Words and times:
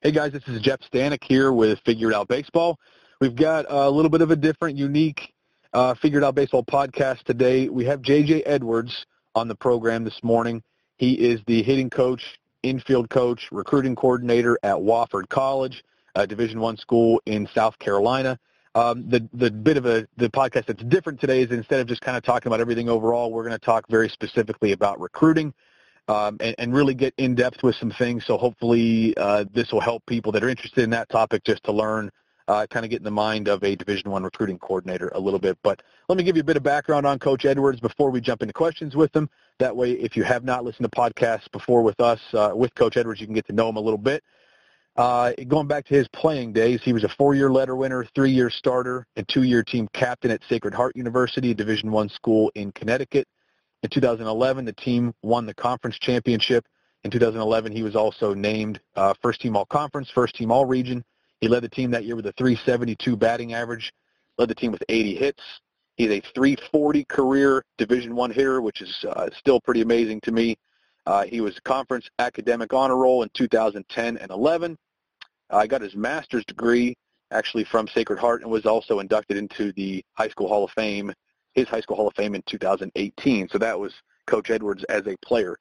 Hey 0.00 0.12
guys, 0.12 0.30
this 0.30 0.46
is 0.46 0.60
Jeff 0.60 0.78
Stanek 0.92 1.24
here 1.24 1.52
with 1.52 1.80
Figured 1.84 2.14
Out 2.14 2.28
Baseball. 2.28 2.78
We've 3.20 3.34
got 3.34 3.66
a 3.68 3.90
little 3.90 4.10
bit 4.10 4.20
of 4.20 4.30
a 4.30 4.36
different, 4.36 4.78
unique 4.78 5.34
uh, 5.72 5.96
Figured 6.00 6.22
Out 6.22 6.36
Baseball 6.36 6.62
podcast 6.62 7.24
today. 7.24 7.68
We 7.68 7.84
have 7.86 8.00
JJ 8.02 8.44
Edwards 8.46 9.06
on 9.34 9.48
the 9.48 9.56
program 9.56 10.04
this 10.04 10.22
morning. 10.22 10.62
He 10.98 11.14
is 11.14 11.40
the 11.48 11.64
hitting 11.64 11.90
coach, 11.90 12.22
infield 12.62 13.10
coach, 13.10 13.48
recruiting 13.50 13.96
coordinator 13.96 14.56
at 14.62 14.76
Wofford 14.76 15.28
College, 15.30 15.82
a 16.14 16.28
Division 16.28 16.60
One 16.60 16.76
school 16.76 17.20
in 17.26 17.48
South 17.52 17.76
Carolina. 17.80 18.38
Um, 18.76 19.10
the 19.10 19.28
the 19.32 19.50
bit 19.50 19.76
of 19.76 19.86
a 19.86 20.06
the 20.16 20.30
podcast 20.30 20.66
that's 20.66 20.84
different 20.84 21.20
today 21.20 21.42
is 21.42 21.50
instead 21.50 21.80
of 21.80 21.88
just 21.88 22.02
kind 22.02 22.16
of 22.16 22.22
talking 22.22 22.48
about 22.48 22.60
everything 22.60 22.88
overall, 22.88 23.32
we're 23.32 23.42
going 23.42 23.58
to 23.58 23.66
talk 23.66 23.84
very 23.90 24.08
specifically 24.08 24.70
about 24.70 25.00
recruiting 25.00 25.52
um, 26.08 26.38
and, 26.40 26.54
and, 26.58 26.74
really 26.74 26.94
get 26.94 27.14
in 27.18 27.34
depth 27.34 27.62
with 27.62 27.76
some 27.76 27.90
things. 27.90 28.24
So 28.26 28.38
hopefully 28.38 29.14
uh, 29.16 29.44
this 29.52 29.72
will 29.72 29.80
help 29.80 30.04
people 30.06 30.32
that 30.32 30.42
are 30.42 30.48
interested 30.48 30.82
in 30.82 30.90
that 30.90 31.08
topic 31.10 31.44
just 31.44 31.62
to 31.64 31.72
learn, 31.72 32.10
uh, 32.48 32.66
kind 32.70 32.84
of 32.84 32.90
get 32.90 33.00
in 33.00 33.04
the 33.04 33.10
mind 33.10 33.46
of 33.46 33.62
a 33.62 33.76
Division 33.76 34.10
One 34.10 34.24
recruiting 34.24 34.58
coordinator 34.58 35.12
a 35.14 35.20
little 35.20 35.38
bit. 35.38 35.58
But 35.62 35.82
let 36.08 36.16
me 36.16 36.24
give 36.24 36.34
you 36.34 36.40
a 36.40 36.44
bit 36.44 36.56
of 36.56 36.62
background 36.62 37.06
on 37.06 37.18
Coach 37.18 37.44
Edwards 37.44 37.78
before 37.78 38.10
we 38.10 38.20
jump 38.20 38.40
into 38.42 38.54
questions 38.54 38.96
with 38.96 39.14
him. 39.14 39.28
That 39.58 39.76
way, 39.76 39.92
if 39.92 40.16
you 40.16 40.24
have 40.24 40.44
not 40.44 40.64
listened 40.64 40.90
to 40.90 40.98
podcasts 40.98 41.50
before 41.52 41.82
with 41.82 42.00
us, 42.00 42.20
uh, 42.32 42.52
with 42.54 42.74
Coach 42.74 42.96
Edwards, 42.96 43.20
you 43.20 43.26
can 43.26 43.34
get 43.34 43.46
to 43.48 43.52
know 43.52 43.68
him 43.68 43.76
a 43.76 43.80
little 43.80 43.98
bit. 43.98 44.24
Uh, 44.96 45.32
going 45.46 45.68
back 45.68 45.84
to 45.86 45.94
his 45.94 46.08
playing 46.08 46.52
days, 46.52 46.80
he 46.82 46.92
was 46.92 47.04
a 47.04 47.08
four-year 47.08 47.52
letter 47.52 47.76
winner, 47.76 48.04
three-year 48.16 48.50
starter, 48.50 49.06
and 49.14 49.28
two-year 49.28 49.62
team 49.62 49.88
captain 49.92 50.30
at 50.30 50.40
Sacred 50.48 50.74
Heart 50.74 50.96
University, 50.96 51.52
a 51.52 51.54
Division 51.54 51.92
One 51.92 52.08
school 52.08 52.50
in 52.56 52.72
Connecticut. 52.72 53.28
In 53.82 53.90
2011, 53.90 54.64
the 54.64 54.72
team 54.72 55.14
won 55.22 55.46
the 55.46 55.54
conference 55.54 55.98
championship. 55.98 56.66
In 57.04 57.10
2011, 57.12 57.70
he 57.70 57.84
was 57.84 57.94
also 57.94 58.34
named 58.34 58.80
uh, 58.96 59.14
first 59.22 59.40
team 59.40 59.56
all 59.56 59.66
conference, 59.66 60.10
first 60.10 60.34
team 60.34 60.50
all 60.50 60.66
region. 60.66 61.04
He 61.40 61.46
led 61.46 61.62
the 61.62 61.68
team 61.68 61.92
that 61.92 62.04
year 62.04 62.16
with 62.16 62.26
a 62.26 62.32
372 62.32 63.16
batting 63.16 63.54
average, 63.54 63.92
led 64.36 64.48
the 64.48 64.54
team 64.54 64.72
with 64.72 64.82
80 64.88 65.14
hits. 65.14 65.42
He's 65.96 66.10
a 66.10 66.20
340 66.34 67.04
career 67.04 67.64
Division 67.76 68.16
One 68.16 68.32
hitter, 68.32 68.60
which 68.60 68.80
is 68.80 69.04
uh, 69.08 69.30
still 69.36 69.60
pretty 69.60 69.82
amazing 69.82 70.20
to 70.22 70.32
me. 70.32 70.56
Uh, 71.06 71.24
he 71.24 71.40
was 71.40 71.58
conference 71.60 72.08
academic 72.18 72.72
honor 72.72 72.96
roll 72.96 73.22
in 73.22 73.30
2010 73.34 74.16
and 74.16 74.30
11. 74.30 74.76
I 75.50 75.66
got 75.66 75.80
his 75.80 75.94
master's 75.94 76.44
degree 76.44 76.96
actually 77.30 77.64
from 77.64 77.86
Sacred 77.88 78.18
Heart 78.18 78.42
and 78.42 78.50
was 78.50 78.66
also 78.66 78.98
inducted 78.98 79.36
into 79.36 79.72
the 79.72 80.04
High 80.14 80.28
School 80.28 80.48
Hall 80.48 80.64
of 80.64 80.70
Fame 80.72 81.12
his 81.58 81.68
High 81.68 81.80
School 81.80 81.96
Hall 81.96 82.08
of 82.08 82.14
Fame 82.14 82.34
in 82.34 82.42
2018. 82.46 83.48
So 83.48 83.58
that 83.58 83.78
was 83.78 83.92
Coach 84.26 84.50
Edwards 84.50 84.84
as 84.84 85.06
a 85.06 85.16
player. 85.24 85.56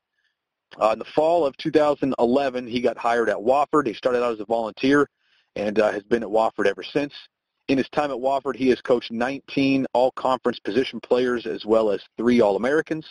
Uh, 0.81 0.91
in 0.91 0.99
the 0.99 1.05
fall 1.05 1.45
of 1.45 1.55
2011, 1.57 2.67
he 2.67 2.81
got 2.81 2.97
hired 2.97 3.29
at 3.29 3.37
Wofford. 3.37 3.87
He 3.87 3.93
started 3.93 4.23
out 4.23 4.33
as 4.33 4.39
a 4.39 4.45
volunteer 4.45 5.09
and 5.55 5.79
uh, 5.79 5.91
has 5.91 6.03
been 6.03 6.23
at 6.23 6.29
Wofford 6.29 6.67
ever 6.67 6.83
since. 6.83 7.13
In 7.67 7.77
his 7.77 7.89
time 7.89 8.11
at 8.11 8.17
Wofford, 8.17 8.55
he 8.55 8.69
has 8.69 8.79
coached 8.81 9.11
19 9.11 9.85
all-conference 9.93 10.59
position 10.59 10.99
players 11.01 11.45
as 11.45 11.65
well 11.65 11.89
as 11.89 12.01
three 12.17 12.39
All-Americans. 12.39 13.05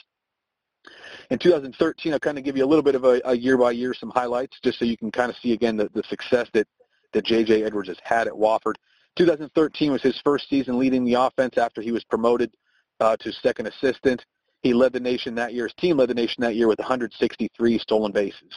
In 1.30 1.38
2013, 1.38 2.12
I'll 2.12 2.20
kind 2.20 2.38
of 2.38 2.44
give 2.44 2.56
you 2.56 2.64
a 2.64 2.66
little 2.66 2.82
bit 2.82 2.94
of 2.94 3.04
a, 3.04 3.20
a 3.24 3.34
year-by-year, 3.34 3.92
some 3.94 4.10
highlights, 4.10 4.58
just 4.62 4.78
so 4.78 4.84
you 4.84 4.96
can 4.96 5.10
kind 5.10 5.30
of 5.30 5.36
see 5.42 5.52
again 5.52 5.76
the, 5.76 5.90
the 5.94 6.04
success 6.04 6.48
that, 6.54 6.68
that 7.12 7.24
J.J. 7.24 7.64
Edwards 7.64 7.88
has 7.88 7.98
had 8.02 8.28
at 8.28 8.32
Wofford. 8.32 8.74
2013 9.16 9.92
was 9.92 10.02
his 10.02 10.20
first 10.22 10.48
season 10.48 10.78
leading 10.78 11.04
the 11.04 11.14
offense 11.14 11.58
after 11.58 11.80
he 11.80 11.90
was 11.90 12.04
promoted 12.04 12.54
uh, 13.00 13.16
to 13.18 13.32
second 13.32 13.66
assistant. 13.66 14.24
He 14.62 14.72
led 14.74 14.92
the 14.92 15.00
nation 15.00 15.34
that 15.36 15.54
year. 15.54 15.64
His 15.64 15.74
team 15.74 15.98
led 15.98 16.08
the 16.08 16.14
nation 16.14 16.42
that 16.42 16.56
year 16.56 16.68
with 16.68 16.78
163 16.78 17.78
stolen 17.78 18.12
bases. 18.12 18.52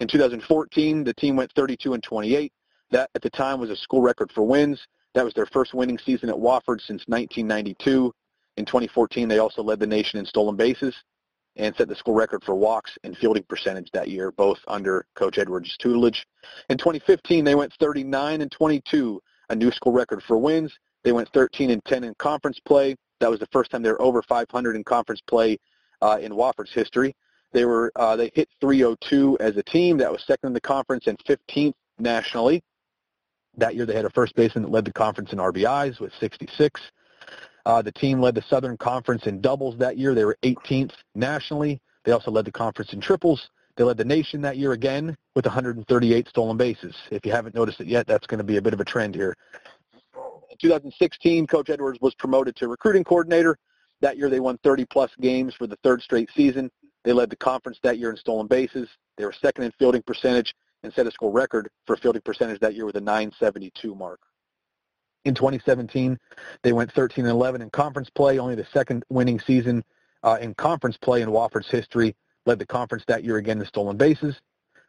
In 0.00 0.08
2014, 0.08 1.04
the 1.04 1.14
team 1.14 1.36
went 1.36 1.52
32 1.52 1.94
and 1.94 2.02
28. 2.02 2.52
That 2.90 3.10
at 3.14 3.22
the 3.22 3.30
time 3.30 3.60
was 3.60 3.70
a 3.70 3.76
school 3.76 4.02
record 4.02 4.32
for 4.32 4.42
wins. 4.42 4.80
That 5.14 5.24
was 5.24 5.34
their 5.34 5.46
first 5.46 5.74
winning 5.74 5.98
season 5.98 6.28
at 6.28 6.34
Wofford 6.34 6.80
since 6.80 7.04
1992. 7.06 8.12
In 8.56 8.64
2014, 8.64 9.28
they 9.28 9.38
also 9.38 9.62
led 9.62 9.80
the 9.80 9.86
nation 9.86 10.18
in 10.18 10.26
stolen 10.26 10.56
bases 10.56 10.94
and 11.56 11.74
set 11.76 11.88
the 11.88 11.94
school 11.94 12.14
record 12.14 12.42
for 12.44 12.54
walks 12.54 12.96
and 13.04 13.16
fielding 13.16 13.42
percentage 13.44 13.90
that 13.92 14.08
year, 14.08 14.32
both 14.32 14.58
under 14.68 15.06
Coach 15.14 15.38
Edwards' 15.38 15.76
tutelage. 15.78 16.26
In 16.68 16.78
2015, 16.78 17.44
they 17.44 17.54
went 17.54 17.72
39 17.80 18.40
and 18.40 18.50
22, 18.50 19.20
a 19.50 19.54
new 19.54 19.70
school 19.70 19.92
record 19.92 20.22
for 20.22 20.38
wins. 20.38 20.72
They 21.02 21.12
went 21.12 21.28
13 21.32 21.70
and 21.70 21.84
10 21.84 22.04
in 22.04 22.14
conference 22.14 22.58
play. 22.60 22.96
That 23.20 23.30
was 23.30 23.40
the 23.40 23.48
first 23.52 23.70
time 23.70 23.82
they 23.82 23.90
were 23.90 24.00
over 24.00 24.22
500 24.22 24.76
in 24.76 24.84
conference 24.84 25.20
play 25.26 25.58
uh, 26.02 26.18
in 26.20 26.32
Wofford's 26.32 26.72
history. 26.72 27.14
They 27.52 27.64
were 27.64 27.90
uh, 27.96 28.16
they 28.16 28.30
hit 28.34 28.48
302 28.60 29.38
as 29.40 29.56
a 29.56 29.62
team. 29.62 29.98
That 29.98 30.12
was 30.12 30.24
second 30.24 30.48
in 30.48 30.52
the 30.52 30.60
conference 30.60 31.06
and 31.06 31.18
15th 31.24 31.74
nationally. 31.98 32.62
That 33.56 33.74
year 33.74 33.86
they 33.86 33.94
had 33.94 34.04
a 34.04 34.10
first 34.10 34.36
baseman 34.36 34.64
that 34.64 34.70
led 34.70 34.84
the 34.84 34.92
conference 34.92 35.32
in 35.32 35.38
RBIs 35.38 36.00
with 36.00 36.12
66. 36.20 36.80
Uh, 37.66 37.82
the 37.82 37.92
team 37.92 38.20
led 38.20 38.34
the 38.34 38.42
Southern 38.42 38.76
Conference 38.76 39.26
in 39.26 39.40
doubles 39.40 39.76
that 39.78 39.98
year. 39.98 40.14
They 40.14 40.24
were 40.24 40.38
18th 40.42 40.92
nationally. 41.14 41.80
They 42.04 42.12
also 42.12 42.30
led 42.30 42.46
the 42.46 42.52
conference 42.52 42.92
in 42.92 43.00
triples. 43.00 43.50
They 43.76 43.84
led 43.84 43.96
the 43.96 44.04
nation 44.04 44.40
that 44.42 44.56
year 44.56 44.72
again 44.72 45.16
with 45.34 45.44
138 45.44 46.28
stolen 46.28 46.56
bases. 46.56 46.94
If 47.10 47.26
you 47.26 47.32
haven't 47.32 47.54
noticed 47.54 47.80
it 47.80 47.86
yet, 47.86 48.06
that's 48.06 48.26
going 48.26 48.38
to 48.38 48.44
be 48.44 48.56
a 48.56 48.62
bit 48.62 48.72
of 48.72 48.80
a 48.80 48.84
trend 48.84 49.14
here. 49.14 49.36
2016, 50.58 51.46
Coach 51.46 51.70
Edwards 51.70 51.98
was 52.00 52.14
promoted 52.14 52.56
to 52.56 52.68
recruiting 52.68 53.04
coordinator. 53.04 53.56
That 54.00 54.16
year 54.16 54.30
they 54.30 54.40
won 54.40 54.58
30-plus 54.58 55.12
games 55.20 55.54
for 55.54 55.66
the 55.66 55.76
third 55.84 56.02
straight 56.02 56.30
season. 56.34 56.70
They 57.04 57.12
led 57.12 57.30
the 57.30 57.36
conference 57.36 57.78
that 57.82 57.98
year 57.98 58.10
in 58.10 58.16
stolen 58.16 58.46
bases. 58.46 58.88
They 59.16 59.24
were 59.24 59.32
second 59.32 59.64
in 59.64 59.72
fielding 59.78 60.02
percentage 60.02 60.54
and 60.82 60.92
set 60.92 61.06
a 61.06 61.10
school 61.10 61.32
record 61.32 61.68
for 61.86 61.96
fielding 61.96 62.22
percentage 62.22 62.60
that 62.60 62.74
year 62.74 62.86
with 62.86 62.96
a 62.96 63.00
972 63.00 63.94
mark. 63.94 64.20
In 65.24 65.34
2017, 65.34 66.18
they 66.62 66.72
went 66.72 66.90
13 66.92 67.26
and 67.26 67.32
11 67.32 67.60
in 67.60 67.70
conference 67.70 68.08
play, 68.10 68.38
only 68.38 68.54
the 68.54 68.66
second 68.72 69.04
winning 69.10 69.38
season 69.38 69.84
uh, 70.22 70.38
in 70.40 70.54
conference 70.54 70.96
play 70.96 71.20
in 71.22 71.28
Wofford's 71.28 71.70
history. 71.70 72.14
Led 72.46 72.58
the 72.58 72.66
conference 72.66 73.04
that 73.06 73.22
year 73.22 73.36
again 73.36 73.60
in 73.60 73.66
stolen 73.66 73.98
bases. 73.98 74.40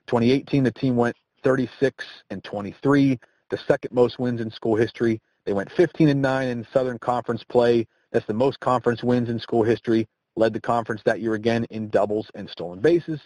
2018, 0.08 0.64
the 0.64 0.72
team 0.72 0.96
went 0.96 1.16
36 1.44 2.06
and 2.30 2.44
23, 2.44 3.20
the 3.50 3.58
second 3.68 3.92
most 3.92 4.20
wins 4.20 4.40
in 4.40 4.50
school 4.50 4.76
history. 4.76 5.22
They 5.46 5.54
went 5.54 5.72
15 5.72 6.10
and 6.10 6.22
9 6.22 6.48
in 6.48 6.68
Southern 6.72 7.00
Conference 7.00 7.44
play. 7.44 7.88
That's 8.12 8.26
the 8.26 8.34
most 8.34 8.60
conference 8.60 9.04
wins 9.04 9.30
in 9.30 9.40
school 9.40 9.64
history. 9.64 10.08
Led 10.36 10.54
the 10.54 10.62
conference 10.62 11.02
that 11.06 11.22
year 11.22 11.34
again 11.34 11.66
in 11.70 11.90
doubles 11.90 12.30
and 12.36 12.50
stolen 12.50 12.80
bases. 12.80 13.20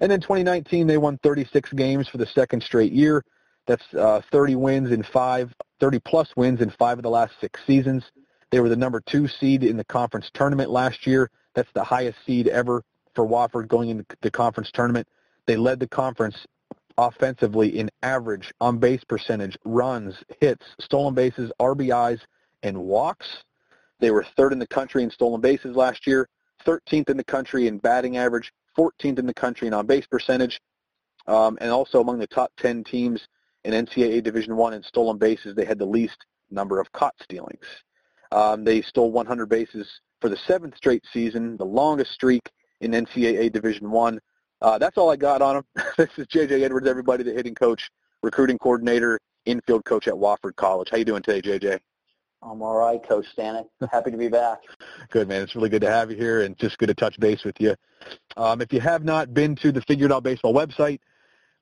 And 0.00 0.10
then 0.10 0.20
2019, 0.20 0.86
they 0.86 0.98
won 0.98 1.18
36 1.22 1.72
games 1.72 2.08
for 2.08 2.18
the 2.18 2.26
second 2.26 2.62
straight 2.62 2.92
year. 2.92 3.24
That's 3.66 3.84
uh, 3.94 4.20
30 4.32 4.56
wins 4.56 4.90
in 4.90 5.02
five, 5.02 5.54
30 5.80 6.00
plus 6.00 6.28
wins 6.36 6.60
in 6.60 6.70
five 6.70 6.98
of 6.98 7.02
the 7.02 7.10
last 7.10 7.34
six 7.40 7.60
seasons. 7.66 8.04
They 8.50 8.60
were 8.60 8.68
the 8.68 8.76
number 8.76 9.00
two 9.00 9.28
seed 9.28 9.62
in 9.62 9.76
the 9.76 9.84
conference 9.84 10.30
tournament 10.34 10.70
last 10.70 11.06
year. 11.06 11.30
That's 11.54 11.70
the 11.74 11.84
highest 11.84 12.18
seed 12.26 12.48
ever 12.48 12.82
for 13.14 13.26
Wofford 13.26 13.68
going 13.68 13.90
into 13.90 14.04
the 14.22 14.30
conference 14.30 14.70
tournament. 14.72 15.06
They 15.46 15.56
led 15.56 15.80
the 15.80 15.88
conference 15.88 16.46
offensively 17.00 17.78
in 17.78 17.90
average 18.02 18.52
on 18.60 18.78
base 18.78 19.02
percentage, 19.04 19.56
runs, 19.64 20.14
hits, 20.40 20.64
stolen 20.80 21.14
bases, 21.14 21.50
RBIs, 21.58 22.20
and 22.62 22.76
walks. 22.76 23.44
They 24.00 24.10
were 24.10 24.26
third 24.36 24.52
in 24.52 24.58
the 24.58 24.66
country 24.66 25.02
in 25.02 25.10
stolen 25.10 25.40
bases 25.40 25.74
last 25.76 26.06
year, 26.06 26.28
13th 26.66 27.08
in 27.08 27.16
the 27.16 27.24
country 27.24 27.68
in 27.68 27.78
batting 27.78 28.18
average, 28.18 28.52
14th 28.78 29.18
in 29.18 29.26
the 29.26 29.34
country 29.34 29.66
in 29.66 29.74
on 29.74 29.86
base 29.86 30.06
percentage, 30.06 30.60
um, 31.26 31.56
and 31.62 31.70
also 31.70 32.00
among 32.00 32.18
the 32.18 32.26
top 32.26 32.52
10 32.58 32.84
teams 32.84 33.26
in 33.64 33.72
NCAA 33.72 34.22
Division 34.22 34.56
One 34.56 34.74
in 34.74 34.82
stolen 34.82 35.16
bases. 35.16 35.54
They 35.54 35.64
had 35.64 35.78
the 35.78 35.86
least 35.86 36.18
number 36.50 36.80
of 36.80 36.92
caught 36.92 37.14
stealings. 37.22 37.64
Um, 38.30 38.62
they 38.62 38.82
stole 38.82 39.10
100 39.10 39.48
bases 39.48 39.88
for 40.20 40.28
the 40.28 40.36
seventh 40.46 40.76
straight 40.76 41.04
season, 41.12 41.56
the 41.56 41.64
longest 41.64 42.12
streak 42.12 42.42
in 42.82 42.90
NCAA 42.92 43.52
Division 43.52 43.90
One. 43.90 44.20
Uh, 44.62 44.78
that's 44.78 44.98
all 44.98 45.10
I 45.10 45.16
got 45.16 45.42
on 45.42 45.56
him. 45.56 45.64
this 45.96 46.10
is 46.16 46.26
JJ 46.26 46.62
Edwards, 46.62 46.86
everybody, 46.86 47.22
the 47.22 47.32
hitting 47.32 47.54
coach, 47.54 47.90
recruiting 48.22 48.58
coordinator, 48.58 49.18
infield 49.46 49.84
coach 49.84 50.06
at 50.06 50.14
Wofford 50.14 50.56
College. 50.56 50.88
How 50.90 50.98
you 50.98 51.04
doing 51.04 51.22
today, 51.22 51.58
JJ? 51.58 51.80
I'm 52.42 52.62
all 52.62 52.76
right, 52.76 53.06
Coach 53.06 53.26
Stanek. 53.36 53.66
Happy 53.92 54.10
to 54.10 54.16
be 54.16 54.28
back. 54.28 54.60
good, 55.10 55.28
man. 55.28 55.42
It's 55.42 55.54
really 55.54 55.68
good 55.68 55.82
to 55.82 55.90
have 55.90 56.10
you 56.10 56.16
here 56.16 56.42
and 56.42 56.56
just 56.58 56.78
good 56.78 56.86
to 56.86 56.94
touch 56.94 57.18
base 57.20 57.44
with 57.44 57.60
you. 57.60 57.74
Um, 58.36 58.62
if 58.62 58.72
you 58.72 58.80
have 58.80 59.04
not 59.04 59.34
been 59.34 59.54
to 59.56 59.70
the 59.70 59.82
Figured 59.82 60.10
Out 60.10 60.22
Baseball 60.22 60.54
website, 60.54 61.00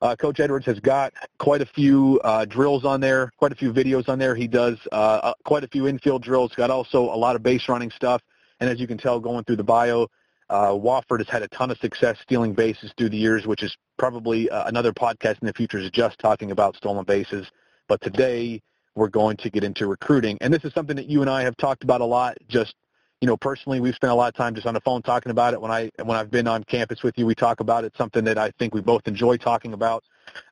uh, 0.01 0.15
Coach 0.15 0.39
Edwards 0.39 0.67
has 0.67 0.79
got 0.79 1.13
quite 1.39 1.61
a 1.61 1.67
few 1.67 2.21
uh, 2.23 2.45
drills 2.45 2.85
on 2.85 3.01
there, 3.01 3.33
quite 3.39 3.51
a 3.51 3.57
few 3.57 3.73
videos 3.73 4.09
on 4.09 4.21
there. 4.21 4.37
He 4.37 4.47
does 4.47 4.79
uh, 4.93 4.95
uh 4.95 5.33
quite 5.45 5.65
a 5.65 5.69
few 5.69 5.89
infield 5.89 6.23
drills. 6.23 6.53
Got 6.55 6.71
also 6.71 7.03
a 7.03 7.19
lot 7.19 7.35
of 7.35 7.43
base 7.43 7.69
running 7.69 7.91
stuff. 7.91 8.23
And 8.61 8.71
as 8.71 8.79
you 8.79 8.87
can 8.87 8.99
tell, 8.99 9.19
going 9.19 9.43
through 9.43 9.57
the 9.57 9.65
bio, 9.65 10.09
uh, 10.51 10.71
Wofford 10.71 11.19
has 11.19 11.29
had 11.29 11.43
a 11.43 11.49
ton 11.49 11.71
of 11.71 11.79
success 11.79 12.17
stealing 12.23 12.53
bases 12.53 12.93
through 12.97 13.11
the 13.11 13.17
years, 13.17 13.47
which 13.47 13.63
is 13.63 13.77
probably 13.99 14.49
uh, 14.51 14.67
another 14.67 14.93
podcast 14.93 15.41
in 15.41 15.47
the 15.47 15.53
future 15.53 15.79
is 15.79 15.91
just 15.91 16.19
talking 16.19 16.51
about 16.51 16.77
stolen 16.77 17.05
bases. 17.05 17.47
But 17.89 18.01
today 18.01 18.63
we're 18.95 19.09
going 19.09 19.37
to 19.39 19.51
get 19.51 19.65
into 19.65 19.87
recruiting, 19.87 20.39
and 20.41 20.53
this 20.53 20.65
is 20.65 20.73
something 20.73 20.97
that 20.97 21.07
you 21.07 21.21
and 21.21 21.31
I 21.31 21.43
have 21.43 21.57
talked 21.57 21.85
about 21.85 22.01
a 22.01 22.05
lot. 22.05 22.37
Just 22.49 22.75
you 23.21 23.27
know, 23.27 23.37
personally, 23.37 23.81
we've 23.81 23.95
spent 23.95 24.13
a 24.13 24.15
lot 24.15 24.29
of 24.29 24.35
time 24.35 24.55
just 24.55 24.67
on 24.67 24.75
the 24.75 24.81
phone 24.81 25.03
talking 25.03 25.31
about 25.31 25.53
it. 25.53 25.61
When 25.61 25.71
I 25.71 25.91
when 26.03 26.17
I've 26.17 26.31
been 26.31 26.47
on 26.47 26.65
campus 26.65 27.03
with 27.03 27.19
you, 27.19 27.27
we 27.27 27.35
talk 27.35 27.61
about 27.61 27.85
it. 27.85 27.89
It's 27.89 27.99
Something 27.99 28.25
that 28.25 28.39
I 28.39 28.51
think 28.59 28.75
we 28.75 28.81
both 28.81 29.07
enjoy 29.07 29.37
talking 29.37 29.73
about. 29.73 30.05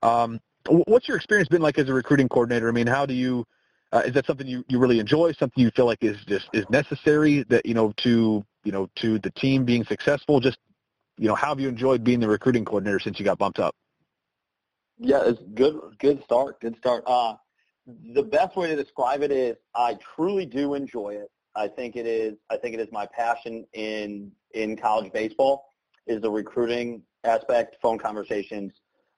Um, 0.02 0.40
What's 0.68 1.06
your 1.06 1.16
experience 1.16 1.48
been 1.48 1.62
like 1.62 1.78
as 1.78 1.88
a 1.88 1.94
recruiting 1.94 2.28
coordinator? 2.28 2.68
I 2.68 2.72
mean, 2.72 2.88
how 2.88 3.06
do 3.06 3.14
you 3.14 3.44
uh, 3.92 4.02
is 4.04 4.14
that 4.14 4.26
something 4.26 4.46
you, 4.46 4.64
you 4.68 4.78
really 4.78 4.98
enjoy? 4.98 5.32
Something 5.32 5.62
you 5.62 5.70
feel 5.70 5.86
like 5.86 6.02
is 6.02 6.16
just 6.26 6.48
is 6.52 6.68
necessary 6.70 7.44
that 7.44 7.64
you 7.66 7.74
know 7.74 7.92
to 7.98 8.44
you 8.66 8.72
know 8.72 8.90
to 8.96 9.18
the 9.20 9.30
team 9.30 9.64
being 9.64 9.84
successful? 9.84 10.40
Just 10.40 10.58
you 11.16 11.28
know, 11.28 11.34
how 11.34 11.48
have 11.48 11.60
you 11.60 11.68
enjoyed 11.68 12.04
being 12.04 12.20
the 12.20 12.28
recruiting 12.28 12.64
coordinator 12.64 12.98
since 13.00 13.18
you 13.18 13.24
got 13.24 13.38
bumped 13.38 13.58
up? 13.58 13.74
Yeah, 14.98 15.22
it's 15.24 15.40
good. 15.54 15.78
Good 15.98 16.22
start. 16.24 16.60
Good 16.60 16.76
start. 16.76 17.04
Uh, 17.06 17.34
the 18.14 18.22
best 18.22 18.56
way 18.56 18.68
to 18.68 18.76
describe 18.76 19.22
it 19.22 19.30
is 19.30 19.56
I 19.74 19.96
truly 20.14 20.44
do 20.44 20.74
enjoy 20.74 21.10
it. 21.10 21.30
I 21.54 21.68
think 21.68 21.96
it 21.96 22.06
is. 22.06 22.34
I 22.50 22.56
think 22.56 22.74
it 22.74 22.80
is 22.80 22.88
my 22.92 23.06
passion 23.06 23.64
in 23.72 24.32
in 24.52 24.76
college 24.76 25.12
baseball 25.12 25.68
is 26.06 26.20
the 26.20 26.30
recruiting 26.30 27.02
aspect, 27.24 27.76
phone 27.82 27.98
conversations, 27.98 28.72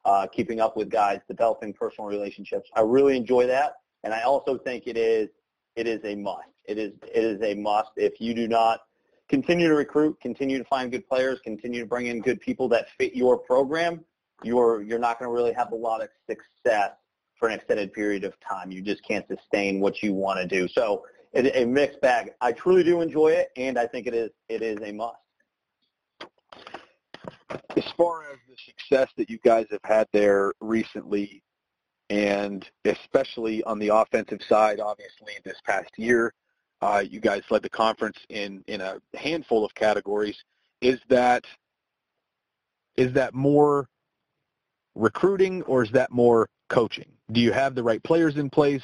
uh, 0.04 0.26
keeping 0.26 0.60
up 0.60 0.76
with 0.76 0.88
guys, 0.88 1.20
developing 1.28 1.72
personal 1.72 2.08
relationships. 2.08 2.70
I 2.74 2.80
really 2.80 3.16
enjoy 3.16 3.46
that, 3.46 3.74
and 4.04 4.14
I 4.14 4.22
also 4.22 4.58
think 4.58 4.86
it 4.86 4.96
is 4.96 5.28
it 5.74 5.86
is 5.86 6.00
a 6.04 6.14
must. 6.14 6.48
It 6.64 6.78
is 6.78 6.92
it 7.02 7.24
is 7.24 7.42
a 7.42 7.54
must. 7.54 7.90
If 7.96 8.20
you 8.20 8.34
do 8.34 8.46
not 8.48 8.80
continue 9.28 9.68
to 9.68 9.74
recruit, 9.74 10.18
continue 10.20 10.58
to 10.58 10.64
find 10.64 10.90
good 10.90 11.06
players, 11.08 11.38
continue 11.44 11.80
to 11.80 11.86
bring 11.86 12.06
in 12.06 12.20
good 12.20 12.40
people 12.40 12.68
that 12.68 12.86
fit 12.98 13.14
your 13.14 13.38
program, 13.38 14.04
you're 14.42 14.82
you're 14.82 14.98
not 14.98 15.18
going 15.18 15.28
to 15.28 15.34
really 15.34 15.52
have 15.52 15.72
a 15.72 15.76
lot 15.76 16.02
of 16.02 16.08
success 16.26 16.92
for 17.38 17.48
an 17.48 17.54
extended 17.54 17.92
period 17.92 18.24
of 18.24 18.34
time. 18.40 18.70
You 18.70 18.82
just 18.82 19.02
can't 19.04 19.26
sustain 19.28 19.80
what 19.80 20.02
you 20.02 20.12
want 20.12 20.40
to 20.40 20.46
do. 20.46 20.68
So 20.68 21.04
it's 21.32 21.56
a 21.56 21.64
mixed 21.64 22.00
bag. 22.00 22.32
I 22.40 22.52
truly 22.52 22.82
do 22.82 23.00
enjoy 23.00 23.28
it, 23.28 23.50
and 23.56 23.78
I 23.78 23.86
think 23.86 24.06
it 24.06 24.14
is 24.14 24.30
it 24.48 24.62
is 24.62 24.78
a 24.82 24.92
must. 24.92 25.16
As 27.76 27.84
far 27.96 28.24
as 28.24 28.38
the 28.48 28.56
success 28.66 29.08
that 29.16 29.30
you 29.30 29.38
guys 29.44 29.66
have 29.70 29.80
had 29.84 30.08
there 30.12 30.52
recently, 30.60 31.42
and 32.10 32.68
especially 32.84 33.62
on 33.64 33.78
the 33.78 33.88
offensive 33.88 34.40
side, 34.48 34.80
obviously 34.80 35.34
this 35.44 35.58
past 35.64 35.90
year, 35.96 36.34
uh, 36.80 37.02
you 37.08 37.20
guys 37.20 37.42
led 37.50 37.62
the 37.62 37.68
conference 37.68 38.16
in 38.28 38.62
in 38.66 38.80
a 38.80 39.00
handful 39.14 39.64
of 39.64 39.74
categories. 39.74 40.36
Is 40.80 41.00
that 41.08 41.44
is 42.96 43.12
that 43.14 43.34
more 43.34 43.88
recruiting 44.94 45.62
or 45.62 45.82
is 45.84 45.90
that 45.92 46.10
more 46.10 46.48
coaching? 46.68 47.06
Do 47.32 47.40
you 47.40 47.52
have 47.52 47.74
the 47.74 47.82
right 47.82 48.02
players 48.02 48.36
in 48.36 48.50
place? 48.50 48.82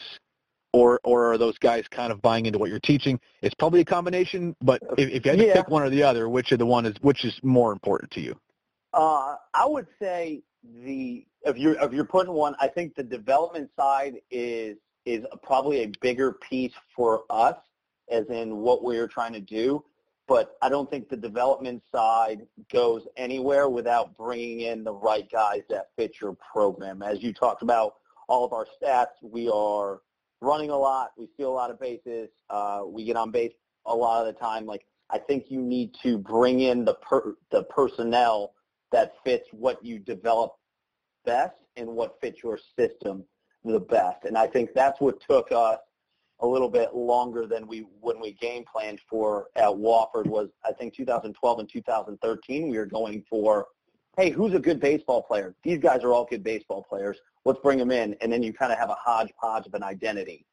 Or, 0.72 0.98
or 1.04 1.32
are 1.32 1.38
those 1.38 1.56
guys 1.58 1.84
kind 1.88 2.10
of 2.10 2.20
buying 2.20 2.46
into 2.46 2.58
what 2.58 2.68
you're 2.68 2.80
teaching? 2.80 3.20
It's 3.42 3.54
probably 3.54 3.80
a 3.80 3.84
combination, 3.84 4.56
but 4.60 4.82
if, 4.98 5.08
if 5.08 5.24
you 5.24 5.30
had 5.30 5.38
to 5.38 5.46
Yeah. 5.46 5.54
pick 5.54 5.68
one 5.68 5.84
or 5.84 5.88
the 5.88 6.02
other, 6.02 6.28
which 6.28 6.50
of 6.50 6.58
the 6.58 6.66
one 6.66 6.84
is 6.84 6.96
which 7.00 7.24
is 7.24 7.38
more 7.44 7.70
important 7.70 8.10
to 8.10 8.20
you? 8.20 8.36
Uh, 8.92 9.36
I 9.54 9.66
would 9.66 9.86
say 10.00 10.42
the 10.84 11.24
if 11.42 11.56
you're 11.56 11.80
if 11.80 11.92
you're 11.92 12.04
putting 12.04 12.32
one, 12.32 12.56
I 12.58 12.66
think 12.66 12.96
the 12.96 13.04
development 13.04 13.70
side 13.78 14.14
is 14.32 14.76
is 15.06 15.24
probably 15.44 15.84
a 15.84 15.92
bigger 16.00 16.32
piece 16.32 16.72
for 16.96 17.22
us, 17.30 17.56
as 18.10 18.26
in 18.28 18.56
what 18.58 18.82
we're 18.82 19.08
trying 19.08 19.32
to 19.32 19.40
do. 19.40 19.84
But 20.26 20.56
I 20.62 20.68
don't 20.68 20.90
think 20.90 21.08
the 21.08 21.16
development 21.16 21.82
side 21.92 22.46
goes 22.72 23.06
anywhere 23.16 23.68
without 23.68 24.16
bringing 24.16 24.60
in 24.60 24.82
the 24.82 24.92
right 24.92 25.30
guys 25.30 25.62
that 25.68 25.90
fit 25.96 26.16
your 26.20 26.34
program. 26.52 27.02
As 27.02 27.22
you 27.22 27.32
talked 27.34 27.62
about, 27.62 27.96
all 28.26 28.44
of 28.44 28.54
our 28.54 28.66
stats, 28.66 29.12
we 29.22 29.50
are 29.50 30.00
running 30.40 30.70
a 30.70 30.76
lot, 30.76 31.12
we 31.18 31.28
steal 31.34 31.50
a 31.50 31.52
lot 31.52 31.70
of 31.70 31.78
bases, 31.78 32.30
uh, 32.48 32.82
we 32.86 33.04
get 33.04 33.16
on 33.16 33.30
base 33.30 33.52
a 33.86 33.94
lot 33.94 34.26
of 34.26 34.32
the 34.32 34.38
time. 34.38 34.64
Like 34.64 34.86
I 35.10 35.18
think 35.18 35.50
you 35.50 35.60
need 35.60 35.94
to 36.02 36.16
bring 36.16 36.60
in 36.60 36.84
the 36.84 36.94
per, 36.94 37.34
the 37.50 37.64
personnel 37.64 38.54
that 38.92 39.14
fits 39.24 39.48
what 39.52 39.84
you 39.84 39.98
develop 39.98 40.54
best 41.24 41.56
and 41.76 41.88
what 41.88 42.18
fits 42.20 42.42
your 42.42 42.58
system 42.78 43.24
the 43.64 43.80
best. 43.80 44.24
And 44.24 44.36
I 44.36 44.46
think 44.46 44.70
that's 44.74 45.00
what 45.00 45.20
took 45.28 45.50
us 45.50 45.78
a 46.44 46.46
little 46.46 46.68
bit 46.68 46.94
longer 46.94 47.46
than 47.46 47.66
we 47.66 47.86
when 48.00 48.20
we 48.20 48.32
game 48.34 48.64
planned 48.70 49.00
for 49.08 49.46
at 49.56 49.70
Wofford 49.70 50.26
was 50.26 50.50
I 50.64 50.72
think 50.72 50.94
2012 50.94 51.58
and 51.58 51.68
2013 51.68 52.68
we 52.68 52.76
were 52.76 52.84
going 52.84 53.24
for 53.28 53.66
hey 54.18 54.30
who's 54.30 54.52
a 54.52 54.58
good 54.58 54.78
baseball 54.78 55.22
player? 55.22 55.54
These 55.62 55.78
guys 55.78 56.04
are 56.04 56.12
all 56.12 56.26
good 56.26 56.44
baseball 56.44 56.84
players. 56.86 57.16
Let's 57.46 57.60
bring 57.60 57.78
them 57.78 57.90
in. 57.90 58.14
And 58.20 58.30
then 58.30 58.42
you 58.42 58.52
kind 58.52 58.72
of 58.72 58.78
have 58.78 58.90
a 58.90 58.94
hodgepodge 58.94 59.66
of 59.66 59.74
an 59.74 59.82
identity. 59.82 60.44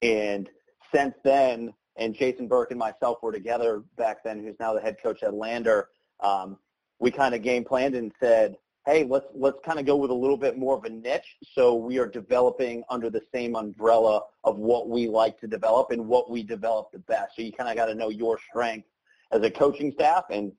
And 0.00 0.48
since 0.94 1.14
then 1.24 1.74
and 1.96 2.14
Jason 2.14 2.48
Burke 2.48 2.70
and 2.70 2.78
myself 2.78 3.18
were 3.22 3.32
together 3.32 3.84
back 3.96 4.24
then 4.24 4.42
who's 4.42 4.56
now 4.58 4.72
the 4.72 4.80
head 4.80 4.96
coach 5.02 5.22
at 5.22 5.34
Lander 5.34 5.88
um, 6.20 6.56
we 7.00 7.10
kind 7.10 7.34
of 7.34 7.42
game 7.42 7.64
planned 7.64 7.94
and 7.94 8.12
said 8.18 8.56
hey, 8.86 9.04
let's 9.04 9.26
let's 9.34 9.58
kind 9.64 9.78
of 9.78 9.86
go 9.86 9.96
with 9.96 10.10
a 10.10 10.14
little 10.14 10.36
bit 10.36 10.58
more 10.58 10.76
of 10.76 10.84
a 10.84 10.90
niche. 10.90 11.36
So 11.52 11.74
we 11.74 11.98
are 11.98 12.06
developing 12.06 12.84
under 12.90 13.10
the 13.10 13.22
same 13.32 13.56
umbrella 13.56 14.22
of 14.44 14.56
what 14.56 14.88
we 14.88 15.08
like 15.08 15.38
to 15.40 15.46
develop 15.46 15.90
and 15.90 16.06
what 16.06 16.30
we 16.30 16.42
develop 16.42 16.92
the 16.92 16.98
best. 16.98 17.36
So 17.36 17.42
you 17.42 17.52
kind 17.52 17.70
of 17.70 17.76
got 17.76 17.86
to 17.86 17.94
know 17.94 18.10
your 18.10 18.38
strength 18.50 18.88
as 19.32 19.42
a 19.42 19.50
coaching 19.50 19.92
staff. 19.92 20.24
And 20.30 20.52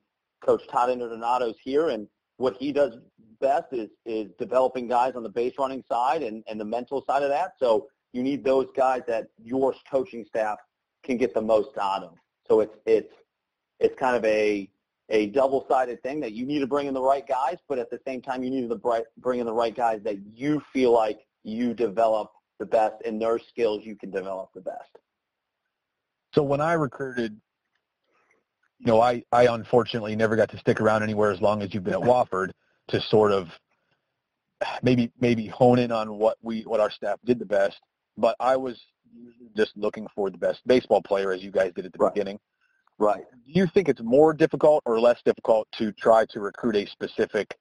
Coach 0.44 0.62
Todd 0.68 0.90
Interdonato's 0.90 1.56
here, 1.62 1.88
and 1.88 2.08
what 2.36 2.56
he 2.56 2.72
does 2.72 2.98
best 3.40 3.72
is 3.72 3.90
is 4.04 4.30
developing 4.38 4.88
guys 4.88 5.14
on 5.14 5.22
the 5.22 5.28
base 5.28 5.54
running 5.58 5.84
side 5.88 6.22
and, 6.22 6.42
and 6.48 6.60
the 6.60 6.64
mental 6.64 7.04
side 7.06 7.22
of 7.22 7.28
that. 7.28 7.52
So 7.58 7.88
you 8.12 8.22
need 8.22 8.44
those 8.44 8.66
guys 8.76 9.02
that 9.06 9.28
your 9.42 9.74
coaching 9.90 10.24
staff 10.24 10.58
can 11.04 11.16
get 11.16 11.34
the 11.34 11.42
most 11.42 11.78
out 11.78 12.02
of. 12.02 12.14
So 12.48 12.60
it's 12.60 12.76
it's 12.86 13.14
it's 13.78 13.98
kind 13.98 14.16
of 14.16 14.24
a 14.24 14.68
a 15.08 15.26
double-sided 15.26 16.02
thing 16.02 16.20
that 16.20 16.32
you 16.32 16.44
need 16.44 16.60
to 16.60 16.66
bring 16.66 16.86
in 16.86 16.94
the 16.94 17.02
right 17.02 17.26
guys, 17.26 17.56
but 17.68 17.78
at 17.78 17.90
the 17.90 18.00
same 18.06 18.20
time 18.20 18.42
you 18.42 18.50
need 18.50 18.68
to 18.68 19.04
bring 19.18 19.40
in 19.40 19.46
the 19.46 19.52
right 19.52 19.74
guys 19.74 20.00
that 20.04 20.16
you 20.34 20.60
feel 20.72 20.92
like 20.92 21.20
you 21.44 21.74
develop 21.74 22.32
the 22.58 22.66
best 22.66 22.94
and 23.04 23.20
their 23.20 23.38
skills 23.38 23.82
you 23.84 23.94
can 23.94 24.10
develop 24.10 24.50
the 24.54 24.60
best. 24.60 24.98
So 26.34 26.42
when 26.42 26.60
I 26.60 26.72
recruited, 26.72 27.40
you 28.78 28.86
know, 28.86 29.00
I, 29.00 29.22
I 29.32 29.46
unfortunately 29.46 30.16
never 30.16 30.36
got 30.36 30.50
to 30.50 30.58
stick 30.58 30.80
around 30.80 31.02
anywhere 31.02 31.30
as 31.30 31.40
long 31.40 31.62
as 31.62 31.72
you've 31.72 31.84
been 31.84 31.94
at 31.94 32.00
Wofford 32.00 32.50
to 32.88 33.00
sort 33.00 33.32
of 33.32 33.48
maybe 34.82 35.12
maybe 35.20 35.46
hone 35.46 35.78
in 35.78 35.92
on 35.92 36.18
what 36.18 36.36
we 36.42 36.62
what 36.62 36.80
our 36.80 36.90
staff 36.90 37.18
did 37.24 37.38
the 37.38 37.46
best. 37.46 37.80
But 38.18 38.36
I 38.40 38.56
was 38.56 38.78
just 39.56 39.76
looking 39.76 40.06
for 40.14 40.30
the 40.30 40.38
best 40.38 40.60
baseball 40.66 41.00
player 41.02 41.32
as 41.32 41.42
you 41.42 41.50
guys 41.50 41.72
did 41.74 41.86
at 41.86 41.92
the 41.92 41.98
Right. 41.98 42.12
beginning. 42.12 42.38
Right. 42.98 43.24
Do 43.30 43.52
you 43.52 43.66
think 43.66 43.88
it's 43.88 44.00
more 44.02 44.32
difficult 44.32 44.82
or 44.86 44.98
less 44.98 45.20
difficult 45.24 45.68
to 45.78 45.92
try 45.92 46.24
to 46.30 46.40
recruit 46.40 46.76
a 46.76 46.86
specific 46.86 47.56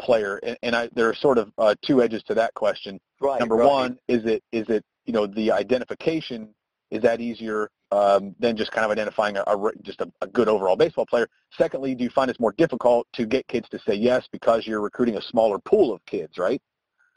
player? 0.00 0.40
And, 0.42 0.56
and 0.62 0.76
I, 0.76 0.88
there 0.94 1.08
are 1.08 1.14
sort 1.14 1.38
of 1.38 1.52
uh, 1.58 1.74
two 1.84 2.02
edges 2.02 2.22
to 2.24 2.34
that 2.34 2.54
question. 2.54 2.98
Right. 3.20 3.38
Number 3.38 3.56
right. 3.56 3.68
one, 3.68 3.98
is 4.08 4.24
it 4.24 4.42
is 4.52 4.68
it 4.68 4.84
you 5.04 5.12
know 5.12 5.26
the 5.26 5.52
identification 5.52 6.54
is 6.90 7.02
that 7.02 7.20
easier 7.20 7.68
um, 7.92 8.34
than 8.38 8.56
just 8.56 8.70
kind 8.72 8.84
of 8.84 8.90
identifying 8.90 9.36
a, 9.36 9.42
a 9.42 9.70
just 9.82 10.00
a, 10.00 10.10
a 10.22 10.26
good 10.26 10.48
overall 10.48 10.76
baseball 10.76 11.06
player? 11.06 11.28
Secondly, 11.56 11.94
do 11.94 12.04
you 12.04 12.10
find 12.10 12.30
it's 12.30 12.40
more 12.40 12.54
difficult 12.56 13.06
to 13.12 13.26
get 13.26 13.46
kids 13.48 13.68
to 13.70 13.78
say 13.86 13.94
yes 13.94 14.26
because 14.32 14.66
you're 14.66 14.80
recruiting 14.80 15.16
a 15.16 15.22
smaller 15.22 15.58
pool 15.58 15.92
of 15.92 16.04
kids, 16.06 16.38
right? 16.38 16.62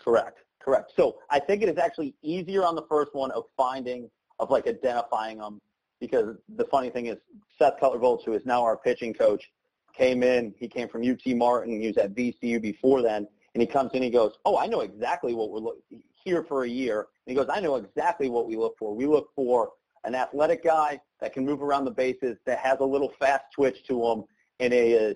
Correct. 0.04 0.40
Correct. 0.62 0.92
So 0.96 1.20
I 1.30 1.40
think 1.40 1.64
it 1.64 1.70
is 1.70 1.78
actually 1.78 2.14
easier 2.22 2.66
on 2.66 2.76
the 2.76 2.86
first 2.90 3.14
one 3.14 3.32
of 3.32 3.46
finding, 3.56 4.10
of 4.40 4.52
like 4.52 4.68
identifying 4.68 5.38
them, 5.38 5.62
because 6.00 6.36
the 6.56 6.66
funny 6.66 6.90
thing 6.90 7.08
is 7.08 7.18
Seth 7.58 7.80
Cutler-Volz, 7.80 8.24
who 8.24 8.34
is 8.34 8.46
now 8.46 8.64
our 8.64 8.78
pitching 8.78 9.14
coach, 9.14 9.52
came 9.94 10.24
in. 10.24 10.54
He 10.58 10.68
came 10.68 10.88
from 10.88 11.02
UT 11.10 11.26
Martin. 11.36 11.82
He 11.82 11.88
was 11.88 11.98
at 11.98 12.16
VCU 12.16 12.62
before 12.62 13.02
then, 13.02 13.28
and 13.54 13.62
he 13.62 13.68
comes 13.68 13.92
in. 13.94 14.04
He 14.04 14.10
goes, 14.10 14.34
"Oh, 14.46 14.58
I 14.58 14.68
know 14.68 14.82
exactly 14.82 15.34
what 15.34 15.52
we're 15.52 15.60
looking 15.60 16.02
here 16.24 16.44
for 16.44 16.64
a 16.64 16.70
year." 16.70 17.08
And 17.26 17.32
he 17.32 17.36
goes, 17.36 17.48
"I 17.50 17.60
know 17.60 17.76
exactly 17.76 18.30
what 18.30 18.48
we 18.48 18.56
look 18.56 18.78
for. 18.78 18.96
We 18.96 19.06
look 19.06 19.30
for 19.36 19.72
an 20.06 20.16
athletic 20.16 20.64
guy 20.64 21.00
that 21.20 21.34
can 21.34 21.46
move 21.46 21.62
around 21.62 21.86
the 21.86 21.92
bases, 21.92 22.38
that 22.46 22.60
has 22.60 22.78
a 22.80 22.86
little 22.86 23.12
fast 23.20 23.46
twitch 23.54 23.84
to 23.88 24.06
him, 24.06 24.24
and 24.60 24.74
is 24.74 25.16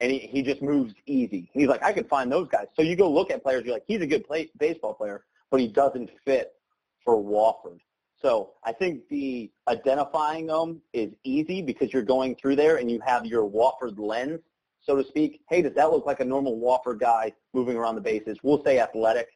and 0.00 0.10
he, 0.10 0.18
he 0.18 0.42
just 0.42 0.60
moves 0.62 0.94
easy. 1.06 1.48
He's 1.52 1.68
like, 1.68 1.82
I 1.82 1.92
could 1.92 2.08
find 2.08 2.30
those 2.30 2.48
guys. 2.48 2.66
So 2.74 2.82
you 2.82 2.96
go 2.96 3.08
look 3.10 3.30
at 3.30 3.42
players, 3.42 3.64
you're 3.64 3.74
like, 3.74 3.84
he's 3.86 4.00
a 4.00 4.06
good 4.06 4.26
play, 4.26 4.50
baseball 4.58 4.94
player, 4.94 5.24
but 5.50 5.60
he 5.60 5.68
doesn't 5.68 6.10
fit 6.24 6.52
for 7.04 7.22
Wofford. 7.22 7.78
So 8.22 8.52
I 8.62 8.72
think 8.72 9.08
the 9.08 9.50
identifying 9.68 10.46
them 10.46 10.80
is 10.92 11.12
easy 11.24 11.60
because 11.60 11.92
you're 11.92 12.02
going 12.02 12.36
through 12.36 12.56
there 12.56 12.76
and 12.76 12.88
you 12.88 13.00
have 13.04 13.26
your 13.26 13.48
Wofford 13.48 13.98
lens, 13.98 14.40
so 14.80 14.96
to 14.96 15.04
speak. 15.04 15.40
Hey, 15.48 15.60
does 15.60 15.74
that 15.74 15.90
look 15.90 16.06
like 16.06 16.20
a 16.20 16.24
normal 16.24 16.58
Wofford 16.58 17.00
guy 17.00 17.32
moving 17.52 17.76
around 17.76 17.96
the 17.96 18.00
bases? 18.00 18.38
We'll 18.44 18.62
say 18.62 18.78
athletic. 18.78 19.26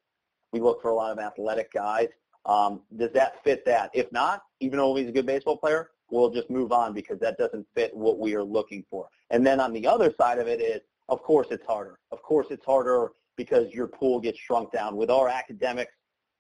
We 0.53 0.61
look 0.61 0.81
for 0.81 0.91
a 0.91 0.95
lot 0.95 1.11
of 1.11 1.19
athletic 1.19 1.73
guys. 1.73 2.09
Um, 2.47 2.83
does 2.97 3.11
that 3.15 3.43
fit 3.43 3.65
that? 3.67 3.91
If 3.93 4.11
not, 4.13 4.43
even 4.61 4.79
though 4.79 4.95
he's 4.95 5.09
a 5.09 5.13
good 5.13 5.27
baseball 5.27 5.57
player, 5.57 5.91
we'll 6.09 6.31
just 6.31 6.49
move 6.49 6.71
on 6.71 6.95
because 6.95 7.19
that 7.19 7.37
doesn't 7.39 7.67
fit 7.75 7.95
what 7.95 8.21
we 8.21 8.37
are 8.37 8.45
looking 8.45 8.85
for. 8.89 9.09
And 9.31 9.45
then 9.45 9.59
on 9.59 9.73
the 9.73 9.85
other 9.85 10.15
side 10.17 10.39
of 10.39 10.47
it 10.47 10.61
is, 10.61 10.81
of 11.09 11.23
course 11.25 11.49
it's 11.51 11.67
harder. 11.67 11.99
Of 12.13 12.23
course 12.23 12.47
it's 12.51 12.65
harder 12.65 13.11
because 13.37 13.73
your 13.73 13.89
pool 13.89 14.21
gets 14.21 14.39
shrunk 14.39 14.71
down. 14.71 14.97
With 14.97 15.11
our 15.11 15.29
academics 15.29 15.93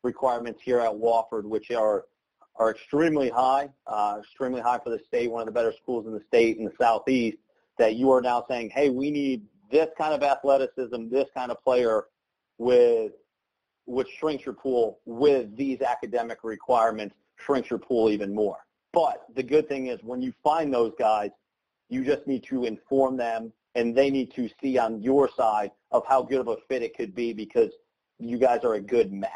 requirements 0.04 0.62
here 0.62 0.78
at 0.78 0.92
Wofford, 0.92 1.44
which 1.44 1.72
are 1.72 2.04
are 2.58 2.70
extremely 2.70 3.28
high, 3.28 3.68
uh, 3.86 4.16
extremely 4.20 4.60
high 4.60 4.78
for 4.78 4.90
the 4.90 4.98
state, 4.98 5.30
one 5.30 5.40
of 5.40 5.46
the 5.46 5.52
better 5.52 5.72
schools 5.72 6.06
in 6.06 6.12
the 6.12 6.22
state 6.26 6.56
in 6.56 6.64
the 6.64 6.72
southeast, 6.78 7.38
that 7.78 7.96
you 7.96 8.10
are 8.10 8.22
now 8.22 8.44
saying, 8.48 8.70
hey, 8.70 8.88
we 8.88 9.10
need 9.10 9.42
this 9.70 9.88
kind 9.98 10.14
of 10.14 10.22
athleticism, 10.22 11.08
this 11.10 11.28
kind 11.34 11.50
of 11.50 11.62
player 11.62 12.04
with 12.58 13.12
which 13.86 14.08
shrinks 14.18 14.44
your 14.44 14.54
pool 14.54 15.00
with 15.04 15.54
these 15.56 15.80
academic 15.80 16.38
requirements, 16.42 17.14
shrinks 17.36 17.70
your 17.70 17.78
pool 17.78 18.10
even 18.10 18.34
more. 18.34 18.58
But 18.92 19.24
the 19.34 19.42
good 19.42 19.68
thing 19.68 19.88
is 19.88 20.02
when 20.02 20.22
you 20.22 20.32
find 20.42 20.72
those 20.72 20.92
guys, 20.98 21.30
you 21.88 22.04
just 22.04 22.26
need 22.26 22.42
to 22.44 22.64
inform 22.64 23.16
them 23.16 23.52
and 23.74 23.94
they 23.94 24.10
need 24.10 24.32
to 24.32 24.48
see 24.60 24.78
on 24.78 25.02
your 25.02 25.30
side 25.36 25.70
of 25.92 26.04
how 26.06 26.22
good 26.22 26.40
of 26.40 26.48
a 26.48 26.56
fit 26.68 26.82
it 26.82 26.96
could 26.96 27.14
be 27.14 27.32
because 27.32 27.70
you 28.18 28.38
guys 28.38 28.64
are 28.64 28.74
a 28.74 28.80
good 28.80 29.12
match. 29.12 29.30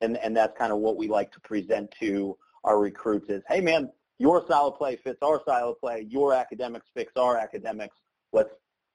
And, 0.00 0.16
and 0.18 0.36
that's 0.36 0.56
kind 0.58 0.72
of 0.72 0.78
what 0.78 0.96
we 0.96 1.08
like 1.08 1.32
to 1.32 1.40
present 1.40 1.94
to 2.00 2.36
our 2.64 2.78
recruits 2.78 3.28
is, 3.28 3.42
hey 3.48 3.60
man, 3.60 3.90
your 4.18 4.44
style 4.44 4.68
of 4.68 4.76
play 4.76 4.96
fits 4.96 5.18
our 5.22 5.40
style 5.42 5.70
of 5.70 5.80
play. 5.80 6.06
Your 6.08 6.34
academics 6.34 6.86
fits 6.94 7.12
our 7.16 7.36
academics. 7.36 7.96
Let's 8.32 8.50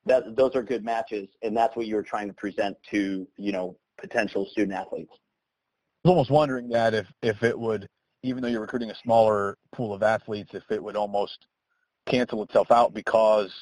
that 0.05 0.35
those 0.35 0.55
are 0.55 0.63
good 0.63 0.83
matches, 0.83 1.29
and 1.41 1.55
that's 1.55 1.75
what 1.75 1.87
you're 1.87 2.03
trying 2.03 2.27
to 2.27 2.33
present 2.33 2.77
to 2.91 3.27
you 3.37 3.51
know 3.51 3.77
potential 3.97 4.45
student 4.51 4.73
athletes. 4.73 5.11
I 6.03 6.09
was 6.09 6.11
almost 6.11 6.31
wondering 6.31 6.69
that 6.69 6.93
if 6.93 7.07
if 7.21 7.43
it 7.43 7.57
would, 7.57 7.87
even 8.21 8.41
though 8.41 8.49
you're 8.49 8.61
recruiting 8.61 8.91
a 8.91 8.95
smaller 8.95 9.57
pool 9.73 9.93
of 9.93 10.03
athletes, 10.03 10.51
if 10.53 10.63
it 10.69 10.83
would 10.83 10.95
almost 10.95 11.47
cancel 12.05 12.43
itself 12.43 12.69
out 12.69 12.93
because, 12.93 13.53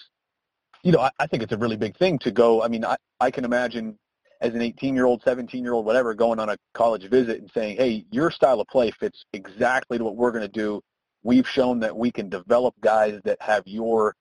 you 0.84 0.92
know, 0.92 1.00
I, 1.00 1.12
I 1.20 1.28
think 1.28 1.44
it's 1.44 1.52
a 1.52 1.58
really 1.58 1.78
big 1.78 1.96
thing 1.98 2.18
to 2.20 2.32
go. 2.32 2.64
I 2.64 2.68
mean, 2.68 2.84
I 2.84 2.96
I 3.20 3.30
can 3.30 3.46
imagine 3.46 3.98
as 4.42 4.56
an 4.56 4.60
18-year-old, 4.60 5.24
17-year-old, 5.24 5.86
whatever, 5.86 6.14
going 6.16 6.40
on 6.40 6.50
a 6.50 6.58
college 6.74 7.08
visit 7.10 7.40
and 7.40 7.50
saying, 7.54 7.78
hey, 7.78 8.06
your 8.12 8.32
style 8.32 8.60
of 8.60 8.68
play 8.68 8.92
fits 8.92 9.24
exactly 9.34 10.00
to 10.00 10.04
what 10.04 10.16
we're 10.16 10.32
going 10.32 10.42
to 10.42 10.48
do. 10.48 10.82
We've 11.24 11.48
shown 11.48 11.80
that 11.82 11.96
we 11.96 12.12
can 12.12 12.28
develop 12.28 12.74
guys 12.82 13.20
that 13.24 13.40
have 13.40 13.64
your 13.68 14.16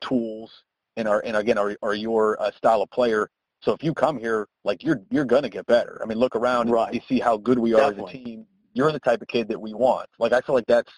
tools 0.00 0.52
and 0.96 1.08
are, 1.08 1.22
and 1.26 1.36
again, 1.36 1.58
are, 1.58 1.76
are 1.82 1.94
your 1.94 2.40
uh, 2.40 2.52
style 2.52 2.82
of 2.82 2.90
player. 2.90 3.28
So 3.62 3.72
if 3.72 3.82
you 3.82 3.92
come 3.92 4.16
here, 4.16 4.46
like 4.62 4.84
you're, 4.84 5.00
you're 5.10 5.24
going 5.24 5.42
to 5.42 5.48
get 5.48 5.66
better. 5.66 6.00
I 6.00 6.06
mean, 6.06 6.18
look 6.18 6.36
around 6.36 6.70
right. 6.70 6.86
and 6.86 6.94
you 6.94 7.00
see 7.08 7.18
how 7.18 7.36
good 7.36 7.58
we 7.58 7.74
are 7.74 7.90
Definitely. 7.90 8.14
as 8.14 8.20
a 8.20 8.24
team. 8.24 8.46
You're 8.74 8.92
the 8.92 9.00
type 9.00 9.22
of 9.22 9.28
kid 9.28 9.48
that 9.48 9.60
we 9.60 9.74
want. 9.74 10.08
Like, 10.20 10.32
I 10.32 10.40
feel 10.40 10.54
like 10.54 10.66
that's, 10.66 10.92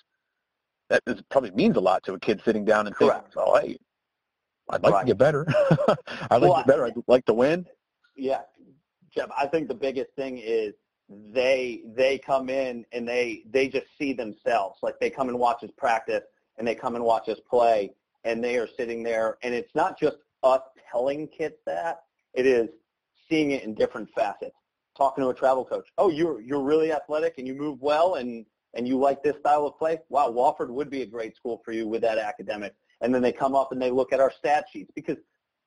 that 0.91 1.03
is, 1.07 1.23
probably 1.31 1.51
means 1.53 1.77
a 1.77 1.81
lot 1.81 2.03
to 2.05 2.13
a 2.13 2.21
kid 2.21 2.43
sitting 2.45 2.65
down 2.65 2.87
and 2.87 2.95
Correct. 2.95 3.35
thinking, 3.35 3.43
oh, 3.47 3.59
hey, 3.59 3.79
I'd 4.69 4.83
like 4.83 4.93
right. 4.93 5.01
to 5.03 5.07
get 5.07 5.19
better. 5.19 5.47
I'd 5.49 6.43
like 6.43 6.43
well, 6.43 6.55
to 6.55 6.59
get 6.61 6.67
better. 6.67 6.87
I'd 6.87 6.95
like 7.07 7.25
to 7.27 7.35
win. 7.35 7.67
Yeah, 8.17 8.41
Jeff, 9.17 9.31
I 9.37 9.47
think 9.47 9.69
the 9.69 9.75
biggest 9.75 10.11
thing 10.15 10.39
is 10.39 10.75
they 11.09 11.83
they 11.95 12.19
come 12.19 12.49
in 12.51 12.85
and 12.93 13.07
they 13.07 13.45
they 13.51 13.69
just 13.69 13.87
see 13.99 14.13
themselves. 14.13 14.79
Like 14.83 14.99
they 15.01 15.11
come 15.11 15.29
and 15.29 15.39
watch 15.39 15.63
us 15.63 15.71
practice 15.77 16.23
and 16.59 16.67
they 16.67 16.75
come 16.75 16.97
and 16.97 17.05
watch 17.05 17.29
us 17.29 17.39
play 17.49 17.93
and 18.25 18.43
they 18.43 18.57
are 18.57 18.69
sitting 18.77 19.03
there 19.03 19.39
and 19.43 19.55
it's 19.55 19.75
not 19.75 19.99
just 19.99 20.17
us 20.43 20.61
telling 20.91 21.29
kids 21.29 21.57
that. 21.65 22.03
It 22.35 22.47
is 22.47 22.69
seeing 23.29 23.53
it 23.53 23.63
in 23.65 23.75
different 23.75 24.09
facets. 24.15 24.57
Talking 24.97 25.25
to 25.25 25.31
a 25.31 25.35
travel 25.35 25.65
coach. 25.65 25.87
Oh, 25.99 26.11
you're 26.11 26.41
you're 26.41 26.63
really 26.63 26.93
athletic 26.93 27.35
and 27.39 27.47
you 27.47 27.55
move 27.55 27.81
well 27.81 28.15
and 28.17 28.45
and 28.75 28.87
you 28.87 28.99
like 28.99 29.23
this 29.23 29.37
style 29.41 29.67
of 29.67 29.79
play. 29.79 29.99
Wow, 30.09 30.31
Wofford 30.31 30.69
would 30.71 30.91
be 30.91 31.03
a 31.03 31.07
great 31.07 31.37
school 31.37 31.63
for 31.65 31.73
you 31.73 31.89
with 31.89 32.03
that 32.03 32.19
academic. 32.19 32.75
And 33.01 33.15
then 33.15 33.23
they 33.23 33.33
come 33.33 33.55
up 33.55 33.73
and 33.73 33.81
they 33.81 33.91
look 33.91 34.13
at 34.13 34.21
our 34.21 34.33
stat 34.33 34.67
sheets 34.73 34.91
because 34.95 35.17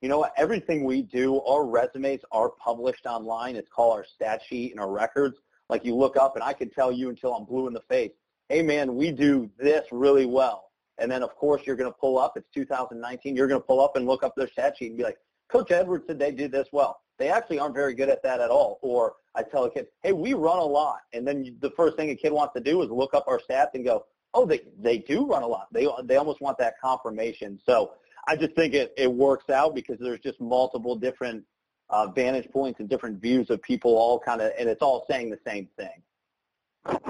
you 0.00 0.08
know 0.08 0.18
what? 0.18 0.32
Everything 0.36 0.84
we 0.84 1.02
do, 1.02 1.40
our 1.42 1.64
resumes 1.64 2.20
are 2.32 2.50
published 2.50 3.06
online. 3.06 3.56
It's 3.56 3.68
called 3.68 3.98
our 3.98 4.04
stat 4.04 4.40
sheet 4.46 4.72
and 4.72 4.80
our 4.80 4.90
records. 4.90 5.38
Like 5.68 5.84
you 5.84 5.94
look 5.94 6.16
up 6.16 6.36
and 6.36 6.42
I 6.42 6.52
can 6.52 6.70
tell 6.70 6.90
you 6.90 7.10
until 7.10 7.34
I'm 7.34 7.44
blue 7.44 7.66
in 7.66 7.74
the 7.74 7.82
face, 7.82 8.12
hey 8.48 8.62
man, 8.62 8.96
we 8.96 9.12
do 9.12 9.50
this 9.58 9.86
really 9.92 10.26
well. 10.26 10.70
And 10.98 11.10
then 11.10 11.22
of 11.22 11.34
course 11.36 11.62
you're 11.64 11.76
going 11.76 11.90
to 11.90 11.98
pull 11.98 12.18
up, 12.18 12.32
it's 12.36 12.48
2019, 12.54 13.36
you're 13.36 13.46
going 13.46 13.60
to 13.60 13.66
pull 13.66 13.82
up 13.82 13.96
and 13.96 14.06
look 14.06 14.22
up 14.22 14.34
their 14.36 14.48
stat 14.48 14.76
sheet 14.78 14.88
and 14.88 14.96
be 14.96 15.04
like, 15.04 15.18
Coach 15.50 15.70
Edwards 15.70 16.04
said 16.06 16.18
they 16.18 16.32
did 16.32 16.50
this 16.50 16.68
well. 16.72 17.00
They 17.18 17.28
actually 17.28 17.58
aren't 17.58 17.74
very 17.74 17.94
good 17.94 18.08
at 18.08 18.22
that 18.22 18.40
at 18.40 18.50
all. 18.50 18.78
Or 18.82 19.14
I 19.34 19.42
tell 19.42 19.64
a 19.64 19.70
kid, 19.70 19.88
hey, 20.02 20.12
we 20.12 20.32
run 20.32 20.58
a 20.58 20.64
lot. 20.64 21.00
And 21.12 21.26
then 21.26 21.56
the 21.60 21.70
first 21.70 21.96
thing 21.96 22.10
a 22.10 22.14
kid 22.14 22.32
wants 22.32 22.54
to 22.54 22.60
do 22.60 22.82
is 22.82 22.90
look 22.90 23.14
up 23.14 23.26
our 23.28 23.38
stats 23.38 23.74
and 23.74 23.84
go, 23.84 24.06
oh, 24.32 24.46
they, 24.46 24.60
they 24.78 24.98
do 24.98 25.26
run 25.26 25.42
a 25.42 25.46
lot. 25.46 25.66
They, 25.72 25.86
they 26.04 26.16
almost 26.16 26.40
want 26.40 26.56
that 26.58 26.74
confirmation. 26.82 27.58
So 27.64 27.92
I 28.26 28.36
just 28.36 28.54
think 28.54 28.74
it, 28.74 28.92
it 28.96 29.12
works 29.12 29.50
out 29.50 29.74
because 29.74 29.98
there's 30.00 30.20
just 30.20 30.40
multiple 30.40 30.96
different 30.96 31.44
uh, 31.88 32.06
vantage 32.08 32.50
points 32.50 32.80
and 32.80 32.88
different 32.88 33.20
views 33.20 33.50
of 33.50 33.60
people 33.62 33.96
all 33.96 34.18
kind 34.18 34.40
of, 34.40 34.52
and 34.58 34.68
it's 34.68 34.82
all 34.82 35.06
saying 35.10 35.30
the 35.30 35.38
same 35.46 35.68
thing. 35.76 37.08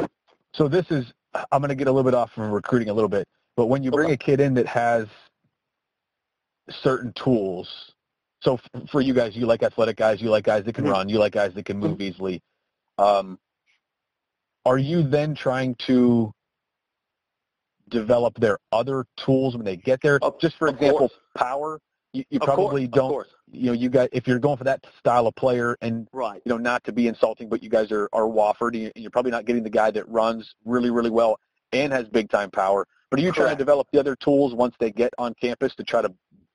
So 0.55 0.69
this 0.69 0.87
is, 0.90 1.12
I'm 1.52 1.61
going 1.61 1.69
to 1.69 1.75
get 1.75 1.87
a 1.87 1.93
little 1.93 2.11
bit 2.11 2.14
off 2.17 2.33
from 2.33 2.50
recruiting 2.50 2.88
a 2.88 2.95
little 2.95 3.09
bit, 3.09 3.26
but 3.57 3.67
when 3.67 3.83
you 3.83 3.90
bring 3.90 4.07
okay. 4.07 4.14
a 4.14 4.17
kid 4.17 4.40
in 4.40 4.55
that 4.55 4.67
has 4.67 5.07
certain 6.83 7.12
tools, 7.23 7.93
so 8.43 8.59
for 8.90 9.00
you 9.00 9.12
guys, 9.12 9.37
you 9.37 9.47
like 9.47 9.62
athletic 9.62 9.97
guys, 9.97 10.21
you 10.21 10.31
like 10.31 10.45
guys 10.45 10.64
that 10.64 10.75
can 10.75 10.85
mm-hmm. 10.85 10.93
run, 10.93 11.09
you 11.09 11.19
like 11.19 11.33
guys 11.33 11.52
that 11.55 11.64
can 11.67 11.79
move 11.79 11.99
mm-hmm. 11.99 12.02
easily. 12.02 12.43
Um, 12.99 13.38
are 14.64 14.79
you 14.79 15.02
then 15.02 15.35
trying 15.35 15.75
to 15.87 16.33
develop 17.90 18.38
their 18.38 18.59
other 18.73 19.04
tools 19.16 19.56
when 19.56 19.64
they 19.64 19.76
get 19.76 20.00
there. 20.02 20.18
Of, 20.23 20.40
Just 20.40 20.56
for 20.56 20.68
example, 20.68 20.99
course. 20.99 21.12
power. 21.37 21.80
You, 22.12 22.25
you 22.30 22.40
probably 22.40 22.88
course, 22.88 23.28
don't. 23.52 23.61
You 23.61 23.66
know, 23.66 23.73
you 23.73 23.88
guys, 23.88 24.09
if 24.12 24.26
you're 24.26 24.38
going 24.38 24.56
for 24.56 24.64
that 24.64 24.85
style 24.99 25.26
of 25.26 25.35
player, 25.37 25.76
and 25.80 26.09
right. 26.12 26.40
you 26.44 26.50
know, 26.50 26.59
not 26.59 26.82
to 26.85 26.92
be 26.92 27.06
insulting, 27.06 27.49
but 27.49 27.62
you 27.62 27.68
guys 27.68 27.92
are 27.92 28.09
are 28.12 28.23
Wofford, 28.23 28.75
and 28.75 28.92
you're 28.97 29.11
probably 29.11 29.30
not 29.30 29.44
getting 29.44 29.62
the 29.62 29.70
guy 29.70 29.90
that 29.92 30.09
runs 30.09 30.54
really, 30.64 30.90
really 30.90 31.11
well 31.11 31.38
and 31.73 31.92
has 31.92 32.09
big 32.09 32.30
time 32.30 32.50
power. 32.50 32.87
But 33.11 33.18
are 33.18 33.23
you 33.23 33.28
Correct. 33.28 33.37
trying 33.37 33.56
to 33.56 33.59
develop 33.59 33.88
the 33.92 34.00
other 34.00 34.16
tools 34.16 34.54
once 34.54 34.75
they 34.78 34.90
get 34.90 35.12
on 35.18 35.35
campus 35.35 35.75
to 35.76 35.85
try 35.85 36.02
to 36.02 36.12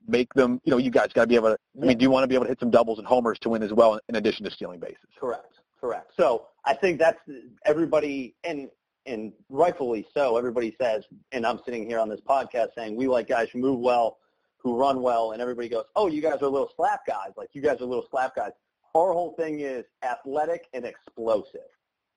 make 0.07 0.33
them? 0.33 0.59
You 0.63 0.71
know, 0.71 0.77
you 0.77 0.91
guys 0.91 1.11
got 1.13 1.21
to 1.21 1.27
be 1.27 1.35
able 1.35 1.49
to. 1.49 1.57
I 1.81 1.85
mean, 1.85 1.97
do 1.97 2.03
you 2.03 2.11
want 2.11 2.23
to 2.23 2.27
be 2.27 2.35
able 2.35 2.45
to 2.45 2.49
hit 2.49 2.59
some 2.59 2.71
doubles 2.71 2.97
and 2.97 3.07
homers 3.07 3.39
to 3.39 3.49
win 3.49 3.63
as 3.63 3.73
well, 3.73 3.99
in 4.09 4.15
addition 4.15 4.45
to 4.45 4.51
stealing 4.51 4.79
bases? 4.79 4.97
Correct. 5.19 5.53
Correct. 5.79 6.11
So 6.17 6.47
I 6.65 6.73
think 6.73 6.99
that's 6.99 7.19
everybody, 7.65 8.35
and 8.43 8.69
and 9.05 9.33
rightfully 9.49 10.05
so, 10.13 10.37
everybody 10.37 10.75
says, 10.79 11.03
and 11.31 11.45
I'm 11.45 11.59
sitting 11.65 11.87
here 11.87 11.99
on 11.99 12.09
this 12.09 12.21
podcast 12.21 12.69
saying 12.75 12.95
we 12.95 13.07
like 13.07 13.27
guys 13.27 13.49
who 13.51 13.59
move 13.59 13.79
well, 13.79 14.17
who 14.57 14.75
run 14.75 15.01
well, 15.01 15.31
and 15.31 15.41
everybody 15.41 15.69
goes, 15.69 15.85
oh, 15.95 16.07
you 16.07 16.21
guys 16.21 16.41
are 16.41 16.47
little 16.47 16.71
slap 16.75 17.05
guys. 17.05 17.31
Like 17.37 17.49
you 17.53 17.61
guys 17.61 17.81
are 17.81 17.85
little 17.85 18.07
slap 18.09 18.35
guys. 18.35 18.51
Our 18.95 19.13
whole 19.13 19.35
thing 19.37 19.59
is 19.59 19.85
athletic 20.03 20.67
and 20.73 20.85
explosive. 20.85 21.69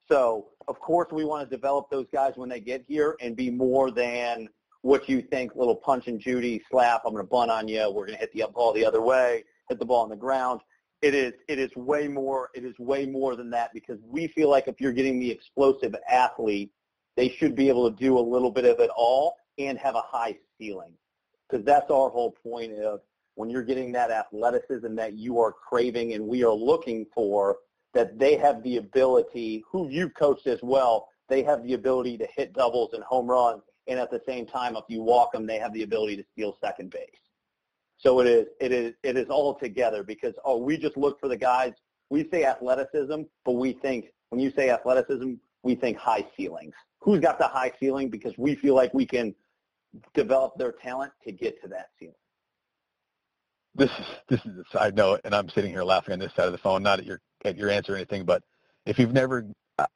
So 0.09 0.47
of 0.67 0.79
course 0.79 1.09
we 1.11 1.25
want 1.25 1.47
to 1.47 1.55
develop 1.55 1.89
those 1.89 2.07
guys 2.11 2.33
when 2.35 2.49
they 2.49 2.59
get 2.59 2.83
here 2.87 3.15
and 3.21 3.35
be 3.35 3.51
more 3.51 3.91
than 3.91 4.49
what 4.81 5.09
you 5.09 5.21
think, 5.21 5.55
little 5.55 5.75
punch 5.75 6.07
and 6.07 6.19
Judy 6.19 6.63
slap. 6.71 7.01
I'm 7.05 7.13
going 7.13 7.23
to 7.23 7.29
bunt 7.29 7.51
on 7.51 7.67
you. 7.67 7.91
We're 7.91 8.05
going 8.05 8.17
to 8.17 8.19
hit 8.19 8.31
the 8.33 8.45
ball 8.53 8.73
the 8.73 8.85
other 8.85 9.01
way, 9.01 9.43
hit 9.67 9.77
the 9.77 9.85
ball 9.85 10.03
on 10.03 10.09
the 10.09 10.15
ground. 10.15 10.61
It 11.01 11.13
is 11.13 11.33
it 11.47 11.59
is 11.59 11.73
way 11.77 12.09
more 12.09 12.49
it 12.53 12.65
is 12.65 12.77
way 12.77 13.05
more 13.05 13.37
than 13.37 13.49
that 13.51 13.71
because 13.73 13.99
we 14.05 14.27
feel 14.27 14.49
like 14.49 14.67
if 14.67 14.81
you're 14.81 14.91
getting 14.91 15.17
the 15.17 15.31
explosive 15.31 15.95
athlete 16.09 16.71
they 17.19 17.27
should 17.27 17.53
be 17.53 17.67
able 17.67 17.91
to 17.91 17.97
do 17.97 18.17
a 18.17 18.21
little 18.21 18.49
bit 18.49 18.63
of 18.63 18.79
it 18.79 18.89
all 18.95 19.35
and 19.57 19.77
have 19.77 19.95
a 19.95 20.01
high 20.01 20.37
ceiling. 20.57 20.93
Because 21.49 21.65
that's 21.65 21.91
our 21.91 22.07
whole 22.09 22.31
point 22.31 22.71
of 22.79 23.01
when 23.35 23.49
you're 23.49 23.61
getting 23.61 23.91
that 23.91 24.09
athleticism 24.09 24.95
that 24.95 25.15
you 25.15 25.37
are 25.37 25.51
craving 25.51 26.13
and 26.13 26.25
we 26.25 26.45
are 26.45 26.53
looking 26.53 27.05
for, 27.13 27.57
that 27.93 28.17
they 28.17 28.37
have 28.37 28.63
the 28.63 28.77
ability, 28.77 29.65
who 29.69 29.89
you've 29.89 30.13
coached 30.13 30.47
as 30.47 30.59
well, 30.63 31.09
they 31.27 31.43
have 31.43 31.61
the 31.63 31.73
ability 31.73 32.17
to 32.17 32.27
hit 32.37 32.53
doubles 32.53 32.93
and 32.93 33.03
home 33.03 33.27
runs. 33.27 33.63
And 33.87 33.99
at 33.99 34.11
the 34.11 34.21
same 34.25 34.45
time, 34.45 34.77
if 34.77 34.85
you 34.87 35.01
walk 35.01 35.33
them, 35.33 35.45
they 35.45 35.59
have 35.59 35.73
the 35.73 35.83
ability 35.83 36.15
to 36.15 36.23
steal 36.31 36.57
second 36.63 36.89
base. 36.89 37.09
So 37.97 38.21
it 38.21 38.27
is, 38.27 38.45
it 38.61 38.71
is, 38.71 38.93
it 39.03 39.17
is 39.17 39.27
all 39.27 39.55
together 39.55 40.03
because, 40.03 40.35
oh, 40.45 40.57
we 40.57 40.77
just 40.77 40.95
look 40.95 41.19
for 41.19 41.27
the 41.27 41.35
guys. 41.35 41.73
We 42.09 42.29
say 42.29 42.45
athleticism, 42.45 43.23
but 43.43 43.51
we 43.53 43.73
think, 43.73 44.05
when 44.29 44.39
you 44.39 44.53
say 44.55 44.69
athleticism, 44.69 45.33
we 45.63 45.75
think 45.75 45.97
high 45.97 46.25
ceilings 46.37 46.73
who's 47.01 47.19
got 47.19 47.39
the 47.39 47.47
high 47.47 47.71
ceiling 47.79 48.09
because 48.09 48.33
we 48.37 48.55
feel 48.55 48.75
like 48.75 48.93
we 48.93 49.05
can 49.05 49.33
develop 50.13 50.57
their 50.57 50.71
talent 50.71 51.11
to 51.23 51.31
get 51.31 51.61
to 51.61 51.67
that 51.69 51.87
ceiling. 51.97 52.15
This 53.75 53.91
is 53.91 54.05
this 54.27 54.39
is 54.45 54.57
a 54.57 54.77
side 54.77 54.95
note, 54.95 55.21
and 55.23 55.33
I'm 55.33 55.47
sitting 55.49 55.71
here 55.71 55.83
laughing 55.83 56.13
on 56.13 56.19
this 56.19 56.33
side 56.35 56.47
of 56.47 56.51
the 56.51 56.57
phone, 56.57 56.83
not 56.83 56.99
at 56.99 57.05
your 57.05 57.21
at 57.45 57.57
your 57.57 57.69
answer 57.69 57.93
or 57.93 57.95
anything, 57.95 58.25
but 58.25 58.43
if 58.85 58.97
you've 58.97 59.13
never, 59.13 59.45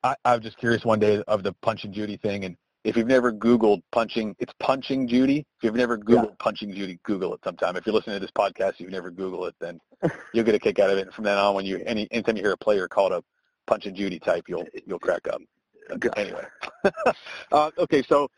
I, 0.03 0.15
I 0.23 0.35
was 0.35 0.43
just 0.43 0.57
curious 0.57 0.85
one 0.85 0.99
day 0.99 1.21
of 1.27 1.43
the 1.43 1.53
punch 1.61 1.83
and 1.83 1.93
Judy 1.93 2.17
thing, 2.17 2.45
and 2.45 2.55
if 2.83 2.95
you've 2.95 3.07
never 3.07 3.33
Googled 3.33 3.81
punching, 3.91 4.35
it's 4.39 4.53
punching 4.59 5.07
Judy. 5.07 5.39
If 5.57 5.63
you've 5.63 5.75
never 5.75 5.97
Googled 5.97 6.29
yeah. 6.29 6.35
punching 6.39 6.73
Judy, 6.73 6.99
Google 7.03 7.33
it 7.33 7.39
sometime. 7.43 7.75
If 7.75 7.85
you're 7.85 7.95
listening 7.95 8.17
to 8.17 8.19
this 8.19 8.31
podcast, 8.31 8.79
you've 8.79 8.91
never 8.91 9.11
Googled 9.11 9.49
it, 9.49 9.55
then 9.59 9.79
you'll 10.33 10.45
get 10.45 10.55
a 10.55 10.59
kick 10.59 10.79
out 10.79 10.89
of 10.89 10.97
it. 10.97 11.07
And 11.07 11.13
from 11.13 11.23
then 11.23 11.37
on, 11.37 11.55
when 11.55 11.65
you 11.65 11.81
any 11.85 12.07
anytime 12.11 12.37
you 12.37 12.43
hear 12.43 12.53
a 12.53 12.57
player 12.57 12.87
called 12.87 13.11
a 13.11 13.23
punching 13.67 13.95
Judy 13.95 14.19
type, 14.19 14.45
you'll 14.47 14.65
you'll 14.85 14.99
crack 14.99 15.27
up. 15.27 15.41
Anyway, 16.15 16.45
uh, 17.51 17.71
okay, 17.77 18.03
so 18.03 18.29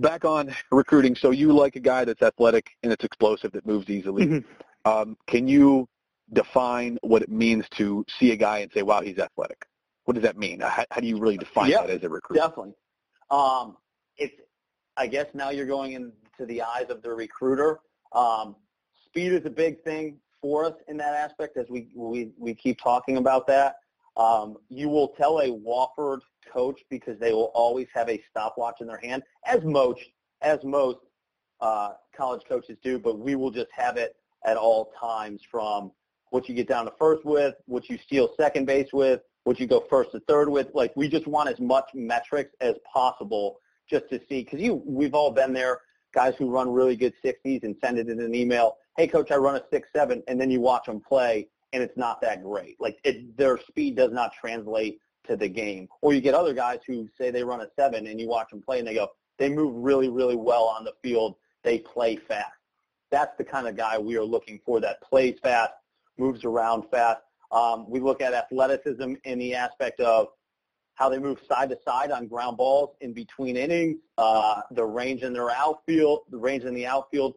back 0.00 0.24
on 0.24 0.54
recruiting. 0.70 1.14
So 1.14 1.30
you 1.30 1.52
like 1.52 1.76
a 1.76 1.80
guy 1.80 2.04
that's 2.04 2.22
athletic 2.22 2.70
and 2.82 2.92
it's 2.92 3.04
explosive 3.04 3.52
that 3.52 3.66
moves 3.66 3.88
easily. 3.88 4.26
Mm-hmm. 4.26 4.90
Um, 4.90 5.16
can 5.26 5.46
you 5.46 5.88
define 6.32 6.98
what 7.02 7.22
it 7.22 7.28
means 7.28 7.66
to 7.76 8.04
see 8.18 8.32
a 8.32 8.36
guy 8.36 8.58
and 8.58 8.70
say, 8.72 8.82
"Wow, 8.82 9.02
he's 9.02 9.18
athletic"? 9.18 9.66
What 10.04 10.14
does 10.14 10.22
that 10.22 10.36
mean? 10.36 10.60
How, 10.60 10.84
how 10.90 11.00
do 11.00 11.06
you 11.06 11.18
really 11.18 11.36
define 11.36 11.70
yep, 11.70 11.86
that 11.86 11.90
as 11.90 12.02
a 12.02 12.08
recruit? 12.08 12.36
Definitely. 12.36 12.74
Um, 13.30 13.76
it's. 14.16 14.34
I 14.96 15.06
guess 15.06 15.26
now 15.34 15.50
you're 15.50 15.66
going 15.66 15.92
into 15.92 16.46
the 16.46 16.62
eyes 16.62 16.86
of 16.88 17.02
the 17.02 17.10
recruiter. 17.10 17.80
Um, 18.12 18.56
speed 19.06 19.32
is 19.32 19.46
a 19.46 19.50
big 19.50 19.82
thing 19.82 20.18
for 20.40 20.64
us 20.64 20.74
in 20.88 20.96
that 20.96 21.14
aspect, 21.14 21.56
as 21.56 21.66
we 21.68 21.88
we 21.94 22.32
we 22.38 22.54
keep 22.54 22.80
talking 22.80 23.16
about 23.18 23.46
that. 23.46 23.76
Um, 24.16 24.56
you 24.68 24.88
will 24.88 25.08
tell 25.08 25.38
a 25.38 25.48
Wofford 25.48 26.20
coach 26.52 26.80
because 26.90 27.18
they 27.18 27.32
will 27.32 27.52
always 27.54 27.86
have 27.94 28.08
a 28.08 28.22
stopwatch 28.30 28.80
in 28.80 28.86
their 28.86 29.00
hand, 29.02 29.22
as 29.46 29.62
most 29.64 30.00
as 30.42 30.58
most 30.64 30.98
uh, 31.60 31.90
college 32.16 32.42
coaches 32.48 32.76
do. 32.82 32.98
But 32.98 33.18
we 33.18 33.34
will 33.34 33.50
just 33.50 33.70
have 33.72 33.96
it 33.96 34.16
at 34.44 34.56
all 34.56 34.92
times 34.98 35.42
from 35.50 35.92
what 36.30 36.48
you 36.48 36.54
get 36.54 36.68
down 36.68 36.84
to 36.86 36.92
first 36.98 37.24
with, 37.24 37.54
what 37.66 37.88
you 37.88 37.98
steal 37.98 38.30
second 38.38 38.66
base 38.66 38.92
with, 38.92 39.20
what 39.44 39.60
you 39.60 39.66
go 39.66 39.84
first 39.90 40.12
to 40.12 40.20
third 40.20 40.48
with. 40.48 40.68
Like 40.74 40.92
we 40.96 41.08
just 41.08 41.26
want 41.26 41.48
as 41.48 41.60
much 41.60 41.90
metrics 41.94 42.52
as 42.60 42.74
possible 42.92 43.58
just 43.88 44.08
to 44.10 44.20
see 44.28 44.44
because 44.44 44.60
you 44.60 44.82
we've 44.86 45.14
all 45.14 45.30
been 45.30 45.52
there. 45.52 45.80
Guys 46.12 46.34
who 46.36 46.50
run 46.50 46.72
really 46.72 46.96
good 46.96 47.14
60s 47.24 47.62
and 47.62 47.76
send 47.80 47.96
it 47.96 48.08
in 48.08 48.20
an 48.20 48.34
email. 48.34 48.76
Hey, 48.96 49.06
coach, 49.06 49.30
I 49.30 49.36
run 49.36 49.54
a 49.54 49.62
six 49.72 49.88
seven, 49.94 50.22
and 50.26 50.40
then 50.40 50.50
you 50.50 50.60
watch 50.60 50.86
them 50.86 51.00
play, 51.00 51.48
and 51.72 51.82
it's 51.82 51.96
not 51.96 52.20
that 52.20 52.42
great. 52.42 52.76
Like 52.80 52.98
it, 53.04 53.36
their 53.36 53.58
speed 53.58 53.96
does 53.96 54.12
not 54.12 54.32
translate 54.38 55.00
to 55.26 55.36
the 55.36 55.48
game. 55.48 55.88
Or 56.00 56.12
you 56.12 56.20
get 56.20 56.34
other 56.34 56.54
guys 56.54 56.80
who 56.86 57.08
say 57.18 57.30
they 57.30 57.44
run 57.44 57.60
a 57.60 57.68
seven, 57.76 58.06
and 58.06 58.20
you 58.20 58.28
watch 58.28 58.50
them 58.50 58.62
play, 58.62 58.78
and 58.78 58.88
they 58.88 58.94
go, 58.94 59.08
they 59.38 59.48
move 59.48 59.74
really, 59.74 60.08
really 60.08 60.36
well 60.36 60.64
on 60.64 60.84
the 60.84 60.94
field. 61.02 61.36
They 61.62 61.78
play 61.78 62.16
fast. 62.16 62.52
That's 63.10 63.36
the 63.38 63.44
kind 63.44 63.66
of 63.66 63.76
guy 63.76 63.98
we 63.98 64.16
are 64.16 64.24
looking 64.24 64.60
for 64.64 64.80
that 64.80 65.00
plays 65.02 65.38
fast, 65.42 65.72
moves 66.18 66.44
around 66.44 66.84
fast. 66.90 67.20
Um, 67.50 67.88
we 67.88 68.00
look 68.00 68.22
at 68.22 68.32
athleticism 68.32 69.14
in 69.24 69.38
the 69.38 69.54
aspect 69.54 70.00
of 70.00 70.28
how 70.94 71.08
they 71.08 71.18
move 71.18 71.38
side 71.48 71.70
to 71.70 71.78
side 71.84 72.10
on 72.10 72.26
ground 72.26 72.56
balls 72.58 72.94
in 73.00 73.12
between 73.12 73.56
innings, 73.56 73.96
uh, 74.18 74.60
the 74.72 74.84
range 74.84 75.22
in 75.22 75.32
their 75.32 75.50
outfield, 75.50 76.20
the 76.30 76.36
range 76.36 76.64
in 76.64 76.74
the 76.74 76.86
outfield. 76.86 77.34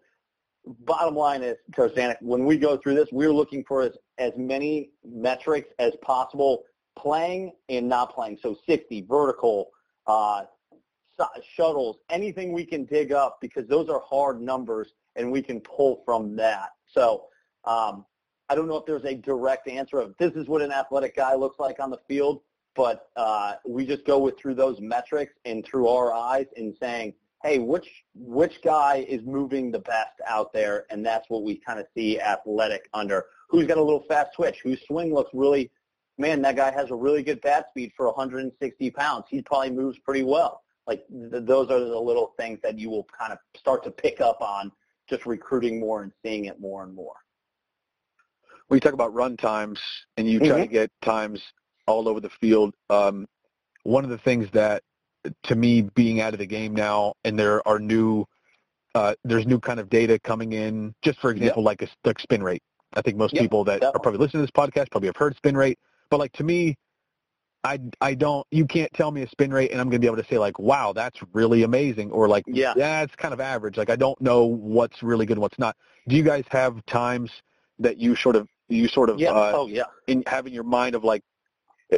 Bottom 0.66 1.16
line 1.16 1.42
is, 1.42 1.58
Coach 1.76 1.96
Stanek, 1.96 2.18
when 2.22 2.46
we 2.46 2.58
go 2.58 2.78
through 2.78 2.96
this, 2.96 3.08
we're 3.12 3.34
looking 3.34 3.64
for 3.66 3.82
as, 3.82 3.92
as 4.18 4.34
many 4.38 4.92
metrics 5.04 5.70
as 5.80 5.94
possible 6.02 6.64
playing 6.98 7.54
and 7.70 7.88
not 7.88 8.14
playing. 8.14 8.38
So 8.42 8.56
60, 8.68 9.06
vertical, 9.10 9.72
uh, 10.08 10.44
shuttles, 11.56 11.98
anything 12.10 12.54
we 12.54 12.66
can 12.66 12.86
dig 12.86 13.12
up 13.12 13.38
because 13.42 13.68
those 13.68 13.90
are 13.90 14.02
hard 14.02 14.42
numbers 14.42 14.94
and 15.16 15.32
we 15.32 15.42
can 15.42 15.60
pull 15.62 16.02
from 16.06 16.36
that. 16.36 16.70
So 16.88 17.26
um, 17.66 18.06
I 18.50 18.56
don't 18.56 18.68
know 18.68 18.78
if 18.78 18.86
there's 18.86 19.06
a 19.06 19.16
direct 19.16 19.68
answer 19.68 20.00
of 20.00 20.16
this 20.18 20.34
is 20.34 20.48
what 20.48 20.62
an 20.62 20.72
athletic 20.72 21.16
guy 21.16 21.36
looks 21.36 21.60
like 21.60 21.80
on 21.80 21.90
the 21.90 22.00
field 22.08 22.42
but 22.76 23.10
uh, 23.16 23.56
we 23.68 23.86
just 23.86 24.06
go 24.06 24.18
with 24.18 24.38
through 24.38 24.56
those 24.56 24.80
metrics 24.82 25.34
and 25.46 25.66
through 25.66 25.88
our 25.88 26.14
eyes 26.14 26.48
and 26.58 26.76
saying, 26.80 27.14
hey, 27.44 27.60
which 27.60 28.04
which 28.16 28.62
guy 28.64 29.06
is 29.08 29.22
moving 29.26 29.72
the 29.72 29.80
best 29.80 30.22
out 30.28 30.54
there, 30.54 30.86
and 30.90 31.06
that's 31.06 31.30
what 31.30 31.44
we 31.44 31.56
kind 31.56 31.80
of 31.80 31.86
see 31.96 32.20
athletic 32.20 32.90
under. 32.94 33.26
Who's 33.54 33.68
got 33.68 33.78
a 33.78 33.84
little 33.84 34.04
fast 34.08 34.32
twitch? 34.36 34.62
Whose 34.64 34.82
swing 34.88 35.14
looks 35.14 35.30
really, 35.34 35.70
man, 36.18 36.42
that 36.42 36.56
guy 36.56 36.72
has 36.72 36.90
a 36.90 36.96
really 36.96 37.22
good 37.22 37.40
bat 37.42 37.68
speed 37.70 37.92
for 37.96 38.08
160 38.08 38.92
pounds. 38.92 39.26
He 39.30 39.44
probably 39.44 39.70
moves 39.70 40.00
pretty 40.00 40.24
well. 40.24 40.64
Like 40.88 41.06
th- 41.08 41.46
those 41.46 41.70
are 41.70 41.80
the 41.80 42.00
little 42.00 42.34
things 42.38 42.60
that 42.64 42.80
you 42.80 42.90
will 42.90 43.06
kind 43.18 43.32
of 43.32 43.38
start 43.56 43.84
to 43.84 43.92
pick 43.92 44.22
up 44.22 44.42
on 44.42 44.72
just 45.08 45.28
recruiting 45.28 45.80
more 45.80 46.02
and 46.02 46.12
seeing 46.24 46.46
it 46.46 46.60
more 46.60 46.84
and 46.84 46.96
more. 46.96 47.14
When 48.68 48.78
you 48.78 48.82
talk 48.82 48.94
about 48.94 49.14
run 49.14 49.38
times 49.38 49.80
and 50.18 50.28
you 50.28 50.40
try 50.40 50.48
mm-hmm. 50.48 50.62
to 50.62 50.68
get 50.68 50.92
times 51.04 51.42
all 51.86 52.10
over 52.10 52.20
the 52.20 52.30
field. 52.30 52.74
Um, 52.90 53.28
one 53.84 54.04
of 54.04 54.10
the 54.10 54.18
things 54.18 54.50
that, 54.54 54.82
to 55.44 55.56
me, 55.56 55.84
being 55.94 56.22
out 56.22 56.34
of 56.34 56.40
the 56.40 56.46
game 56.46 56.74
now, 56.74 57.14
and 57.24 57.38
there 57.38 57.66
are 57.68 57.80
new, 57.80 58.26
uh, 58.96 59.14
there's 59.24 59.46
new 59.46 59.60
kind 59.60 59.80
of 59.80 59.90
data 59.90 60.18
coming 60.20 60.54
in. 60.54 60.96
Just 61.02 61.20
for 61.20 61.32
example, 61.32 61.62
yep. 61.62 61.68
like 61.68 61.82
a 61.82 61.88
like 62.04 62.20
spin 62.20 62.42
rate. 62.42 62.64
I 62.96 63.02
think 63.02 63.18
most 63.18 63.34
yep. 63.34 63.44
people 63.44 63.64
that 63.66 63.84
are 63.84 64.00
probably 64.00 64.20
listening 64.20 64.46
to 64.46 64.52
this 64.52 64.52
podcast 64.52 64.92
probably 64.92 65.08
have 65.08 65.16
heard 65.16 65.36
spin 65.36 65.56
rate. 65.56 65.80
But 66.10 66.20
like 66.20 66.32
to 66.34 66.44
me, 66.44 66.76
I, 67.64 67.80
I 68.02 68.14
don't 68.14 68.46
you 68.52 68.66
can't 68.66 68.92
tell 68.94 69.12
me 69.12 69.22
a 69.22 69.30
spin 69.30 69.52
rate 69.52 69.72
and 69.72 69.80
I'm 69.80 69.88
going 69.88 70.02
to 70.02 70.06
be 70.06 70.08
able 70.08 70.22
to 70.22 70.28
say 70.30 70.38
like 70.38 70.60
wow 70.60 70.92
that's 70.92 71.18
really 71.32 71.64
amazing 71.64 72.12
or 72.12 72.28
like 72.28 72.44
yeah 72.46 72.74
that's 72.76 73.16
kind 73.16 73.34
of 73.34 73.40
average 73.40 73.78
like 73.78 73.90
I 73.90 73.96
don't 73.96 74.20
know 74.20 74.44
what's 74.44 75.02
really 75.02 75.26
good 75.26 75.38
and 75.38 75.42
what's 75.42 75.58
not. 75.58 75.78
Do 76.10 76.18
you 76.18 76.24
guys 76.24 76.44
have 76.50 76.86
times 76.88 77.32
that 77.80 77.98
you 77.98 78.18
sort 78.18 78.36
of 78.36 78.50
you 78.68 78.90
sort 78.90 79.10
of 79.10 79.18
yeah. 79.18 79.30
Uh, 79.30 79.54
oh 79.56 79.68
yeah 79.68 79.84
in 80.08 80.24
having 80.28 80.54
your 80.54 80.64
mind 80.64 80.94
of 80.94 81.06
like 81.06 81.24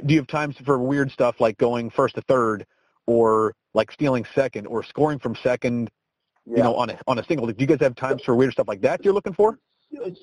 do 0.06 0.14
you 0.14 0.20
have 0.20 0.28
times 0.28 0.56
for 0.66 0.78
weird 0.78 1.12
stuff 1.12 1.40
like 1.40 1.58
going 1.58 1.90
first 1.90 2.16
to 2.16 2.22
third 2.22 2.66
or 3.08 3.54
like 3.74 3.92
stealing 3.92 4.26
second 4.34 4.68
or 4.68 4.84
scoring 4.84 5.20
from 5.20 5.36
second, 5.36 5.90
yeah. 6.46 6.58
you 6.58 6.64
know, 6.64 6.76
on 6.76 6.90
a, 6.90 7.00
on 7.08 7.20
a 7.20 7.26
single? 7.26 7.46
Do 7.48 7.54
you 7.58 7.68
guys 7.68 7.80
have 7.82 7.96
times 7.96 8.24
for 8.24 8.36
weird 8.36 8.54
stuff 8.54 8.68
like 8.68 8.82
that 8.82 9.04
you're 9.04 9.14
looking 9.14 9.34
for? 9.34 9.60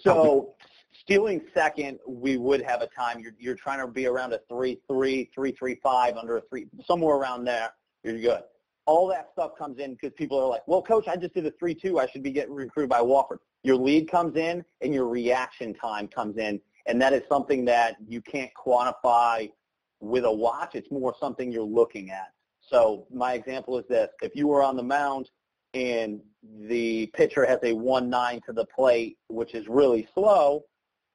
So 0.03 0.55
stealing 0.93 1.43
second, 1.55 1.99
we 2.07 2.37
would 2.37 2.63
have 2.63 2.83
a 2.83 2.89
time. 2.89 3.21
You're, 3.21 3.35
you're 3.39 3.55
trying 3.55 3.81
to 3.81 3.87
be 3.87 4.07
around 4.07 4.33
a 4.33 4.41
3-3, 4.51 5.29
3-3-5, 5.37 6.17
under 6.17 6.39
a 6.39 6.41
3, 6.43 6.67
somewhere 6.87 7.17
around 7.17 7.45
there. 7.45 7.71
You're 8.05 8.19
good. 8.19 8.43
All 8.85 9.07
that 9.09 9.29
stuff 9.33 9.53
comes 9.57 9.79
in 9.79 9.93
because 9.93 10.13
people 10.17 10.39
are 10.39 10.49
like, 10.49 10.63
well, 10.67 10.83
coach, 10.83 11.07
I 11.07 11.17
just 11.17 11.35
did 11.35 11.47
a 11.47 11.53
3-2. 11.53 12.01
I 12.01 12.07
should 12.07 12.23
be 12.23 12.33
getting 12.33 12.55
recruited 12.55 12.91
by 12.91 13.01
Wofford. 13.01 13.39
Your 13.63 13.77
lead 13.77 14.11
comes 14.11 14.37
in 14.37 14.65
and 14.81 14.93
your 14.93 15.07
reaction 15.07 15.73
time 15.73 16.09
comes 16.09 16.37
in. 16.37 16.61
And 16.87 17.01
that 17.01 17.13
is 17.13 17.23
something 17.29 17.65
that 17.67 17.97
you 18.09 18.21
can't 18.21 18.51
quantify 18.55 19.51
with 20.03 20.25
a 20.25 20.33
watch, 20.33 20.75
it's 20.75 20.91
more 20.91 21.15
something 21.19 21.53
you're 21.53 21.63
looking 21.63 22.11
at. 22.11 22.33
So 22.61 23.07
my 23.13 23.35
example 23.35 23.79
is 23.79 23.85
this. 23.89 24.09
If 24.21 24.35
you 24.35 24.49
were 24.49 24.63
on 24.63 24.77
the 24.77 24.83
mound 24.83 25.31
and 25.75 26.21
the 26.69 27.07
pitcher 27.15 27.47
has 27.47 27.59
a 27.63 27.73
1-9 27.73 28.45
to 28.45 28.53
the 28.53 28.67
plate, 28.67 29.19
which 29.29 29.55
is 29.55 29.69
really 29.69 30.09
slow, 30.15 30.65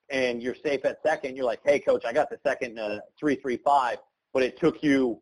and 0.09 0.41
you're 0.41 0.55
safe 0.55 0.85
at 0.85 1.01
second, 1.03 1.35
you're 1.35 1.45
like, 1.45 1.59
hey, 1.65 1.79
coach, 1.79 2.05
I 2.05 2.13
got 2.13 2.29
the 2.29 2.39
second 2.45 2.79
uh, 2.79 2.99
3-3-5, 3.21 3.97
but 4.33 4.43
it 4.43 4.57
took 4.57 4.81
you, 4.81 5.21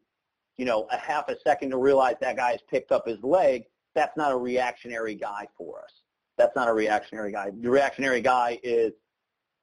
you 0.58 0.66
know, 0.66 0.88
a 0.92 0.98
half 0.98 1.28
a 1.30 1.40
second 1.40 1.72
to 1.72 1.78
realize 1.78 2.16
that 2.22 2.38
guy's 2.38 2.60
picked 2.70 2.92
up 2.92 3.08
his 3.08 3.22
leg. 3.24 3.64
That's 3.96 4.16
not 4.16 4.32
a 4.32 4.38
reactionary 4.38 5.16
guy 5.16 5.48
for 5.58 5.80
us. 5.80 6.02
That's 6.38 6.56
not 6.56 6.68
a 6.68 6.74
reactionary 6.74 7.32
guy. 7.32 7.52
The 7.52 7.70
reactionary 7.70 8.22
guy 8.22 8.60
is 8.62 8.94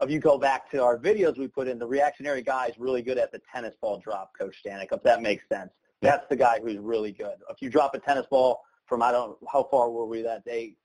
if 0.01 0.11
you 0.11 0.19
go 0.19 0.39
back 0.39 0.71
to 0.73 0.83
our 0.83 0.99
videos 0.99 1.39
we 1.39 1.47
put 1.47 1.69
in, 1.69 1.79
the 1.79 1.87
reactionary 1.87 2.43
guy 2.43 2.67
is 2.67 2.75
really 2.79 3.03
good 3.03 3.19
at 3.19 3.31
the 3.31 3.41
tennis 3.53 3.75
ball 3.81 4.01
drop, 4.03 4.33
Coach 4.39 4.57
Stanek, 4.65 4.89
if 4.91 5.03
that 5.05 5.23
makes 5.23 5.45
sense. 5.49 5.71
That's 6.01 6.27
the 6.29 6.37
guy 6.37 6.59
who's 6.61 6.79
really 6.79 7.13
good. 7.13 7.37
If 7.49 7.63
you 7.63 7.71
drop 7.71 7.95
a 7.95 8.01
tennis 8.01 8.27
ball 8.29 8.63
from, 8.93 9.03
I 9.03 9.11
don't 9.11 9.39
how 9.51 9.67
far 9.71 9.91
were 9.91 10.05
we 10.05 10.21
that 10.21 10.45
day, 10.45 10.77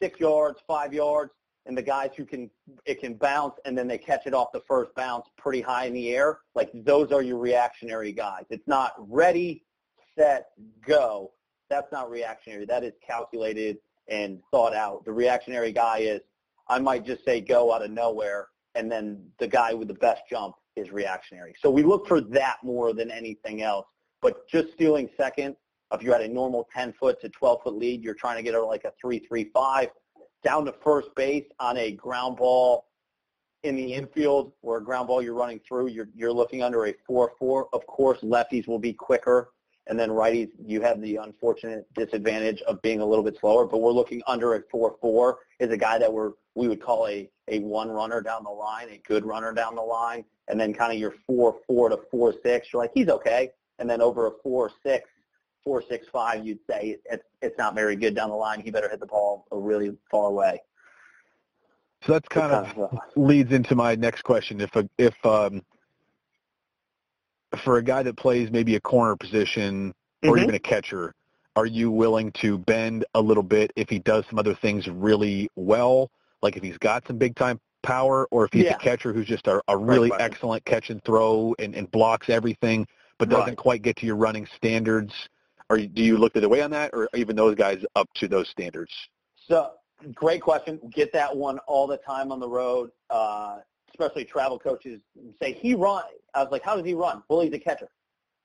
six 0.00 0.20
yards, 0.20 0.60
five 0.68 0.94
yards, 0.94 1.32
and 1.66 1.76
the 1.76 1.82
guys 1.82 2.10
who 2.16 2.24
can, 2.24 2.48
it 2.86 3.00
can 3.00 3.14
bounce 3.14 3.54
and 3.64 3.76
then 3.76 3.88
they 3.88 3.98
catch 3.98 4.28
it 4.28 4.32
off 4.32 4.52
the 4.52 4.62
first 4.68 4.94
bounce 4.94 5.26
pretty 5.36 5.60
high 5.60 5.86
in 5.86 5.92
the 5.92 6.14
air, 6.14 6.38
like 6.54 6.70
those 6.72 7.10
are 7.10 7.20
your 7.20 7.36
reactionary 7.36 8.12
guys. 8.12 8.44
It's 8.48 8.68
not 8.68 8.92
ready, 8.96 9.64
set, 10.16 10.50
go. 10.86 11.32
That's 11.68 11.90
not 11.90 12.08
reactionary. 12.08 12.64
That 12.64 12.84
is 12.84 12.92
calculated 13.04 13.78
and 14.06 14.38
thought 14.52 14.72
out. 14.72 15.04
The 15.04 15.12
reactionary 15.12 15.72
guy 15.72 15.98
is, 15.98 16.20
I 16.68 16.78
might 16.78 17.04
just 17.04 17.24
say 17.24 17.40
go 17.40 17.74
out 17.74 17.82
of 17.82 17.90
nowhere 17.90 18.46
and 18.76 18.90
then 18.90 19.20
the 19.40 19.48
guy 19.48 19.74
with 19.74 19.88
the 19.88 19.94
best 19.94 20.22
jump 20.30 20.54
is 20.76 20.92
reactionary. 20.92 21.56
So 21.60 21.72
we 21.72 21.82
look 21.82 22.06
for 22.06 22.20
that 22.20 22.58
more 22.62 22.92
than 22.92 23.10
anything 23.10 23.62
else. 23.62 23.86
But 24.22 24.48
just 24.48 24.72
stealing 24.74 25.10
second, 25.16 25.56
if 25.92 26.02
you're 26.02 26.14
at 26.14 26.22
a 26.22 26.28
normal 26.28 26.68
10-foot 26.76 27.20
to 27.20 27.28
12-foot 27.28 27.74
lead, 27.74 28.02
you're 28.02 28.14
trying 28.14 28.36
to 28.36 28.42
get 28.42 28.58
like 28.58 28.84
a 28.84 28.92
3-3-5 29.04 29.88
down 30.44 30.64
to 30.64 30.74
first 30.84 31.08
base 31.16 31.44
on 31.58 31.76
a 31.76 31.92
ground 31.92 32.36
ball 32.36 32.86
in 33.64 33.74
the 33.74 33.94
infield 33.94 34.52
or 34.62 34.76
a 34.78 34.84
ground 34.84 35.08
ball 35.08 35.20
you're 35.20 35.34
running 35.34 35.60
through, 35.66 35.88
you're, 35.88 36.08
you're 36.14 36.32
looking 36.32 36.62
under 36.62 36.86
a 36.86 36.94
4-4. 37.10 37.66
Of 37.72 37.86
course, 37.86 38.18
lefties 38.20 38.68
will 38.68 38.78
be 38.78 38.92
quicker, 38.92 39.50
and 39.88 39.98
then 39.98 40.10
righties, 40.10 40.50
you 40.64 40.80
have 40.82 41.00
the 41.00 41.16
unfortunate 41.16 41.86
disadvantage 41.94 42.62
of 42.62 42.80
being 42.82 43.00
a 43.00 43.06
little 43.06 43.24
bit 43.24 43.36
slower, 43.40 43.66
but 43.66 43.78
we're 43.78 43.90
looking 43.90 44.22
under 44.26 44.54
a 44.54 44.62
4-4 44.62 45.34
is 45.58 45.72
a 45.72 45.76
guy 45.76 45.98
that 45.98 46.12
we're, 46.12 46.32
we 46.54 46.68
would 46.68 46.80
call 46.80 47.08
a 47.08 47.28
a 47.50 47.58
one 47.60 47.88
runner 47.88 48.20
down 48.20 48.44
the 48.44 48.50
line, 48.50 48.88
a 48.90 49.00
good 49.06 49.24
runner 49.24 49.52
down 49.52 49.74
the 49.74 49.82
line, 49.82 50.24
and 50.48 50.58
then 50.58 50.72
kind 50.72 50.92
of 50.92 50.98
your 50.98 51.14
four 51.26 51.56
four 51.66 51.88
to 51.88 51.98
four 52.10 52.34
six, 52.42 52.68
you're 52.72 52.82
like 52.82 52.90
he's 52.94 53.08
okay, 53.08 53.50
and 53.78 53.88
then 53.88 54.00
over 54.00 54.26
a 54.26 54.30
four 54.42 54.70
six, 54.82 55.08
four 55.64 55.82
six 55.88 56.06
five, 56.12 56.44
you'd 56.44 56.60
say 56.68 56.98
it's 57.04 57.24
it's 57.42 57.58
not 57.58 57.74
very 57.74 57.96
good 57.96 58.14
down 58.14 58.30
the 58.30 58.36
line. 58.36 58.60
He 58.60 58.70
better 58.70 58.88
hit 58.88 59.00
the 59.00 59.06
ball 59.06 59.46
a 59.52 59.58
really 59.58 59.96
far 60.10 60.28
away. 60.28 60.62
So 62.06 62.12
that's 62.12 62.28
kind, 62.28 62.52
of, 62.52 62.78
uh, 62.78 62.96
leads 63.16 63.50
into 63.52 63.74
my 63.74 63.96
next 63.96 64.22
question. 64.22 64.60
If 64.60 64.74
a, 64.76 64.88
if 64.98 65.14
um, 65.26 65.62
for 67.64 67.78
a 67.78 67.82
guy 67.82 68.04
that 68.04 68.16
plays 68.16 68.52
maybe 68.52 68.76
a 68.76 68.80
corner 68.80 69.16
position 69.16 69.92
or 70.22 70.34
mm-hmm. 70.34 70.44
even 70.44 70.54
a 70.54 70.60
catcher, 70.60 71.12
are 71.56 71.66
you 71.66 71.90
willing 71.90 72.30
to 72.40 72.58
bend 72.58 73.04
a 73.14 73.20
little 73.20 73.42
bit 73.42 73.72
if 73.74 73.88
he 73.88 73.98
does 73.98 74.24
some 74.30 74.38
other 74.38 74.54
things 74.54 74.86
really 74.86 75.50
well? 75.56 76.08
like 76.42 76.56
if 76.56 76.62
he's 76.62 76.78
got 76.78 77.06
some 77.06 77.18
big 77.18 77.34
time 77.36 77.60
power 77.82 78.26
or 78.30 78.44
if 78.44 78.52
he's 78.52 78.64
yeah. 78.64 78.74
a 78.74 78.78
catcher 78.78 79.12
who's 79.12 79.26
just 79.26 79.46
a, 79.46 79.60
a 79.68 79.76
really 79.76 80.10
right, 80.10 80.20
excellent 80.20 80.64
catch 80.64 80.90
and 80.90 81.02
throw 81.04 81.54
and, 81.58 81.74
and 81.74 81.90
blocks 81.90 82.28
everything 82.28 82.86
but 83.18 83.28
doesn't 83.28 83.46
right. 83.46 83.56
quite 83.56 83.82
get 83.82 83.96
to 83.96 84.06
your 84.06 84.16
running 84.16 84.46
standards. 84.56 85.12
Or 85.70 85.78
do 85.78 86.02
you 86.02 86.16
look 86.16 86.32
the 86.32 86.40
other 86.40 86.48
way 86.48 86.62
on 86.62 86.70
that, 86.70 86.90
or 86.94 87.08
even 87.14 87.36
those 87.36 87.54
guys 87.54 87.84
up 87.94 88.08
to 88.14 88.28
those 88.28 88.48
standards? 88.48 88.92
So, 89.46 89.72
great 90.14 90.40
question. 90.40 90.80
Get 90.94 91.12
that 91.12 91.36
one 91.36 91.58
all 91.66 91.86
the 91.86 91.98
time 91.98 92.32
on 92.32 92.40
the 92.40 92.48
road. 92.48 92.90
Uh, 93.10 93.58
especially 93.98 94.24
travel 94.24 94.58
coaches 94.58 95.00
say 95.40 95.52
he 95.52 95.74
run. 95.74 96.04
I 96.34 96.42
was 96.42 96.52
like, 96.52 96.62
how 96.62 96.76
does 96.76 96.84
he 96.84 96.94
run? 96.94 97.22
Well, 97.28 97.40
he's 97.40 97.52
a 97.52 97.58
catcher. 97.58 97.88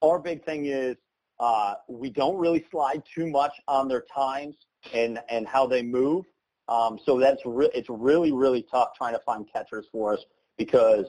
Our 0.01 0.19
big 0.19 0.43
thing 0.43 0.65
is 0.65 0.95
uh, 1.39 1.75
we 1.88 2.09
don't 2.09 2.38
really 2.38 2.65
slide 2.71 3.03
too 3.13 3.27
much 3.27 3.53
on 3.67 3.88
their 3.88 4.03
times 4.13 4.55
and 4.93 5.19
and 5.29 5.47
how 5.47 5.67
they 5.67 5.81
move. 5.81 6.25
Um, 6.67 6.99
so 7.05 7.19
that's 7.19 7.41
re- 7.45 7.71
it's 7.73 7.89
really 7.89 8.31
really 8.31 8.65
tough 8.69 8.89
trying 8.97 9.13
to 9.13 9.19
find 9.19 9.45
catchers 9.51 9.86
for 9.91 10.13
us 10.13 10.25
because 10.57 11.05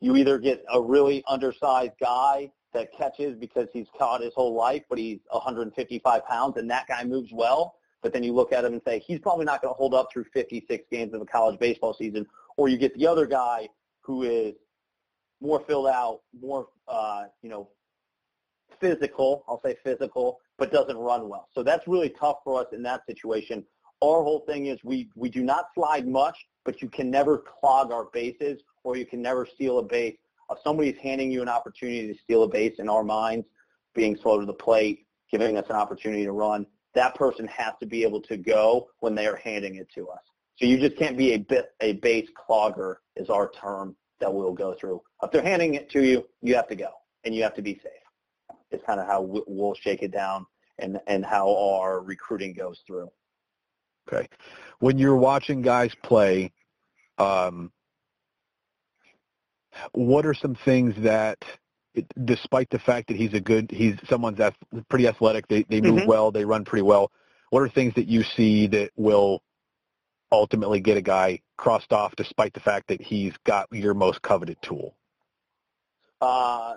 you 0.00 0.16
either 0.16 0.38
get 0.38 0.64
a 0.72 0.80
really 0.80 1.22
undersized 1.28 1.92
guy 2.00 2.50
that 2.74 2.92
catches 2.96 3.36
because 3.36 3.68
he's 3.72 3.86
caught 3.98 4.20
his 4.20 4.34
whole 4.34 4.54
life, 4.54 4.82
but 4.88 4.98
he's 4.98 5.20
155 5.30 6.26
pounds, 6.26 6.56
and 6.56 6.70
that 6.70 6.86
guy 6.86 7.04
moves 7.04 7.32
well. 7.32 7.76
But 8.02 8.12
then 8.12 8.22
you 8.22 8.34
look 8.34 8.52
at 8.52 8.64
him 8.64 8.74
and 8.74 8.82
say 8.86 8.98
he's 8.98 9.18
probably 9.18 9.46
not 9.46 9.62
going 9.62 9.72
to 9.72 9.76
hold 9.76 9.94
up 9.94 10.12
through 10.12 10.24
56 10.34 10.84
games 10.90 11.14
of 11.14 11.22
a 11.22 11.24
college 11.24 11.58
baseball 11.58 11.94
season. 11.94 12.26
Or 12.58 12.68
you 12.68 12.76
get 12.76 12.94
the 12.98 13.06
other 13.06 13.26
guy 13.26 13.68
who 14.02 14.24
is 14.24 14.54
more 15.40 15.60
filled 15.60 15.86
out, 15.86 16.20
more 16.38 16.68
uh, 16.86 17.24
you 17.42 17.48
know 17.48 17.68
physical. 18.80 19.44
I'll 19.48 19.62
say 19.64 19.76
physical, 19.82 20.40
but 20.58 20.70
doesn't 20.70 20.96
run 20.96 21.28
well. 21.28 21.48
So 21.54 21.62
that's 21.62 21.88
really 21.88 22.10
tough 22.10 22.38
for 22.44 22.60
us 22.60 22.66
in 22.72 22.82
that 22.82 23.06
situation. 23.06 23.64
Our 24.02 24.22
whole 24.22 24.40
thing 24.40 24.66
is 24.66 24.78
we 24.84 25.08
we 25.14 25.30
do 25.30 25.42
not 25.42 25.66
slide 25.74 26.06
much, 26.06 26.36
but 26.64 26.82
you 26.82 26.88
can 26.88 27.10
never 27.10 27.38
clog 27.38 27.90
our 27.90 28.06
bases 28.12 28.60
or 28.82 28.96
you 28.96 29.06
can 29.06 29.22
never 29.22 29.46
steal 29.46 29.78
a 29.78 29.82
base. 29.82 30.16
If 30.50 30.58
somebody's 30.62 30.96
handing 30.98 31.30
you 31.30 31.42
an 31.42 31.48
opportunity 31.48 32.12
to 32.12 32.18
steal 32.22 32.42
a 32.42 32.48
base 32.48 32.74
in 32.78 32.88
our 32.88 33.04
minds, 33.04 33.46
being 33.94 34.16
slow 34.16 34.40
to 34.40 34.46
the 34.46 34.52
plate, 34.52 35.06
giving 35.30 35.56
us 35.56 35.66
an 35.68 35.76
opportunity 35.76 36.24
to 36.24 36.32
run, 36.32 36.66
that 36.94 37.14
person 37.14 37.46
has 37.48 37.74
to 37.80 37.86
be 37.86 38.02
able 38.02 38.20
to 38.22 38.36
go 38.36 38.88
when 39.00 39.14
they 39.14 39.26
are 39.26 39.36
handing 39.36 39.76
it 39.76 39.88
to 39.94 40.08
us. 40.08 40.20
So 40.56 40.66
you 40.66 40.78
just 40.78 40.96
can't 40.96 41.18
be 41.18 41.32
a 41.32 41.38
bit 41.38 41.72
a 41.80 41.94
base 41.94 42.28
clogger 42.48 42.96
is 43.16 43.28
our 43.28 43.50
term 43.50 43.96
that 44.20 44.32
we'll 44.32 44.52
go 44.52 44.74
through. 44.78 45.02
If 45.22 45.32
they're 45.32 45.42
handing 45.42 45.74
it 45.74 45.90
to 45.90 46.02
you, 46.02 46.24
you 46.42 46.54
have 46.54 46.68
to 46.68 46.76
go 46.76 46.90
and 47.24 47.34
you 47.34 47.42
have 47.42 47.54
to 47.54 47.62
be 47.62 47.74
safe. 47.82 48.56
It's 48.70 48.84
kind 48.84 49.00
of 49.00 49.06
how 49.06 49.42
we'll 49.46 49.74
shake 49.74 50.02
it 50.02 50.12
down 50.12 50.46
and 50.78 51.00
and 51.06 51.24
how 51.24 51.54
our 51.56 52.00
recruiting 52.00 52.54
goes 52.54 52.80
through. 52.86 53.08
Okay, 54.08 54.28
when 54.80 54.98
you're 54.98 55.16
watching 55.16 55.62
guys 55.62 55.94
play, 56.02 56.52
um, 57.18 57.72
what 59.92 60.26
are 60.26 60.34
some 60.34 60.54
things 60.54 60.94
that, 60.98 61.38
despite 62.24 62.70
the 62.70 62.78
fact 62.78 63.08
that 63.08 63.16
he's 63.16 63.34
a 63.34 63.40
good, 63.40 63.70
he's 63.70 63.96
someone's 64.08 64.40
pretty 64.88 65.06
athletic, 65.06 65.48
they 65.48 65.64
they 65.68 65.80
move 65.80 66.00
mm-hmm. 66.00 66.08
well, 66.08 66.30
they 66.30 66.44
run 66.44 66.64
pretty 66.64 66.82
well. 66.82 67.10
What 67.50 67.62
are 67.62 67.68
things 67.68 67.94
that 67.94 68.08
you 68.08 68.22
see 68.22 68.66
that 68.68 68.90
will 68.96 69.42
ultimately 70.32 70.80
get 70.80 70.96
a 70.96 71.02
guy 71.02 71.40
crossed 71.56 71.92
off, 71.92 72.14
despite 72.16 72.52
the 72.52 72.60
fact 72.60 72.88
that 72.88 73.00
he's 73.00 73.32
got 73.44 73.68
your 73.72 73.94
most 73.94 74.22
coveted 74.22 74.58
tool? 74.62 74.96
Uh, 76.20 76.76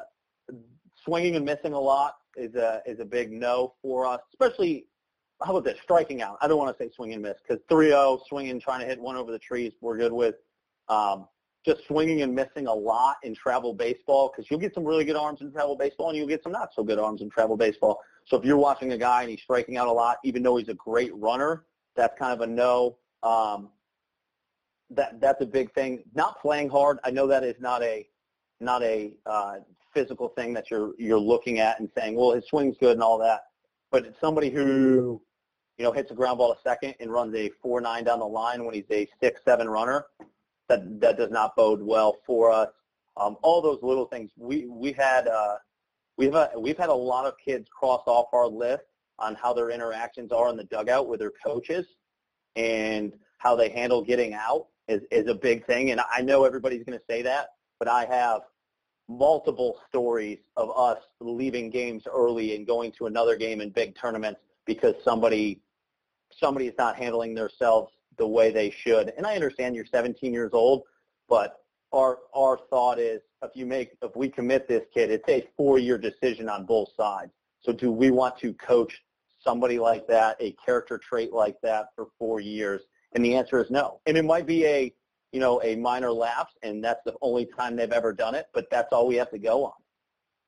swinging 1.04 1.36
and 1.36 1.46
missing 1.46 1.74
a 1.74 1.80
lot 1.80 2.18
is 2.36 2.54
a 2.56 2.82
is 2.86 3.00
a 3.00 3.06
big 3.06 3.32
no 3.32 3.74
for 3.82 4.06
us, 4.06 4.22
especially 4.34 4.86
how 5.44 5.52
about 5.52 5.64
this 5.64 5.80
striking 5.84 6.22
out? 6.22 6.38
I 6.42 6.48
don't 6.48 6.58
want 6.58 6.76
to 6.76 6.84
say 6.84 6.90
swing 6.96 7.14
and 7.14 7.22
miss 7.22 7.36
because 7.48 7.64
3-0 7.70 8.20
swinging, 8.28 8.60
trying 8.60 8.80
to 8.80 8.86
hit 8.86 9.00
one 9.00 9.16
over 9.16 9.32
the 9.32 9.40
trees, 9.40 9.74
we're 9.82 9.98
good 9.98 10.12
with. 10.12 10.36
Um, 10.90 11.28
just 11.68 11.86
swinging 11.86 12.22
and 12.22 12.34
missing 12.34 12.68
a 12.68 12.74
lot 12.74 13.18
in 13.24 13.36
travel 13.36 13.74
baseball 13.74 14.32
because 14.32 14.50
you'll 14.50 14.60
get 14.60 14.74
some 14.74 14.86
really 14.86 15.04
good 15.04 15.18
arms 15.18 15.42
in 15.42 15.52
travel 15.52 15.76
baseball 15.76 16.08
and 16.08 16.18
you'll 16.18 16.28
get 16.28 16.42
some 16.42 16.54
not 16.54 16.70
so 16.74 16.82
good 16.82 16.98
arms 16.98 17.22
in 17.22 17.30
travel 17.30 17.58
baseball. 17.58 18.00
So 18.26 18.38
if 18.38 18.46
you're 18.46 18.58
watching 18.58 18.94
a 18.94 18.98
guy 18.98 19.22
and 19.22 19.30
he's 19.30 19.42
striking 19.42 19.76
out 19.76 19.88
a 19.88 19.92
lot, 19.92 20.18
even 20.24 20.44
though 20.44 20.56
he's 20.56 20.70
a 20.70 20.74
great 20.74 21.14
runner, 21.14 21.66
that's 21.96 22.18
kind 22.18 22.32
of 22.32 22.42
a 22.42 22.48
no. 22.48 22.98
Um, 23.22 23.70
that 24.92 25.20
that's 25.20 25.42
a 25.42 25.46
big 25.46 25.74
thing. 25.74 26.04
Not 26.16 26.42
playing 26.42 26.70
hard. 26.70 27.00
I 27.04 27.12
know 27.12 27.28
that 27.28 27.44
is 27.44 27.56
not 27.60 27.84
a 27.84 28.08
not 28.62 28.82
a 28.84 29.14
uh, 29.26 29.56
physical 29.94 30.30
thing 30.30 30.54
that 30.54 30.72
you're 30.72 30.94
you're 30.98 31.20
looking 31.20 31.60
at 31.60 31.82
and 31.82 31.90
saying, 31.98 32.16
well, 32.16 32.32
his 32.32 32.46
swing's 32.48 32.78
good 32.78 32.94
and 32.94 33.04
all 33.04 33.18
that. 33.18 33.42
But 33.92 34.06
it's 34.06 34.20
somebody 34.22 34.50
who 34.50 35.22
you 35.78 35.84
know 35.84 35.92
hits 35.92 36.12
a 36.12 36.14
ground 36.14 36.38
ball 36.38 36.56
to 36.56 36.62
second 36.62 36.96
and 37.02 37.12
runs 37.12 37.36
a 37.36 37.52
four 37.62 37.82
nine 37.82 38.06
down 38.06 38.20
the 38.20 38.26
line 38.26 38.64
when 38.64 38.74
he's 38.74 38.86
a 38.90 39.06
six 39.20 39.42
seven 39.44 39.68
runner 39.68 40.06
that 40.70 41.00
that 41.02 41.18
does 41.18 41.32
not 41.32 41.56
bode 41.56 41.82
well 41.82 42.18
for 42.26 42.52
us. 42.52 42.70
Um, 43.16 43.38
all 43.42 43.62
those 43.62 43.80
little 43.82 44.06
things. 44.06 44.32
We 44.38 44.68
we 44.68 44.92
had 44.92 45.28
uh, 45.28 45.56
we've 46.18 46.34
a, 46.34 46.52
we've 46.58 46.78
had 46.78 46.90
a 46.90 46.94
lot 46.94 47.26
of 47.26 47.34
kids 47.44 47.68
cross 47.70 48.04
off 48.06 48.28
our 48.34 48.48
list 48.48 48.84
on 49.20 49.36
how 49.36 49.54
their 49.54 49.70
interactions 49.72 50.32
are 50.32 50.50
in 50.50 50.58
the 50.58 50.64
dugout 50.66 51.08
with 51.08 51.20
their 51.20 51.34
coaches 51.44 51.86
and 52.56 53.14
how 53.40 53.56
they 53.56 53.70
handle 53.70 54.04
getting 54.04 54.34
out 54.34 54.68
is, 54.88 55.02
is 55.12 55.28
a 55.28 55.34
big 55.34 55.66
thing. 55.66 55.92
And 55.92 56.02
I 56.14 56.22
know 56.22 56.44
everybody's 56.44 56.84
going 56.84 56.98
to 56.98 57.06
say 57.10 57.22
that, 57.24 57.50
but 57.80 57.88
I 57.88 58.06
have 58.06 58.42
multiple 59.08 59.80
stories 59.88 60.40
of 60.58 60.70
us 60.78 61.02
leaving 61.20 61.70
games 61.70 62.04
early 62.12 62.56
and 62.56 62.68
going 62.68 62.92
to 62.92 63.06
another 63.06 63.36
game 63.36 63.62
in 63.62 63.70
big 63.70 63.96
tournaments 63.96 64.42
because 64.66 64.96
somebody 65.04 65.62
somebody 66.38 66.68
is 66.68 66.74
not 66.78 66.98
handling 66.98 67.34
themselves 67.34 67.94
the 68.18 68.28
way 68.28 68.52
they 68.52 68.70
should. 68.70 69.14
And 69.18 69.26
I 69.26 69.36
understand 69.36 69.76
you're 69.76 69.86
17 69.86 70.34
years 70.34 70.52
old, 70.54 70.84
but 71.30 71.62
our 71.94 72.20
our 72.36 72.60
thought 72.70 73.00
is 73.00 73.22
if 73.42 73.52
you 73.56 73.66
make 73.66 73.92
if 74.02 74.16
we 74.16 74.30
commit 74.30 74.68
this 74.68 74.84
kid, 74.94 75.12
it's 75.12 75.28
a 75.30 75.48
four-year 75.56 75.98
decision 75.98 76.50
on 76.50 76.66
both 76.66 76.90
sides. 76.96 77.32
So 77.62 77.72
do 77.72 77.92
we 77.92 78.12
want 78.12 78.38
to 78.40 78.54
coach 78.54 79.04
somebody 79.40 79.80
like 79.80 80.08
that, 80.08 80.38
a 80.40 80.52
character 80.64 80.98
trait 80.98 81.32
like 81.34 81.56
that 81.62 81.88
for 81.96 82.08
four 82.20 82.40
years? 82.40 82.82
And 83.14 83.24
the 83.24 83.36
answer 83.36 83.62
is 83.62 83.72
no. 83.72 84.00
And 84.06 84.18
it 84.18 84.26
might 84.26 84.46
be 84.46 84.66
a 84.66 84.94
you 85.32 85.40
know 85.40 85.62
a 85.64 85.76
minor 85.76 86.12
lapse, 86.12 86.54
and 86.64 86.84
that's 86.84 87.04
the 87.06 87.16
only 87.22 87.46
time 87.46 87.76
they've 87.76 87.92
ever 87.92 88.14
done 88.14 88.36
it. 88.36 88.48
But 88.54 88.70
that's 88.70 88.92
all 88.92 89.08
we 89.08 89.16
have 89.16 89.32
to 89.32 89.40
go 89.40 89.66
on. 89.66 89.74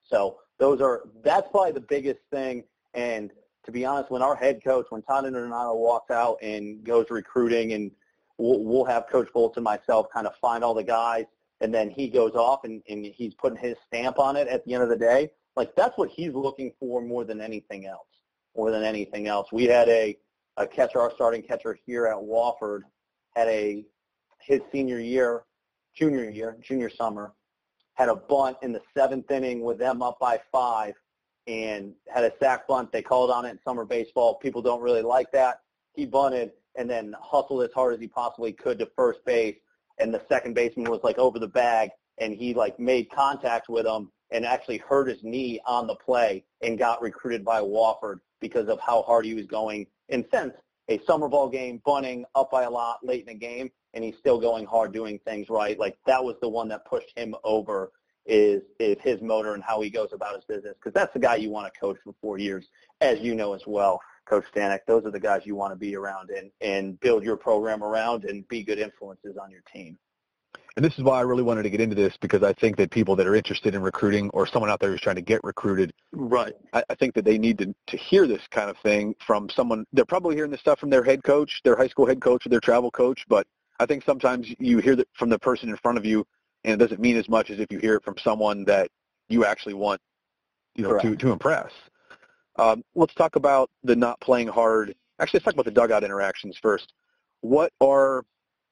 So 0.03 0.37
those 0.57 0.81
are 0.81 1.03
that's 1.23 1.47
probably 1.49 1.71
the 1.71 1.81
biggest 1.81 2.19
thing. 2.31 2.63
And 2.93 3.31
to 3.65 3.71
be 3.71 3.85
honest, 3.85 4.11
when 4.11 4.21
our 4.21 4.35
head 4.35 4.63
coach, 4.63 4.87
when 4.89 5.01
Todd 5.01 5.25
Interdonato 5.25 5.75
walks 5.75 6.11
out 6.11 6.37
and 6.41 6.83
goes 6.83 7.07
recruiting, 7.09 7.73
and 7.73 7.91
we'll, 8.37 8.63
we'll 8.63 8.85
have 8.85 9.07
Coach 9.07 9.29
Volz 9.33 9.57
and 9.57 9.63
myself 9.63 10.07
kind 10.13 10.27
of 10.27 10.35
find 10.37 10.63
all 10.63 10.73
the 10.73 10.83
guys, 10.83 11.25
and 11.61 11.73
then 11.73 11.89
he 11.89 12.09
goes 12.09 12.35
off 12.35 12.63
and, 12.63 12.81
and 12.89 13.05
he's 13.05 13.33
putting 13.33 13.57
his 13.57 13.75
stamp 13.87 14.17
on 14.17 14.35
it 14.35 14.47
at 14.47 14.65
the 14.65 14.73
end 14.73 14.83
of 14.83 14.89
the 14.89 14.97
day. 14.97 15.29
Like 15.55 15.75
that's 15.75 15.97
what 15.97 16.09
he's 16.09 16.33
looking 16.33 16.71
for 16.79 17.01
more 17.01 17.25
than 17.25 17.41
anything 17.41 17.85
else. 17.85 18.07
More 18.55 18.71
than 18.71 18.83
anything 18.83 19.27
else, 19.27 19.51
we 19.51 19.65
had 19.65 19.87
a 19.89 20.17
a 20.57 20.67
catcher, 20.67 20.99
our 20.99 21.11
starting 21.11 21.41
catcher 21.41 21.77
here 21.85 22.07
at 22.07 22.17
Wofford, 22.17 22.81
had 23.35 23.47
a 23.47 23.85
his 24.41 24.61
senior 24.71 24.99
year, 24.99 25.43
junior 25.93 26.29
year, 26.29 26.57
junior 26.61 26.89
summer, 26.89 27.33
had 27.93 28.09
a 28.09 28.15
bunt 28.15 28.57
in 28.61 28.73
the 28.73 28.81
seventh 28.95 29.29
inning 29.31 29.61
with 29.61 29.77
them 29.77 30.01
up 30.01 30.19
by 30.19 30.39
five 30.51 30.95
and 31.49 31.95
had 32.13 32.23
a 32.23 32.31
sac 32.39 32.67
bunt. 32.67 32.91
They 32.91 33.01
called 33.01 33.31
on 33.31 33.43
it 33.45 33.49
in 33.49 33.59
summer 33.65 33.83
baseball. 33.83 34.35
People 34.35 34.61
don't 34.61 34.81
really 34.81 35.01
like 35.01 35.31
that. 35.31 35.61
He 35.95 36.05
bunted 36.05 36.51
and 36.75 36.87
then 36.87 37.15
hustled 37.19 37.63
as 37.63 37.71
hard 37.73 37.95
as 37.95 37.99
he 37.99 38.07
possibly 38.07 38.53
could 38.53 38.77
to 38.77 38.87
first 38.95 39.25
base, 39.25 39.55
and 39.97 40.13
the 40.13 40.21
second 40.29 40.53
baseman 40.53 40.89
was 40.91 41.01
like 41.03 41.17
over 41.17 41.39
the 41.39 41.47
bag, 41.47 41.89
and 42.19 42.35
he 42.35 42.53
like 42.53 42.79
made 42.79 43.09
contact 43.09 43.67
with 43.67 43.87
him 43.87 44.11
and 44.29 44.45
actually 44.45 44.77
hurt 44.77 45.07
his 45.09 45.23
knee 45.23 45.59
on 45.65 45.87
the 45.87 45.95
play 45.95 46.45
and 46.61 46.77
got 46.77 47.01
recruited 47.01 47.43
by 47.43 47.59
Wofford 47.59 48.19
because 48.39 48.69
of 48.69 48.79
how 48.79 49.01
hard 49.01 49.25
he 49.25 49.33
was 49.33 49.47
going. 49.47 49.87
And 50.09 50.23
since 50.31 50.53
a 50.87 50.99
summer 50.99 51.27
ball 51.27 51.49
game, 51.49 51.81
bunting 51.83 52.25
up 52.35 52.51
by 52.51 52.63
a 52.63 52.69
lot 52.69 52.99
late 53.03 53.21
in 53.21 53.33
the 53.33 53.33
game, 53.33 53.71
and 53.95 54.03
he's 54.03 54.17
still 54.19 54.39
going 54.39 54.67
hard 54.67 54.93
doing 54.93 55.19
things 55.25 55.49
right. 55.49 55.79
Like 55.79 55.97
that 56.05 56.23
was 56.23 56.35
the 56.41 56.49
one 56.49 56.67
that 56.67 56.85
pushed 56.85 57.17
him 57.17 57.33
over 57.43 57.91
is 58.29 58.61
is 58.79 58.97
his 59.01 59.21
motor 59.21 59.55
and 59.55 59.63
how 59.63 59.81
he 59.81 59.89
goes 59.89 60.09
about 60.13 60.35
his 60.35 60.45
business 60.45 60.75
because 60.75 60.93
that's 60.93 61.11
the 61.13 61.19
guy 61.19 61.35
you 61.35 61.49
want 61.49 61.71
to 61.71 61.79
coach 61.79 61.97
for 62.03 62.13
four 62.21 62.37
years, 62.37 62.67
as 63.01 63.19
you 63.19 63.35
know 63.35 63.53
as 63.53 63.63
well, 63.65 63.99
Coach 64.25 64.45
Stanek. 64.53 64.79
Those 64.87 65.05
are 65.05 65.11
the 65.11 65.19
guys 65.19 65.41
you 65.45 65.55
want 65.55 65.73
to 65.73 65.75
be 65.75 65.95
around 65.95 66.29
and 66.29 66.51
and 66.61 66.99
build 66.99 67.23
your 67.23 67.35
program 67.35 67.83
around 67.83 68.25
and 68.25 68.47
be 68.47 68.63
good 68.63 68.79
influences 68.79 69.35
on 69.37 69.51
your 69.51 69.61
team. 69.73 69.97
And 70.75 70.85
this 70.85 70.97
is 70.97 71.03
why 71.03 71.17
I 71.17 71.21
really 71.21 71.43
wanted 71.43 71.63
to 71.63 71.69
get 71.69 71.81
into 71.81 71.95
this 71.95 72.15
because 72.21 72.43
I 72.43 72.53
think 72.53 72.77
that 72.77 72.91
people 72.91 73.15
that 73.17 73.27
are 73.27 73.35
interested 73.35 73.75
in 73.75 73.81
recruiting 73.81 74.29
or 74.29 74.47
someone 74.47 74.69
out 74.69 74.79
there 74.79 74.91
who's 74.91 75.01
trying 75.01 75.17
to 75.17 75.21
get 75.21 75.43
recruited, 75.43 75.91
right? 76.13 76.53
I, 76.73 76.83
I 76.89 76.95
think 76.95 77.15
that 77.15 77.25
they 77.25 77.37
need 77.37 77.57
to 77.57 77.75
to 77.87 77.97
hear 77.97 78.27
this 78.27 78.43
kind 78.51 78.69
of 78.69 78.77
thing 78.77 79.15
from 79.25 79.49
someone. 79.49 79.85
They're 79.91 80.05
probably 80.05 80.35
hearing 80.35 80.51
this 80.51 80.61
stuff 80.61 80.79
from 80.79 80.89
their 80.89 81.03
head 81.03 81.23
coach, 81.23 81.61
their 81.63 81.75
high 81.75 81.87
school 81.87 82.05
head 82.05 82.21
coach, 82.21 82.45
or 82.45 82.49
their 82.49 82.61
travel 82.61 82.91
coach. 82.91 83.25
But 83.27 83.47
I 83.79 83.85
think 83.85 84.03
sometimes 84.05 84.47
you 84.59 84.77
hear 84.79 84.95
that 84.95 85.07
from 85.13 85.29
the 85.29 85.39
person 85.39 85.69
in 85.69 85.77
front 85.77 85.97
of 85.97 86.05
you 86.05 86.25
and 86.63 86.73
it 86.73 86.77
doesn't 86.77 86.99
mean 86.99 87.17
as 87.17 87.29
much 87.29 87.49
as 87.49 87.59
if 87.59 87.71
you 87.71 87.79
hear 87.79 87.95
it 87.95 88.03
from 88.03 88.15
someone 88.17 88.65
that 88.65 88.89
you 89.27 89.45
actually 89.45 89.73
want, 89.73 90.01
you 90.75 90.83
know, 90.83 90.97
to 90.99 91.15
to 91.15 91.31
impress. 91.31 91.71
Um, 92.57 92.83
let's 92.95 93.13
talk 93.13 93.35
about 93.35 93.69
the 93.83 93.95
not 93.95 94.19
playing 94.19 94.47
hard. 94.47 94.95
Actually, 95.19 95.37
let's 95.37 95.45
talk 95.45 95.53
about 95.53 95.65
the 95.65 95.71
dugout 95.71 96.03
interactions 96.03 96.57
first. 96.61 96.93
What 97.41 97.71
are 97.79 98.25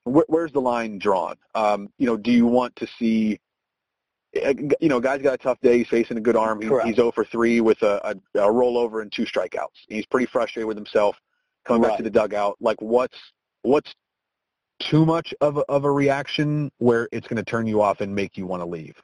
wh- 0.04 0.28
where's 0.28 0.52
the 0.52 0.62
line 0.62 1.00
drawn? 1.00 1.36
Um, 1.56 1.90
you 1.98 2.06
know, 2.06 2.18
do 2.18 2.32
you 2.32 2.46
want 2.46 2.76
to 2.78 2.88
see? 3.00 3.40
Eh, 4.36 4.54
you 4.82 4.90
know, 4.90 5.00
guy's 5.00 5.22
got 5.22 5.34
a 5.34 5.38
tough 5.38 5.60
day. 5.62 5.80
He's 5.80 5.88
facing 5.88 6.18
a 6.18 6.22
good 6.22 6.36
arm. 6.36 6.62
He, 6.62 6.68
he's 6.86 6.96
0 6.96 7.12
for 7.14 7.24
3 7.24 7.62
with 7.62 7.82
a, 7.82 8.02
a, 8.36 8.42
a 8.42 8.52
rollover 8.52 9.02
and 9.02 9.12
two 9.12 9.26
strikeouts. 9.26 9.86
He's 9.88 10.06
pretty 10.06 10.26
frustrated 10.26 10.68
with 10.68 10.78
himself. 10.78 11.16
Coming 11.66 11.84
right. 11.84 11.90
back 11.90 11.98
to 11.98 12.04
the 12.04 12.10
dugout, 12.10 12.56
like 12.62 12.82
what's 12.82 13.18
what's 13.64 13.94
too 14.80 15.06
much 15.06 15.34
of 15.42 15.58
a, 15.58 15.62
of 15.70 15.86
a 15.86 15.92
reaction 15.92 16.72
where 16.78 17.08
it's 17.12 17.28
going 17.28 17.38
to 17.38 17.44
turn 17.44 17.68
you 17.68 17.82
off 17.82 18.02
and 18.02 18.14
make 18.14 18.38
you 18.38 18.46
want 18.46 18.62
to 18.62 18.68
leave. 18.68 19.02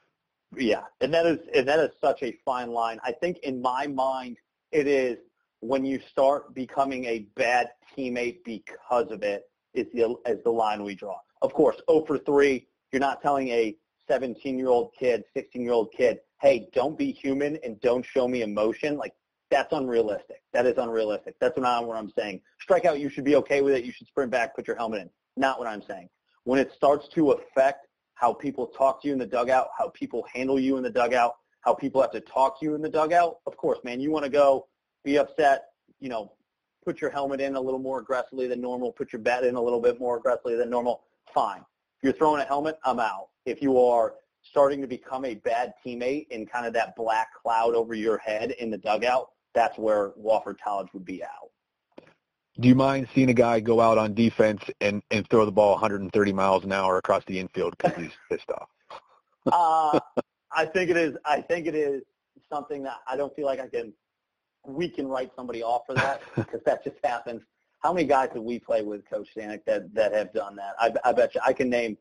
Yeah, 0.55 0.83
and 1.01 1.13
that 1.13 1.25
is 1.25 1.39
and 1.55 1.67
that 1.67 1.79
is 1.79 1.89
such 1.99 2.21
a 2.21 2.38
fine 2.45 2.71
line. 2.71 2.99
I 3.03 3.12
think 3.12 3.39
in 3.39 3.62
my 3.62 3.88
mind, 3.88 4.38
it 4.71 4.88
is 4.88 5.17
when 5.62 5.83
you 5.83 5.99
start 6.12 6.53
becoming 6.53 7.05
a 7.05 7.27
bad 7.36 7.69
teammate 7.97 8.43
because 8.43 9.09
of 9.09 9.23
it 9.23 9.43
is 9.73 9.88
the 9.93 10.15
is 10.27 10.43
the 10.43 10.51
line 10.51 10.83
we 10.83 10.93
draw. 10.93 11.17
Of 11.41 11.53
course, 11.53 11.75
0 11.89 12.05
for 12.05 12.17
3, 12.19 12.65
you're 12.91 12.99
not 12.99 13.21
telling 13.21 13.49
a 13.49 13.75
17-year-old 14.09 14.91
kid, 14.97 15.23
16-year-old 15.36 15.91
kid, 15.91 16.19
hey, 16.41 16.69
don't 16.73 16.97
be 16.97 17.12
human 17.12 17.57
and 17.63 17.79
don't 17.81 18.05
show 18.05 18.27
me 18.27 18.43
emotion. 18.43 18.97
Like 18.97 19.13
that's 19.49 19.73
unrealistic. 19.73 20.41
That 20.51 20.65
is 20.65 20.77
unrealistic. 20.77 21.36
That's 21.39 21.57
not 21.57 21.86
what 21.86 21.97
I'm 21.97 22.12
saying. 22.17 22.41
Strikeout, 22.67 22.99
you 22.99 23.09
should 23.09 23.23
be 23.23 23.36
okay 23.38 23.62
with 23.62 23.73
it. 23.73 23.83
You 23.83 23.91
should 23.91 24.07
sprint 24.07 24.31
back, 24.31 24.55
put 24.55 24.67
your 24.67 24.75
helmet 24.75 25.01
in. 25.01 25.09
Not 25.37 25.59
what 25.59 25.67
I'm 25.67 25.81
saying. 25.87 26.09
When 26.43 26.59
it 26.59 26.71
starts 26.75 27.07
to 27.09 27.31
affect 27.31 27.87
how 28.15 28.33
people 28.33 28.67
talk 28.67 29.01
to 29.01 29.07
you 29.07 29.13
in 29.13 29.19
the 29.19 29.25
dugout, 29.25 29.69
how 29.77 29.89
people 29.89 30.25
handle 30.31 30.59
you 30.59 30.77
in 30.77 30.83
the 30.83 30.89
dugout, 30.89 31.35
how 31.61 31.73
people 31.73 32.01
have 32.01 32.11
to 32.11 32.21
talk 32.21 32.59
to 32.59 32.65
you 32.65 32.75
in 32.75 32.81
the 32.81 32.89
dugout, 32.89 33.37
of 33.45 33.57
course, 33.57 33.79
man, 33.83 33.99
you 33.99 34.11
want 34.11 34.25
to 34.25 34.29
go 34.29 34.67
be 35.03 35.17
upset, 35.17 35.65
you 35.99 36.09
know, 36.09 36.31
put 36.83 37.01
your 37.01 37.09
helmet 37.09 37.39
in 37.41 37.55
a 37.55 37.61
little 37.61 37.79
more 37.79 37.99
aggressively 37.99 38.47
than 38.47 38.61
normal, 38.61 38.91
put 38.91 39.13
your 39.13 39.21
bat 39.21 39.43
in 39.43 39.55
a 39.55 39.61
little 39.61 39.79
bit 39.79 39.99
more 39.99 40.17
aggressively 40.17 40.55
than 40.55 40.69
normal, 40.69 41.03
fine. 41.33 41.59
If 41.59 42.03
you're 42.03 42.13
throwing 42.13 42.41
a 42.41 42.45
helmet, 42.45 42.77
I'm 42.83 42.99
out. 42.99 43.29
If 43.45 43.61
you 43.61 43.79
are 43.79 44.15
starting 44.41 44.81
to 44.81 44.87
become 44.87 45.23
a 45.23 45.35
bad 45.35 45.73
teammate 45.85 46.27
and 46.31 46.49
kind 46.49 46.65
of 46.65 46.73
that 46.73 46.95
black 46.95 47.29
cloud 47.41 47.75
over 47.75 47.93
your 47.93 48.17
head 48.17 48.51
in 48.51 48.69
the 48.69 48.77
dugout, 48.77 49.29
that's 49.53 49.77
where 49.77 50.11
Wofford 50.11 50.57
College 50.61 50.89
would 50.93 51.05
be 51.05 51.23
out. 51.23 51.51
Do 52.59 52.67
you 52.67 52.75
mind 52.75 53.07
seeing 53.15 53.29
a 53.29 53.33
guy 53.33 53.59
go 53.59 53.81
out 53.81 53.97
on 53.97 54.13
defense 54.13 54.61
and, 54.79 55.01
and 55.09 55.27
throw 55.29 55.45
the 55.45 55.51
ball 55.51 55.71
130 55.71 56.33
miles 56.33 56.63
an 56.63 56.71
hour 56.71 56.97
across 56.97 57.23
the 57.25 57.39
infield 57.39 57.75
because 57.77 57.97
he's 57.97 58.11
pissed 58.29 58.49
off? 58.51 58.69
uh, 59.51 59.99
I 60.51 60.65
think 60.65 60.91
it 60.91 60.97
is. 60.97 61.15
I 61.25 61.41
think 61.41 61.65
it 61.65 61.73
is 61.73 62.03
something 62.51 62.83
that 62.83 62.97
I 63.07 63.17
don't 63.17 63.35
feel 63.35 63.45
like 63.45 63.59
I 63.59 63.67
can. 63.67 63.91
We 64.65 64.87
can 64.87 65.07
write 65.07 65.31
somebody 65.35 65.63
off 65.63 65.81
for 65.87 65.95
that 65.95 66.21
because 66.35 66.61
that 66.65 66.83
just 66.83 66.97
happens. 67.03 67.41
How 67.79 67.91
many 67.91 68.07
guys 68.07 68.29
did 68.33 68.43
we 68.43 68.59
play 68.59 68.81
with, 68.81 69.09
Coach 69.09 69.27
Stanek, 69.35 69.65
that 69.65 69.93
that 69.93 70.13
have 70.13 70.31
done 70.31 70.55
that? 70.55 70.75
I, 70.79 70.93
I 71.03 71.11
bet 71.11 71.35
you 71.35 71.41
I 71.45 71.53
can 71.53 71.69
name 71.69 71.97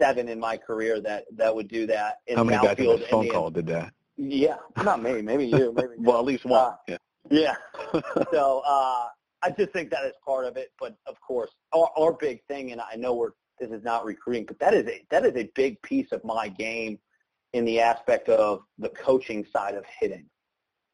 seven 0.00 0.28
in 0.28 0.40
my 0.40 0.56
career 0.56 1.00
that 1.00 1.26
that 1.36 1.54
would 1.54 1.68
do 1.68 1.86
that. 1.86 2.20
In 2.26 2.36
How 2.38 2.44
many 2.44 2.60
guys 2.60 2.78
in 2.78 2.86
this 2.86 3.08
phone 3.08 3.28
call 3.28 3.50
did 3.50 3.66
that? 3.66 3.92
Yeah, 4.16 4.56
not 4.82 5.02
me. 5.02 5.22
Maybe 5.22 5.46
you. 5.46 5.72
Maybe 5.76 5.94
well, 5.98 6.18
at 6.18 6.24
least 6.24 6.44
one. 6.44 6.72
Uh, 6.72 6.76
yeah. 6.88 6.96
Yeah. 7.30 7.54
so 8.32 8.62
uh, 8.66 9.08
I 9.42 9.50
just 9.50 9.72
think 9.72 9.90
that 9.90 10.04
is 10.04 10.12
part 10.24 10.44
of 10.46 10.56
it. 10.56 10.72
But 10.78 10.96
of 11.06 11.20
course, 11.20 11.50
our, 11.72 11.90
our 11.96 12.12
big 12.12 12.42
thing, 12.44 12.72
and 12.72 12.80
I 12.80 12.96
know 12.96 13.14
we're 13.14 13.32
this 13.58 13.70
is 13.70 13.84
not 13.84 14.04
recruiting, 14.04 14.44
but 14.44 14.58
that 14.58 14.74
is 14.74 14.86
a 14.86 15.04
that 15.10 15.24
is 15.24 15.36
a 15.36 15.50
big 15.54 15.80
piece 15.82 16.12
of 16.12 16.24
my 16.24 16.48
game 16.48 16.98
in 17.52 17.64
the 17.64 17.80
aspect 17.80 18.28
of 18.28 18.62
the 18.78 18.88
coaching 18.90 19.44
side 19.52 19.74
of 19.74 19.84
hitting. 20.00 20.26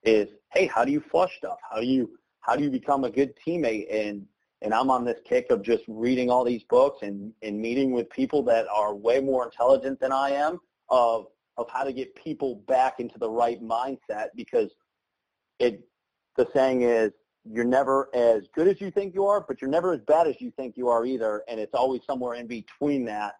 Is 0.02 0.28
hey, 0.52 0.66
how 0.66 0.84
do 0.84 0.92
you 0.92 1.00
flush 1.00 1.36
stuff? 1.38 1.58
How 1.68 1.80
do 1.80 1.86
you 1.86 2.10
how 2.40 2.56
do 2.56 2.64
you 2.64 2.70
become 2.70 3.04
a 3.04 3.10
good 3.10 3.32
teammate? 3.46 3.86
And 3.90 4.26
and 4.62 4.74
I'm 4.74 4.90
on 4.90 5.04
this 5.04 5.20
kick 5.24 5.46
of 5.50 5.62
just 5.62 5.84
reading 5.86 6.30
all 6.30 6.44
these 6.44 6.64
books 6.64 7.02
and, 7.02 7.32
and 7.42 7.60
meeting 7.60 7.92
with 7.92 8.10
people 8.10 8.42
that 8.44 8.66
are 8.68 8.94
way 8.94 9.20
more 9.20 9.44
intelligent 9.44 10.00
than 10.00 10.12
I 10.12 10.30
am 10.30 10.58
of 10.90 11.26
of 11.56 11.68
how 11.70 11.84
to 11.84 11.92
get 11.92 12.14
people 12.14 12.62
back 12.68 13.00
into 13.00 13.18
the 13.18 13.28
right 13.28 13.62
mindset 13.62 14.28
because 14.36 14.70
it 15.58 15.82
the 16.36 16.48
saying 16.54 16.82
is 16.82 17.12
you're 17.50 17.64
never 17.64 18.08
as 18.14 18.42
good 18.54 18.68
as 18.68 18.80
you 18.80 18.90
think 18.90 19.14
you 19.14 19.26
are, 19.26 19.40
but 19.40 19.60
you're 19.60 19.70
never 19.70 19.92
as 19.92 20.00
bad 20.00 20.26
as 20.26 20.40
you 20.40 20.50
think 20.50 20.76
you 20.76 20.88
are 20.88 21.06
either, 21.06 21.42
and 21.48 21.58
it's 21.58 21.74
always 21.74 22.02
somewhere 22.06 22.34
in 22.34 22.46
between 22.46 23.04
that. 23.06 23.34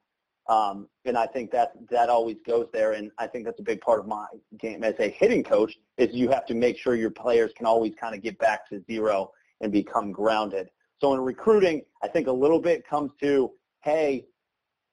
Um, 0.48 0.88
and 1.04 1.18
I 1.18 1.26
think 1.26 1.50
that 1.50 1.72
that 1.90 2.08
always 2.08 2.36
goes 2.46 2.68
there, 2.72 2.92
and 2.92 3.10
I 3.18 3.26
think 3.26 3.44
that's 3.44 3.60
a 3.60 3.64
big 3.64 3.80
part 3.82 4.00
of 4.00 4.06
my 4.06 4.26
game 4.58 4.82
as 4.82 4.94
a 4.98 5.08
hitting 5.08 5.44
coach 5.44 5.78
is 5.98 6.14
you 6.14 6.30
have 6.30 6.46
to 6.46 6.54
make 6.54 6.78
sure 6.78 6.94
your 6.94 7.10
players 7.10 7.52
can 7.54 7.66
always 7.66 7.92
kind 8.00 8.14
of 8.14 8.22
get 8.22 8.38
back 8.38 8.68
to 8.70 8.82
zero 8.90 9.30
and 9.60 9.70
become 9.70 10.10
grounded. 10.10 10.70
So 11.00 11.12
in 11.12 11.20
recruiting, 11.20 11.82
I 12.02 12.08
think 12.08 12.28
a 12.28 12.32
little 12.32 12.60
bit 12.60 12.86
comes 12.88 13.12
to, 13.20 13.52
hey, 13.82 14.24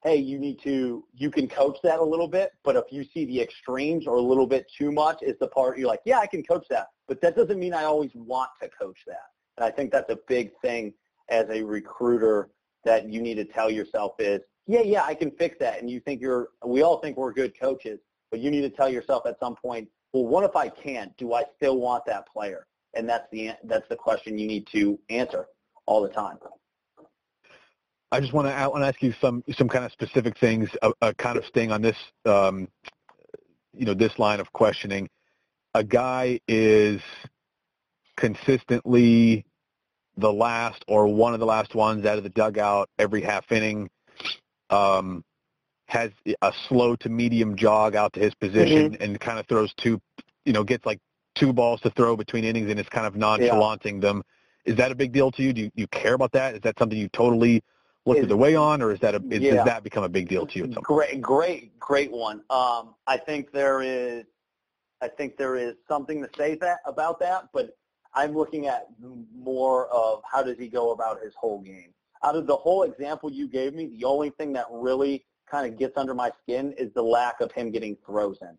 hey, 0.06 0.16
you 0.16 0.38
need 0.38 0.62
to, 0.62 1.04
you 1.16 1.32
can 1.32 1.48
coach 1.48 1.78
that 1.82 1.98
a 1.98 2.04
little 2.04 2.28
bit, 2.28 2.52
but 2.62 2.76
if 2.76 2.84
you 2.90 3.02
see 3.02 3.24
the 3.24 3.40
extremes 3.40 4.06
or 4.06 4.14
a 4.14 4.20
little 4.20 4.46
bit 4.46 4.64
too 4.70 4.92
much 4.92 5.20
is 5.20 5.34
the 5.40 5.48
part 5.48 5.76
you're 5.76 5.88
like, 5.88 6.02
yeah, 6.04 6.20
I 6.20 6.28
can 6.28 6.44
coach 6.44 6.64
that. 6.70 6.86
But 7.08 7.20
that 7.22 7.34
doesn't 7.34 7.58
mean 7.58 7.74
I 7.74 7.82
always 7.82 8.12
want 8.14 8.50
to 8.62 8.68
coach 8.68 9.00
that. 9.08 9.26
And 9.56 9.64
I 9.64 9.70
think 9.72 9.90
that's 9.90 10.08
a 10.08 10.18
big 10.28 10.52
thing 10.62 10.94
as 11.28 11.46
a 11.50 11.60
recruiter 11.60 12.50
that 12.84 13.12
you 13.12 13.20
need 13.20 13.34
to 13.34 13.44
tell 13.44 13.68
yourself 13.68 14.12
is, 14.20 14.42
yeah, 14.68 14.82
yeah, 14.82 15.02
I 15.02 15.12
can 15.12 15.32
fix 15.32 15.56
that. 15.58 15.80
And 15.80 15.90
you 15.90 15.98
think 15.98 16.20
you're, 16.20 16.50
we 16.64 16.82
all 16.82 16.98
think 17.00 17.16
we're 17.16 17.32
good 17.32 17.58
coaches, 17.58 17.98
but 18.30 18.38
you 18.38 18.52
need 18.52 18.60
to 18.60 18.70
tell 18.70 18.88
yourself 18.88 19.26
at 19.26 19.40
some 19.40 19.56
point, 19.56 19.88
well, 20.12 20.24
what 20.24 20.44
if 20.44 20.54
I 20.54 20.68
can't? 20.68 21.16
Do 21.16 21.34
I 21.34 21.42
still 21.56 21.78
want 21.78 22.04
that 22.06 22.28
player? 22.28 22.68
And 22.94 23.08
that's 23.08 23.26
the, 23.32 23.54
that's 23.64 23.88
the 23.88 23.96
question 23.96 24.38
you 24.38 24.46
need 24.46 24.68
to 24.68 25.00
answer 25.10 25.48
all 25.86 26.00
the 26.00 26.08
time. 26.08 26.38
I 28.12 28.20
just 28.20 28.32
want 28.32 28.48
to, 28.48 28.54
I 28.54 28.66
want 28.68 28.82
to 28.82 28.88
ask 28.88 29.02
you 29.02 29.12
some 29.20 29.42
some 29.56 29.68
kind 29.68 29.84
of 29.84 29.92
specific 29.92 30.38
things, 30.38 30.68
a, 30.82 30.92
a 31.02 31.14
kind 31.14 31.36
of 31.36 31.44
staying 31.44 31.72
on 31.72 31.82
this, 31.82 31.96
um, 32.24 32.68
you 33.72 33.84
know, 33.84 33.94
this 33.94 34.18
line 34.18 34.40
of 34.40 34.52
questioning. 34.52 35.08
A 35.74 35.84
guy 35.84 36.40
is 36.48 37.00
consistently 38.16 39.44
the 40.16 40.32
last 40.32 40.84
or 40.88 41.06
one 41.08 41.34
of 41.34 41.40
the 41.40 41.46
last 41.46 41.74
ones 41.74 42.06
out 42.06 42.16
of 42.16 42.24
the 42.24 42.30
dugout 42.30 42.88
every 42.98 43.22
half 43.22 43.50
inning. 43.52 43.90
Um, 44.70 45.24
has 45.86 46.10
a 46.42 46.52
slow 46.68 46.96
to 46.96 47.08
medium 47.08 47.56
jog 47.56 47.94
out 47.94 48.12
to 48.14 48.20
his 48.20 48.34
position 48.34 48.92
mm-hmm. 48.92 49.02
and 49.02 49.20
kind 49.20 49.38
of 49.38 49.46
throws 49.46 49.72
two, 49.74 50.00
you 50.44 50.52
know, 50.52 50.64
gets 50.64 50.84
like 50.84 50.98
two 51.36 51.52
balls 51.52 51.80
to 51.82 51.90
throw 51.90 52.16
between 52.16 52.44
innings 52.44 52.68
and 52.70 52.80
is 52.80 52.88
kind 52.88 53.06
of 53.06 53.14
nonchalanting 53.14 53.94
yeah. 53.94 54.00
them. 54.00 54.22
Is 54.64 54.76
that 54.76 54.90
a 54.90 54.96
big 54.96 55.12
deal 55.12 55.30
to 55.30 55.42
you? 55.42 55.52
Do 55.52 55.60
you, 55.62 55.70
you 55.76 55.86
care 55.88 56.14
about 56.14 56.32
that? 56.32 56.56
Is 56.56 56.60
that 56.62 56.76
something 56.78 56.98
you 56.98 57.08
totally 57.08 57.62
look 58.06 58.18
is, 58.18 58.28
the 58.28 58.36
way 58.36 58.54
on, 58.54 58.80
or 58.80 58.92
is 58.92 59.00
that 59.00 59.14
a, 59.14 59.22
is, 59.30 59.40
yeah. 59.40 59.54
does 59.56 59.64
that 59.64 59.82
become 59.82 60.04
a 60.04 60.08
big 60.08 60.28
deal 60.28 60.46
to 60.46 60.58
you? 60.58 60.66
Great, 60.68 61.20
great, 61.20 61.78
great 61.78 62.10
one. 62.10 62.42
Um, 62.48 62.94
I 63.06 63.16
think 63.16 63.52
there 63.52 63.82
is, 63.82 64.24
I 65.02 65.08
think 65.08 65.36
there 65.36 65.56
is 65.56 65.74
something 65.86 66.22
to 66.22 66.28
say 66.36 66.54
that 66.56 66.78
about 66.86 67.20
that, 67.20 67.48
but 67.52 67.76
I'm 68.14 68.34
looking 68.34 68.66
at 68.66 68.88
more 69.34 69.88
of 69.88 70.22
how 70.30 70.42
does 70.42 70.56
he 70.58 70.68
go 70.68 70.92
about 70.92 71.20
his 71.22 71.34
whole 71.34 71.60
game. 71.60 71.92
Out 72.24 72.34
of 72.34 72.46
the 72.46 72.56
whole 72.56 72.84
example 72.84 73.30
you 73.30 73.46
gave 73.46 73.74
me, 73.74 73.88
the 73.88 74.04
only 74.04 74.30
thing 74.30 74.54
that 74.54 74.66
really 74.70 75.26
kind 75.50 75.70
of 75.70 75.78
gets 75.78 75.98
under 75.98 76.14
my 76.14 76.30
skin 76.42 76.72
is 76.78 76.90
the 76.94 77.02
lack 77.02 77.40
of 77.40 77.52
him 77.52 77.70
getting 77.70 77.96
throws 78.06 78.38
in. 78.40 78.56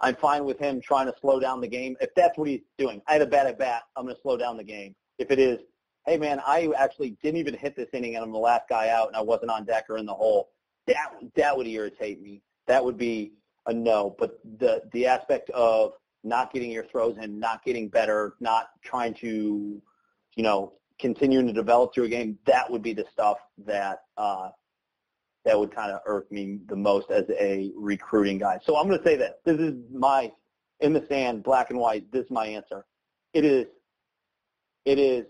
I'm 0.00 0.16
fine 0.16 0.44
with 0.44 0.58
him 0.58 0.80
trying 0.80 1.06
to 1.06 1.14
slow 1.20 1.40
down 1.40 1.60
the 1.60 1.68
game. 1.68 1.96
If 2.00 2.14
that's 2.14 2.36
what 2.36 2.48
he's 2.48 2.60
doing, 2.76 3.00
I 3.06 3.14
had 3.14 3.22
a 3.22 3.26
bad 3.26 3.46
at 3.46 3.58
bat, 3.58 3.84
I'm 3.96 4.04
going 4.04 4.16
to 4.16 4.20
slow 4.20 4.36
down 4.36 4.56
the 4.56 4.64
game. 4.64 4.94
If 5.18 5.30
it 5.30 5.38
is, 5.38 5.60
hey 6.06 6.16
man, 6.16 6.40
I 6.46 6.72
actually 6.78 7.16
didn't 7.22 7.38
even 7.40 7.54
hit 7.54 7.76
this 7.76 7.88
inning 7.92 8.14
and 8.14 8.24
I'm 8.24 8.32
the 8.32 8.38
last 8.38 8.68
guy 8.68 8.88
out 8.90 9.08
and 9.08 9.16
I 9.16 9.20
wasn't 9.20 9.50
on 9.50 9.64
deck 9.64 9.86
or 9.90 9.98
in 9.98 10.06
the 10.06 10.14
hole. 10.14 10.50
That 10.86 11.10
that 11.34 11.56
would 11.56 11.66
irritate 11.66 12.22
me. 12.22 12.42
That 12.66 12.84
would 12.84 12.96
be 12.96 13.32
a 13.66 13.74
no. 13.74 14.14
But 14.18 14.38
the 14.58 14.82
the 14.92 15.06
aspect 15.06 15.50
of 15.50 15.92
not 16.22 16.52
getting 16.52 16.70
your 16.70 16.84
throws 16.84 17.16
in, 17.18 17.38
not 17.38 17.64
getting 17.64 17.88
better, 17.88 18.34
not 18.40 18.68
trying 18.82 19.14
to, 19.14 19.82
you 20.36 20.42
know, 20.42 20.74
continuing 20.98 21.46
to 21.46 21.52
develop 21.52 21.92
through 21.92 22.04
a 22.04 22.08
game, 22.08 22.38
that 22.46 22.70
would 22.70 22.82
be 22.82 22.92
the 22.92 23.04
stuff 23.12 23.38
that 23.64 24.02
uh, 24.16 24.50
that 25.44 25.58
would 25.58 25.74
kind 25.74 25.90
of 25.90 26.00
irk 26.06 26.30
me 26.30 26.60
the 26.68 26.76
most 26.76 27.10
as 27.10 27.24
a 27.38 27.72
recruiting 27.76 28.38
guy. 28.38 28.58
So 28.64 28.76
I'm 28.76 28.86
going 28.86 28.98
to 28.98 29.04
say 29.04 29.16
that 29.16 29.40
this 29.44 29.58
is 29.58 29.74
my 29.92 30.32
in 30.80 30.92
the 30.92 31.04
sand, 31.08 31.42
black 31.42 31.70
and 31.70 31.78
white. 31.80 32.10
This 32.12 32.26
is 32.26 32.30
my 32.30 32.46
answer. 32.46 32.84
It 33.32 33.44
is. 33.44 33.66
It 34.84 35.00
is 35.00 35.26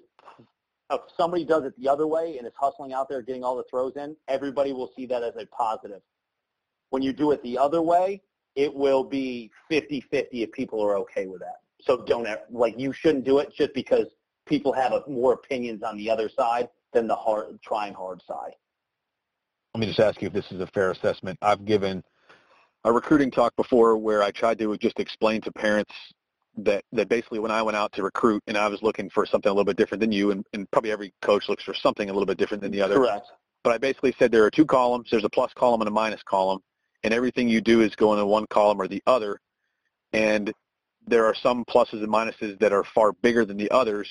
if 0.90 1.01
somebody 1.16 1.44
does 1.44 1.64
it 1.64 1.75
the 1.79 1.88
other 1.88 2.07
way 2.07 2.38
and 2.38 2.46
is 2.46 2.53
hustling 2.57 2.92
out 2.92 3.09
there 3.09 3.22
getting 3.22 3.44
all 3.44 3.57
the 3.57 3.64
throws 3.64 3.96
in, 3.96 4.16
everybody 4.29 4.72
will 4.72 4.90
see 4.96 5.07
that 5.07 5.22
as 5.22 5.35
a 5.37 5.46
positive. 5.46 6.01
When 6.90 7.03
you 7.03 7.12
do 7.12 7.33
it 7.33 7.42
the 7.42 7.59
other 7.59 7.83
way, 7.83 8.22
it 8.55 8.72
will 8.72 9.05
be 9.05 9.51
50-50 9.70 10.29
if 10.33 10.53
people 10.53 10.81
are 10.81 10.96
okay 10.99 11.27
with 11.27 11.40
that. 11.40 11.57
So 11.81 12.05
don't 12.05 12.27
like 12.51 12.79
you 12.79 12.92
shouldn't 12.92 13.25
do 13.25 13.38
it 13.38 13.53
just 13.55 13.75
because 13.75 14.07
people 14.46 14.72
have 14.72 14.92
a, 14.92 15.03
more 15.09 15.33
opinions 15.33 15.83
on 15.83 15.96
the 15.96 16.09
other 16.09 16.29
side 16.29 16.68
than 16.92 17.07
the 17.07 17.14
hard 17.14 17.61
trying 17.62 17.92
hard 17.92 18.22
side. 18.27 18.53
Let 19.75 19.81
me 19.81 19.87
just 19.87 20.01
ask 20.01 20.22
you 20.22 20.29
if 20.29 20.33
this 20.33 20.51
is 20.53 20.61
a 20.61 20.66
fair 20.68 20.90
assessment. 20.92 21.38
I've 21.42 21.64
given 21.64 22.03
a 22.85 22.92
recruiting 22.92 23.31
talk 23.31 23.55
before 23.57 23.99
where 23.99 24.22
I 24.22 24.31
tried 24.31 24.59
to 24.61 24.77
just 24.79 24.99
explain 24.99 25.42
to 25.42 25.53
parents 25.53 25.92
that 26.56 26.84
that 26.92 27.08
basically 27.08 27.38
when 27.38 27.50
I 27.50 27.62
went 27.62 27.76
out 27.76 27.92
to 27.92 28.02
recruit 28.02 28.42
and 28.46 28.56
I 28.56 28.68
was 28.68 28.82
looking 28.82 29.10
for 29.10 29.26
something 29.26 29.50
a 29.50 29.52
little 29.52 29.64
bit 29.64 29.76
different 29.76 30.00
than 30.00 30.12
you, 30.12 30.30
and, 30.30 30.44
and 30.52 30.70
probably 30.70 30.90
every 30.90 31.12
coach 31.22 31.48
looks 31.48 31.64
for 31.64 31.74
something 31.74 32.08
a 32.08 32.12
little 32.12 32.26
bit 32.26 32.38
different 32.38 32.62
than 32.62 32.72
the 32.72 32.80
other. 32.80 32.96
Correct. 32.96 33.26
But 33.62 33.72
I 33.74 33.78
basically 33.78 34.14
said 34.18 34.30
there 34.30 34.44
are 34.44 34.50
two 34.50 34.64
columns. 34.64 35.08
There's 35.10 35.24
a 35.24 35.28
plus 35.28 35.52
column 35.54 35.80
and 35.80 35.88
a 35.88 35.92
minus 35.92 36.22
column, 36.22 36.60
and 37.02 37.12
everything 37.12 37.48
you 37.48 37.60
do 37.60 37.80
is 37.80 37.94
go 37.96 38.14
in 38.14 38.26
one 38.26 38.46
column 38.46 38.80
or 38.80 38.88
the 38.88 39.02
other. 39.06 39.40
And 40.12 40.52
there 41.06 41.24
are 41.26 41.34
some 41.34 41.64
pluses 41.64 42.02
and 42.02 42.08
minuses 42.08 42.58
that 42.60 42.72
are 42.72 42.84
far 42.84 43.12
bigger 43.12 43.44
than 43.44 43.56
the 43.56 43.70
others, 43.70 44.08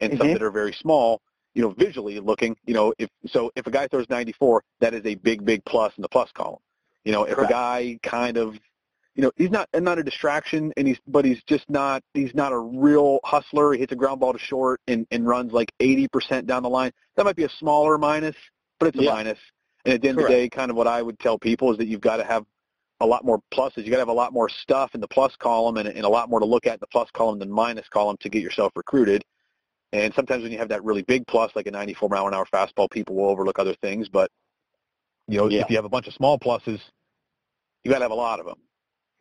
and 0.00 0.12
mm-hmm. 0.12 0.20
some 0.20 0.32
that 0.32 0.42
are 0.42 0.50
very 0.50 0.72
small. 0.72 1.20
you 1.54 1.62
know, 1.62 1.70
visually 1.70 2.20
looking, 2.20 2.54
you 2.66 2.74
know, 2.74 2.92
if 2.98 3.08
so, 3.26 3.50
if 3.56 3.66
a 3.66 3.70
guy 3.70 3.88
throws 3.88 4.06
94, 4.10 4.62
that 4.80 4.92
is 4.92 5.04
a 5.06 5.14
big, 5.14 5.42
big 5.42 5.64
plus 5.64 5.90
in 5.96 6.02
the 6.02 6.08
plus 6.08 6.30
column. 6.32 6.60
You 7.06 7.12
know, 7.12 7.24
if 7.24 7.36
Correct. 7.36 7.50
a 7.50 7.54
guy 7.54 7.98
kind 8.02 8.36
of, 8.36 8.58
you 9.16 9.22
know, 9.22 9.32
he's 9.36 9.50
not 9.50 9.68
not 9.74 9.98
a 9.98 10.02
distraction, 10.04 10.72
and 10.76 10.86
he's 10.86 10.98
but 11.08 11.24
he's 11.24 11.42
just 11.44 11.68
not 11.70 12.02
he's 12.12 12.34
not 12.34 12.52
a 12.52 12.58
real 12.58 13.18
hustler. 13.24 13.72
He 13.72 13.78
hits 13.80 13.92
a 13.92 13.96
ground 13.96 14.20
ball 14.20 14.34
to 14.34 14.38
short 14.38 14.80
and 14.86 15.06
and 15.10 15.26
runs 15.26 15.52
like 15.52 15.72
80% 15.80 16.46
down 16.46 16.62
the 16.62 16.68
line. 16.68 16.92
That 17.16 17.24
might 17.24 17.34
be 17.36 17.44
a 17.44 17.48
smaller 17.48 17.96
minus, 17.96 18.36
but 18.78 18.88
it's 18.88 18.98
a 18.98 19.02
Yeah. 19.02 19.14
minus. 19.14 19.38
And 19.86 19.94
at 19.94 20.02
the 20.02 20.08
end 20.10 20.18
of 20.18 20.24
the 20.24 20.30
day, 20.30 20.48
kind 20.50 20.70
of 20.70 20.76
what 20.76 20.86
I 20.86 21.00
would 21.00 21.18
tell 21.18 21.38
people 21.38 21.72
is 21.72 21.78
that 21.78 21.86
you've 21.86 22.00
got 22.00 22.18
to 22.18 22.24
have 22.24 22.44
a 23.00 23.06
lot 23.06 23.24
more 23.24 23.40
pluses. 23.54 23.84
You 23.84 23.90
got 23.90 23.96
to 23.96 24.00
have 24.00 24.08
a 24.08 24.12
lot 24.12 24.32
more 24.32 24.48
stuff 24.48 24.94
in 24.94 25.00
the 25.00 25.08
plus 25.08 25.34
column 25.36 25.76
and, 25.78 25.88
and 25.88 26.04
a 26.04 26.08
lot 26.08 26.28
more 26.28 26.40
to 26.40 26.46
look 26.46 26.66
at 26.66 26.74
in 26.74 26.80
the 26.80 26.86
plus 26.88 27.08
column 27.12 27.38
than 27.38 27.50
minus 27.50 27.88
column 27.88 28.16
to 28.20 28.28
get 28.28 28.42
yourself 28.42 28.72
recruited. 28.76 29.24
And 29.92 30.12
sometimes 30.14 30.42
when 30.42 30.52
you 30.52 30.58
have 30.58 30.68
that 30.70 30.84
really 30.84 31.02
big 31.02 31.26
plus, 31.26 31.54
like 31.54 31.66
a 31.66 31.70
94 31.70 32.08
mile 32.08 32.26
an 32.26 32.34
hour 32.34 32.46
fastball, 32.52 32.90
people 32.90 33.14
will 33.14 33.28
overlook 33.30 33.58
other 33.58 33.74
things. 33.80 34.08
But 34.08 34.30
you 35.28 35.38
know, 35.38 35.48
Yeah. 35.48 35.62
if 35.62 35.70
you 35.70 35.76
have 35.76 35.84
a 35.84 35.88
bunch 35.90 36.06
of 36.06 36.14
small 36.14 36.38
pluses, 36.38 36.80
you 37.84 37.90
got 37.90 37.98
to 37.98 38.04
have 38.04 38.10
a 38.10 38.14
lot 38.14 38.40
of 38.40 38.46
them. 38.46 38.58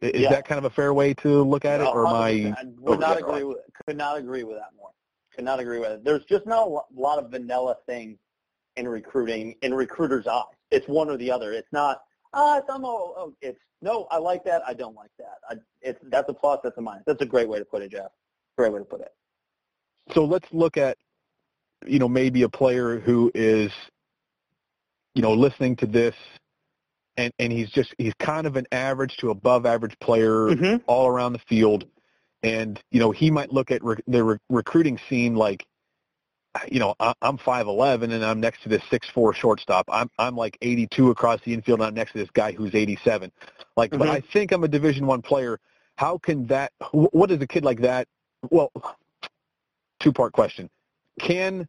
Is 0.02 0.22
Yeah. 0.22 0.30
that 0.30 0.46
kind 0.46 0.60
of 0.60 0.66
a 0.66 0.70
fair 0.70 0.94
way 0.94 1.14
to 1.16 1.44
look 1.44 1.66
at 1.66 1.82
it, 1.82 1.88
or 1.88 2.06
am 2.08 2.14
I? 2.14 2.56
would 2.78 3.00
not 3.00 3.18
agree 3.18 3.44
with 3.44 3.58
could 3.86 3.98
not 3.98 4.18
agree 4.18 4.44
with 4.44 4.58
that 4.58 4.76
more. 4.76 4.90
Could 5.34 5.46
not 5.46 5.60
agree 5.60 5.80
with 5.80 5.92
it. 5.92 6.04
There's 6.04 6.26
just 6.26 6.46
not 6.46 6.68
a 6.68 6.82
lot 6.94 7.20
of 7.20 7.32
vanilla 7.32 7.78
things 7.86 8.18
in 8.76 8.88
recruiting 8.88 9.56
in 9.62 9.74
recruiters' 9.74 10.28
eyes. 10.28 10.44
It's 10.72 10.88
one 10.88 11.10
or 11.10 11.18
the 11.18 11.32
other. 11.32 11.54
It's 11.54 11.72
not 11.72 12.02
ah, 12.36 12.58
it's, 12.58 12.70
I'm 12.70 12.86
oh, 12.86 13.14
oh, 13.18 13.34
it's 13.42 13.60
no, 13.82 14.08
I 14.12 14.18
like 14.18 14.44
that, 14.46 14.62
I 14.66 14.74
don't 14.74 14.96
like 14.96 15.12
that. 15.18 15.38
I, 15.50 15.56
it's 15.82 16.00
that's 16.10 16.30
a 16.30 16.34
plus, 16.34 16.60
that's 16.64 16.78
a 16.78 16.82
minus. 16.82 17.04
That's 17.06 17.22
a 17.22 17.26
great 17.26 17.48
way 17.48 17.60
to 17.60 17.66
put 17.66 17.82
it, 17.82 17.92
Jeff. 17.92 18.12
Great 18.58 18.72
way 18.72 18.80
to 18.80 18.86
put 18.86 19.02
it. 19.02 19.14
So 20.14 20.24
let's 20.26 20.48
look 20.52 20.78
at, 20.78 20.98
you 21.86 22.00
know, 22.00 22.08
maybe 22.08 22.44
a 22.44 22.50
player 22.50 23.00
who 23.00 23.32
is, 23.34 23.72
you 25.14 25.22
know, 25.22 25.34
listening 25.34 25.76
to 25.78 25.86
this, 25.86 26.16
and 27.17 27.32
and 27.39 27.51
he's 27.51 27.69
just 27.71 27.93
he's 27.97 28.13
kind 28.19 28.45
of 28.47 28.56
an 28.56 28.65
average 28.71 29.15
to 29.17 29.30
above 29.30 29.65
average 29.65 29.97
player 29.99 30.47
Mm-hmm. 30.51 30.78
all 30.88 31.08
around 31.08 31.34
the 31.34 31.39
field, 31.47 31.86
and 32.43 32.82
you 32.91 32.99
know 32.99 33.12
he 33.12 33.32
might 33.32 33.51
look 33.51 33.71
at 33.71 33.84
re- 33.84 33.97
the 34.08 34.23
re- 34.23 34.38
recruiting 34.49 34.99
scene 35.10 35.36
like, 35.36 35.65
you 36.71 36.80
know, 36.80 36.95
I, 36.99 37.13
I'm 37.21 37.38
five 37.38 37.67
eleven 37.67 38.12
and 38.12 38.23
I'm 38.23 38.39
next 38.39 38.63
to 38.63 38.69
this 38.69 38.82
six 38.89 39.08
four 39.13 39.34
shortstop. 39.34 39.86
I'm 39.89 40.10
I'm 40.19 40.36
like 40.36 40.58
82 40.62 41.10
across 41.12 41.39
the 41.45 41.54
infield 41.54 41.80
and 41.80 41.88
I'm 41.88 41.93
next 41.93 42.13
to 42.13 42.17
this 42.19 42.30
guy 42.34 42.51
who's 42.51 42.73
87. 42.75 43.32
Like, 43.78 43.91
but 43.91 44.08
Mhm. 44.08 44.10
I 44.10 44.21
think 44.34 44.51
I'm 44.51 44.63
a 44.63 44.67
Division 44.67 45.06
One 45.06 45.21
player. 45.21 45.60
How 45.97 46.17
can 46.17 46.45
that? 46.47 46.71
wh- 46.91 47.13
What 47.13 47.30
does 47.30 47.41
a 47.41 47.47
kid 47.47 47.63
like 47.65 47.82
that? 47.82 48.08
Well, 48.51 48.71
two 50.01 50.12
part 50.13 50.34
question: 50.34 50.69
Can 51.19 51.67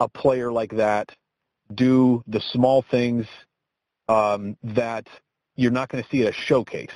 a 0.00 0.08
player 0.08 0.50
like 0.52 0.72
that 0.76 1.10
do 1.74 2.22
the 2.26 2.40
small 2.40 2.82
things 2.90 3.26
um, 4.12 4.56
that 4.62 5.08
you're 5.56 5.70
not 5.70 5.88
going 5.88 6.02
to 6.02 6.10
see 6.10 6.22
at 6.22 6.28
a 6.28 6.32
showcase? 6.32 6.88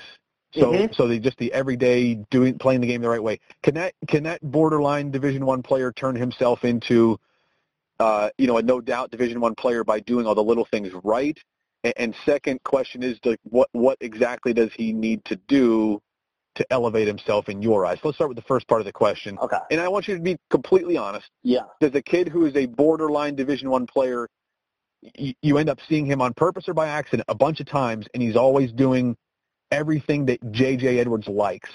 So, 0.52 0.72
Mhm. 0.72 0.94
so 0.94 1.06
they 1.06 1.18
just 1.18 1.36
the 1.38 1.52
everyday 1.52 2.14
doing 2.30 2.56
playing 2.58 2.80
the 2.80 2.86
game 2.86 3.02
the 3.02 3.08
right 3.08 3.22
way. 3.22 3.40
Can 3.62 3.74
that 3.74 3.94
can 4.06 4.22
that 4.22 4.40
borderline 4.42 5.10
Division 5.10 5.44
One 5.44 5.62
player 5.62 5.92
turn 5.92 6.16
himself 6.16 6.64
into, 6.64 7.18
uh, 7.98 8.30
you 8.38 8.46
know, 8.46 8.56
a 8.56 8.62
no 8.62 8.80
doubt 8.80 9.10
Division 9.10 9.40
One 9.40 9.54
player 9.54 9.84
by 9.84 10.00
doing 10.00 10.26
all 10.26 10.34
the 10.34 10.42
little 10.42 10.64
things 10.64 10.92
right? 11.04 11.38
And, 11.84 11.94
and 11.96 12.14
second 12.24 12.62
question 12.64 13.02
is, 13.02 13.18
like, 13.24 13.40
what 13.44 13.68
what 13.72 13.98
exactly 14.00 14.54
does 14.54 14.72
he 14.72 14.92
need 14.92 15.24
to 15.26 15.36
do 15.48 16.00
to 16.54 16.66
elevate 16.72 17.06
himself 17.06 17.50
in 17.50 17.60
your 17.60 17.84
eyes? 17.84 17.98
Let's 18.02 18.16
start 18.16 18.30
with 18.30 18.36
the 18.36 18.48
first 18.48 18.66
part 18.66 18.80
of 18.80 18.86
the 18.86 18.92
question, 18.92 19.38
Okay. 19.42 19.58
and 19.70 19.78
I 19.80 19.88
want 19.88 20.08
you 20.08 20.16
to 20.16 20.22
be 20.22 20.38
completely 20.48 20.96
honest. 20.96 21.28
Yeah. 21.42 21.64
Does 21.80 21.94
a 21.94 22.02
kid 22.02 22.28
who 22.28 22.46
is 22.46 22.56
a 22.56 22.64
borderline 22.64 23.34
Division 23.34 23.68
One 23.68 23.86
player, 23.86 24.26
you 25.14 25.58
end 25.58 25.68
up 25.68 25.78
seeing 25.88 26.06
him 26.06 26.20
on 26.20 26.34
purpose 26.34 26.68
or 26.68 26.74
by 26.74 26.88
accident 26.88 27.26
a 27.28 27.34
bunch 27.34 27.60
of 27.60 27.66
times, 27.66 28.06
and 28.14 28.22
he's 28.22 28.36
always 28.36 28.72
doing 28.72 29.16
everything 29.70 30.26
that 30.26 30.52
J.J. 30.52 30.98
Edwards 30.98 31.28
likes, 31.28 31.70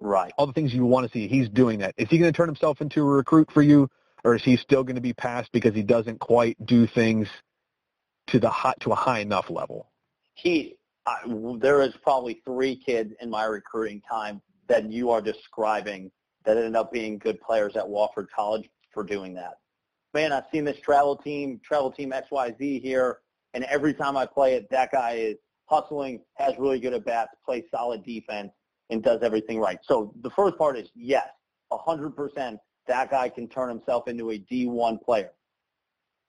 Right. 0.00 0.32
all 0.38 0.46
the 0.46 0.52
things 0.52 0.72
you 0.74 0.84
want 0.86 1.06
to 1.06 1.12
see. 1.12 1.28
He's 1.28 1.48
doing 1.48 1.78
that. 1.80 1.94
Is 1.96 2.08
he 2.08 2.18
going 2.18 2.32
to 2.32 2.36
turn 2.36 2.48
himself 2.48 2.80
into 2.80 3.00
a 3.00 3.04
recruit 3.04 3.50
for 3.52 3.62
you, 3.62 3.88
or 4.24 4.34
is 4.34 4.42
he 4.42 4.56
still 4.56 4.82
going 4.84 4.96
to 4.96 5.02
be 5.02 5.12
passed 5.12 5.50
because 5.52 5.74
he 5.74 5.82
doesn't 5.82 6.18
quite 6.20 6.56
do 6.66 6.86
things 6.86 7.28
to 8.28 8.38
the 8.38 8.50
hot 8.50 8.78
to 8.80 8.92
a 8.92 8.94
high 8.94 9.20
enough 9.20 9.50
level? 9.50 9.90
he 10.34 10.76
I, 11.06 11.18
there 11.60 11.82
is 11.82 11.94
probably 12.02 12.42
three 12.44 12.76
kids 12.76 13.14
in 13.20 13.30
my 13.30 13.44
recruiting 13.44 14.02
time 14.08 14.42
that 14.66 14.90
you 14.90 15.10
are 15.10 15.20
describing 15.22 16.10
that 16.44 16.56
ended 16.56 16.74
up 16.74 16.92
being 16.92 17.18
good 17.18 17.40
players 17.40 17.76
at 17.76 17.84
Wofford 17.84 18.26
College 18.34 18.68
for 18.92 19.04
doing 19.04 19.34
that. 19.34 19.58
Man, 20.16 20.32
I've 20.32 20.44
seen 20.50 20.64
this 20.64 20.80
travel 20.80 21.14
team, 21.14 21.60
travel 21.62 21.90
team 21.90 22.10
XYZ 22.10 22.80
here, 22.80 23.18
and 23.52 23.64
every 23.64 23.92
time 23.92 24.16
I 24.16 24.24
play 24.24 24.54
it, 24.54 24.66
that 24.70 24.90
guy 24.90 25.10
is 25.16 25.36
hustling, 25.66 26.22
has 26.36 26.54
really 26.58 26.80
good 26.80 26.94
at 26.94 27.04
bats, 27.04 27.32
plays 27.44 27.64
solid 27.70 28.02
defense, 28.02 28.50
and 28.88 29.02
does 29.02 29.20
everything 29.20 29.58
right. 29.60 29.78
So 29.82 30.14
the 30.22 30.30
first 30.30 30.56
part 30.56 30.78
is 30.78 30.88
yes, 30.94 31.28
100% 31.70 32.58
that 32.86 33.10
guy 33.10 33.28
can 33.28 33.46
turn 33.46 33.68
himself 33.68 34.08
into 34.08 34.30
a 34.30 34.38
D1 34.38 35.02
player. 35.02 35.32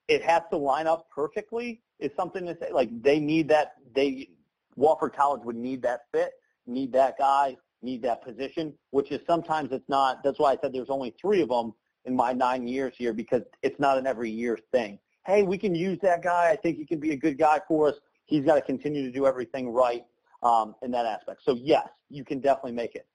It 0.10 0.22
has 0.22 0.42
to 0.52 0.58
line 0.58 0.86
up 0.86 1.08
perfectly 1.10 1.82
is 1.98 2.12
something 2.18 2.46
to 2.46 2.58
say. 2.62 2.74
Like 2.74 2.90
they 3.02 3.22
need 3.22 3.48
that. 3.48 3.76
They 3.96 4.32
Wofford 4.78 5.16
College 5.16 5.46
would 5.46 5.56
need 5.56 5.82
that 5.84 6.02
fit, 6.14 6.34
need 6.66 6.92
that 6.92 7.18
guy, 7.18 7.56
need 7.82 8.02
that 8.02 8.22
position. 8.22 8.74
Which 8.92 9.14
is 9.14 9.22
sometimes 9.26 9.72
it's 9.72 9.88
not. 9.88 10.26
That's 10.26 10.40
why 10.40 10.52
I 10.52 10.58
said 10.62 10.74
there's 10.74 10.90
only 10.90 11.16
three 11.22 11.40
of 11.40 11.48
them 11.48 11.72
in 12.08 12.16
my 12.16 12.34
nine 12.34 12.68
years 12.68 12.94
here 12.98 13.14
because 13.14 13.44
it's 13.62 13.80
not 13.80 13.98
an 13.98 14.08
every 14.08 14.32
year 14.32 14.58
thing. 14.72 14.98
Hey, 15.26 15.44
we 15.44 15.58
can 15.58 15.76
use 15.76 16.00
that 16.02 16.24
guy. 16.24 16.50
I 16.50 16.56
think 16.56 16.78
he 16.78 16.86
can 16.86 17.00
be 17.00 17.12
a 17.12 17.18
good 17.18 17.38
guy 17.38 17.60
for 17.68 17.90
us. 17.90 17.96
He's 18.26 18.46
got 18.46 18.56
to 18.56 18.62
continue 18.62 19.04
to 19.04 19.12
do 19.12 19.28
everything 19.28 19.70
right 19.70 20.06
um, 20.42 20.74
in 20.82 20.90
that 20.92 21.06
aspect. 21.06 21.42
So 21.44 21.56
yes, 21.62 21.88
you 22.10 22.24
can 22.24 22.40
definitely 22.40 22.72
make 22.72 22.96
it. 22.96 23.06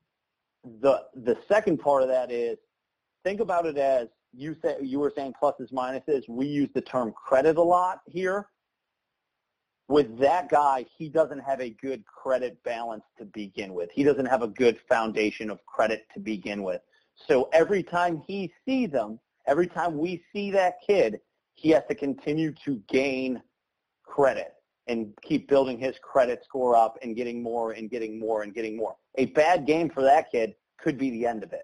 The 0.80 1.06
the 1.14 1.36
second 1.48 1.78
part 1.78 2.02
of 2.02 2.08
that 2.08 2.30
is 2.30 2.58
think 3.24 3.40
about 3.40 3.66
it 3.66 3.76
as 3.78 4.08
you 4.32 4.54
say 4.62 4.76
you 4.80 5.00
were 5.00 5.12
saying 5.14 5.34
pluses 5.42 5.72
minuses. 5.72 6.28
We 6.28 6.46
use 6.46 6.68
the 6.74 6.82
term 6.82 7.12
credit 7.12 7.56
a 7.56 7.62
lot 7.62 8.02
here. 8.06 8.48
With 9.88 10.16
that 10.18 10.48
guy, 10.48 10.86
he 10.96 11.08
doesn't 11.08 11.40
have 11.40 11.60
a 11.60 11.70
good 11.70 12.04
credit 12.06 12.62
balance 12.62 13.02
to 13.18 13.24
begin 13.24 13.74
with. 13.74 13.90
He 13.92 14.04
doesn't 14.04 14.26
have 14.26 14.42
a 14.42 14.48
good 14.48 14.78
foundation 14.88 15.50
of 15.50 15.64
credit 15.66 16.06
to 16.14 16.20
begin 16.20 16.62
with. 16.62 16.80
So 17.14 17.48
every 17.52 17.82
time 17.82 18.22
he 18.26 18.52
sees 18.64 18.90
them, 18.90 19.18
every 19.46 19.66
time 19.66 19.98
we 19.98 20.22
see 20.32 20.50
that 20.52 20.76
kid, 20.86 21.20
he 21.54 21.70
has 21.70 21.82
to 21.88 21.94
continue 21.94 22.52
to 22.64 22.82
gain 22.88 23.42
credit 24.04 24.54
and 24.88 25.12
keep 25.22 25.48
building 25.48 25.78
his 25.78 25.96
credit 26.02 26.42
score 26.44 26.76
up 26.76 26.98
and 27.02 27.14
getting 27.14 27.42
more 27.42 27.72
and 27.72 27.90
getting 27.90 28.18
more 28.18 28.42
and 28.42 28.52
getting 28.54 28.76
more. 28.76 28.96
A 29.16 29.26
bad 29.26 29.66
game 29.66 29.88
for 29.88 30.02
that 30.02 30.30
kid 30.30 30.54
could 30.78 30.98
be 30.98 31.10
the 31.10 31.26
end 31.26 31.42
of 31.42 31.52
it. 31.52 31.62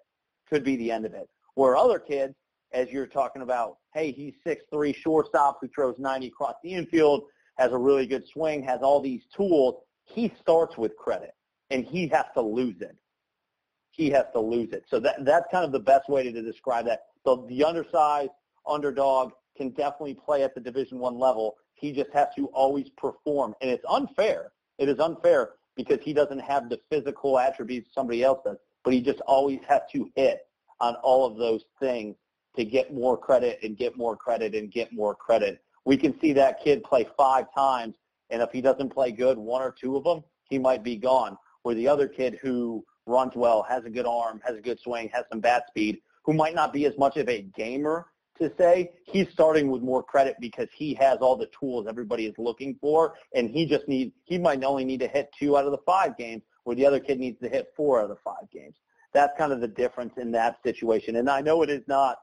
Could 0.48 0.64
be 0.64 0.76
the 0.76 0.92
end 0.92 1.04
of 1.04 1.14
it. 1.14 1.28
Where 1.54 1.76
other 1.76 1.98
kids, 1.98 2.34
as 2.72 2.90
you're 2.90 3.06
talking 3.06 3.42
about, 3.42 3.78
hey, 3.92 4.12
he's 4.12 4.34
6'3", 4.46 4.94
shortstop 4.94 5.58
who 5.60 5.68
throws 5.68 5.96
90 5.98 6.28
across 6.28 6.54
the 6.62 6.74
infield, 6.74 7.24
has 7.56 7.72
a 7.72 7.78
really 7.78 8.06
good 8.06 8.26
swing, 8.28 8.62
has 8.62 8.80
all 8.82 9.00
these 9.00 9.22
tools. 9.34 9.82
He 10.04 10.32
starts 10.40 10.78
with 10.78 10.96
credit, 10.96 11.34
and 11.70 11.84
he 11.84 12.06
has 12.08 12.26
to 12.34 12.40
lose 12.40 12.80
it. 12.80 12.96
He 13.98 14.08
has 14.10 14.26
to 14.32 14.40
lose 14.40 14.72
it. 14.72 14.84
So 14.88 15.00
that 15.00 15.24
that's 15.24 15.46
kind 15.50 15.64
of 15.64 15.72
the 15.72 15.80
best 15.80 16.08
way 16.08 16.22
to, 16.22 16.40
describe 16.40 16.86
that. 16.86 17.00
So 17.26 17.44
the 17.48 17.64
undersized 17.64 18.30
underdog 18.66 19.32
can 19.56 19.70
definitely 19.70 20.14
play 20.14 20.44
at 20.44 20.54
the 20.54 20.60
Division 20.60 21.00
One 21.00 21.18
level. 21.18 21.56
He 21.74 21.92
just 21.92 22.10
has 22.12 22.28
to 22.36 22.46
always 22.46 22.88
perform, 22.96 23.54
and 23.60 23.68
it's 23.68 23.84
unfair. 23.88 24.52
It 24.78 24.88
is 24.88 25.00
unfair 25.00 25.54
because 25.74 25.98
he 26.00 26.12
doesn't 26.12 26.38
have 26.38 26.68
the 26.68 26.78
physical 26.90 27.40
attributes 27.40 27.90
somebody 27.92 28.22
else 28.22 28.38
does, 28.44 28.56
but 28.84 28.94
he 28.94 29.02
just 29.02 29.20
always 29.22 29.58
has 29.68 29.82
to 29.92 30.08
hit 30.14 30.46
on 30.80 30.94
all 31.02 31.26
of 31.26 31.36
those 31.36 31.64
things 31.80 32.14
to 32.56 32.64
get 32.64 32.94
more 32.94 33.16
credit 33.16 33.58
and 33.64 33.76
get 33.76 33.96
more 33.96 34.16
credit 34.16 34.54
and 34.54 34.70
get 34.70 34.92
more 34.92 35.14
credit. 35.14 35.60
We 35.84 35.96
can 35.96 36.18
see 36.20 36.32
that 36.34 36.62
kid 36.62 36.84
play 36.84 37.08
five 37.16 37.46
times, 37.52 37.96
and 38.30 38.42
if 38.42 38.50
he 38.52 38.60
doesn't 38.60 38.90
play 38.90 39.10
good, 39.10 39.38
one 39.38 39.62
or 39.62 39.72
two 39.72 39.96
of 39.96 40.04
them, 40.04 40.22
he 40.44 40.58
might 40.58 40.84
be 40.84 40.94
gone. 40.94 41.36
Where 41.62 41.74
the 41.74 41.88
other 41.88 42.06
kid 42.06 42.38
who 42.40 42.84
runs 43.08 43.34
well, 43.34 43.62
has 43.62 43.84
a 43.84 43.90
good 43.90 44.06
arm, 44.06 44.40
has 44.44 44.56
a 44.56 44.60
good 44.60 44.78
swing, 44.80 45.10
has 45.12 45.24
some 45.30 45.40
bat 45.40 45.64
speed, 45.68 46.00
who 46.24 46.32
might 46.32 46.54
not 46.54 46.72
be 46.72 46.86
as 46.86 46.96
much 46.98 47.16
of 47.16 47.28
a 47.28 47.42
gamer 47.42 48.06
to 48.38 48.52
say, 48.56 48.92
he's 49.04 49.28
starting 49.32 49.70
with 49.70 49.82
more 49.82 50.02
credit 50.02 50.36
because 50.40 50.68
he 50.74 50.94
has 50.94 51.18
all 51.20 51.36
the 51.36 51.48
tools 51.58 51.86
everybody 51.88 52.26
is 52.26 52.34
looking 52.38 52.76
for, 52.80 53.14
and 53.34 53.50
he 53.50 53.66
just 53.66 53.88
needs, 53.88 54.12
he 54.24 54.38
might 54.38 54.62
only 54.62 54.84
need 54.84 55.00
to 55.00 55.08
hit 55.08 55.28
two 55.38 55.56
out 55.56 55.64
of 55.64 55.72
the 55.72 55.78
five 55.84 56.16
games, 56.16 56.42
where 56.64 56.76
the 56.76 56.86
other 56.86 57.00
kid 57.00 57.18
needs 57.18 57.40
to 57.40 57.48
hit 57.48 57.72
four 57.76 57.98
out 57.98 58.04
of 58.04 58.10
the 58.10 58.22
five 58.22 58.48
games. 58.52 58.76
That's 59.12 59.36
kind 59.38 59.52
of 59.52 59.60
the 59.60 59.68
difference 59.68 60.14
in 60.18 60.30
that 60.32 60.62
situation. 60.62 61.16
And 61.16 61.28
I 61.28 61.40
know 61.40 61.62
it 61.62 61.70
is 61.70 61.82
not 61.88 62.18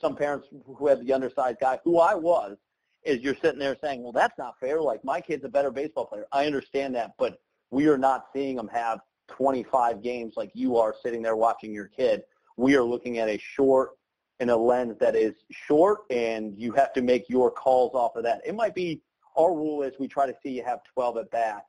some 0.00 0.16
parents 0.16 0.48
who 0.66 0.86
have 0.88 1.04
the 1.04 1.12
undersized 1.12 1.58
guy, 1.60 1.78
who 1.84 1.98
I 1.98 2.14
was, 2.14 2.56
is 3.04 3.20
you're 3.20 3.36
sitting 3.36 3.58
there 3.58 3.76
saying, 3.82 4.02
well, 4.02 4.12
that's 4.12 4.36
not 4.38 4.54
fair. 4.58 4.80
Like, 4.80 5.04
my 5.04 5.20
kid's 5.20 5.44
a 5.44 5.48
better 5.48 5.70
baseball 5.70 6.06
player. 6.06 6.26
I 6.32 6.46
understand 6.46 6.94
that, 6.94 7.12
but 7.18 7.40
we 7.70 7.86
are 7.88 7.98
not 7.98 8.26
seeing 8.32 8.56
them 8.56 8.68
have 8.68 9.00
25 9.30 10.02
games 10.02 10.34
like 10.36 10.50
you 10.54 10.76
are 10.76 10.94
sitting 11.02 11.22
there 11.22 11.36
watching 11.36 11.72
your 11.72 11.86
kid. 11.88 12.22
We 12.56 12.76
are 12.76 12.82
looking 12.82 13.18
at 13.18 13.28
a 13.28 13.38
short 13.38 13.92
in 14.40 14.50
a 14.50 14.56
lens 14.56 14.96
that 15.00 15.14
is 15.14 15.34
short, 15.50 16.00
and 16.10 16.58
you 16.58 16.72
have 16.72 16.92
to 16.94 17.02
make 17.02 17.28
your 17.28 17.50
calls 17.50 17.94
off 17.94 18.16
of 18.16 18.24
that. 18.24 18.40
It 18.46 18.54
might 18.54 18.74
be 18.74 19.02
our 19.36 19.54
rule 19.54 19.82
is 19.82 19.94
we 19.98 20.08
try 20.08 20.26
to 20.26 20.34
see 20.42 20.50
you 20.50 20.64
have 20.64 20.80
12 20.94 21.18
at 21.18 21.30
bats. 21.30 21.66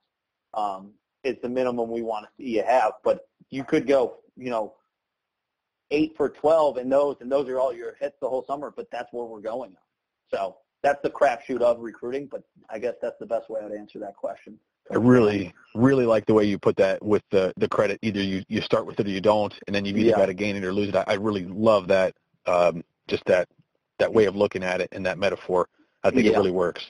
Um, 0.54 0.92
it's 1.24 1.42
the 1.42 1.50
minimum 1.50 1.90
we 1.90 2.02
want 2.02 2.26
to 2.26 2.32
see 2.38 2.50
you 2.56 2.64
have, 2.64 2.94
but 3.04 3.28
you 3.50 3.64
could 3.64 3.88
go, 3.88 4.18
you 4.36 4.50
know, 4.50 4.74
eight 5.92 6.16
for 6.16 6.30
12 6.30 6.78
in 6.78 6.90
those, 6.90 7.18
and 7.20 7.32
those 7.32 7.48
are 7.50 7.60
all 7.60 7.74
your 7.74 7.96
hits 8.00 8.18
the 8.22 8.30
whole 8.30 8.44
summer, 8.46 8.74
but 8.76 8.90
that's 8.92 9.12
where 9.12 9.26
we're 9.26 9.42
going. 9.42 9.76
So 10.34 10.58
that's 10.82 11.02
the 11.04 11.10
crapshoot 11.10 11.62
of 11.62 11.80
recruiting, 11.80 12.28
but 12.32 12.44
I 12.70 12.80
guess 12.80 12.96
that's 13.02 13.20
the 13.20 13.26
best 13.26 13.50
way 13.50 13.62
I'd 13.64 13.72
answer 13.72 14.00
that 14.00 14.16
question. 14.16 14.58
I 14.92 14.96
really, 14.96 15.54
really 15.74 16.06
like 16.06 16.26
the 16.26 16.34
way 16.34 16.44
you 16.44 16.60
put 16.60 16.76
that 16.78 17.04
with 17.04 17.24
the 17.32 17.54
the 17.58 17.68
credit. 17.68 18.00
Either 18.02 18.22
you, 18.22 18.44
you 18.50 18.62
start 18.62 18.86
with 18.86 19.00
it 19.00 19.08
or 19.08 19.10
you 19.10 19.22
don't, 19.22 19.54
and 19.68 19.76
then 19.76 19.86
you've 19.86 19.98
either 19.98 20.10
Yeah. 20.10 20.18
got 20.18 20.26
to 20.28 20.34
gain 20.34 20.56
it 20.56 20.64
or 20.64 20.74
lose 20.74 20.90
it. 20.90 20.96
I, 20.96 21.04
I 21.08 21.14
really 21.14 21.46
love 21.46 21.88
that, 21.88 22.14
um, 22.46 22.84
just 23.08 23.24
that 23.26 23.48
that 24.00 24.14
way 24.14 24.26
of 24.26 24.36
looking 24.36 24.64
at 24.64 24.82
it 24.82 24.90
and 24.92 25.06
that 25.06 25.18
metaphor. 25.18 25.70
I 26.04 26.10
think 26.10 26.26
it 26.26 26.32
really 26.32 26.52
works. 26.52 26.84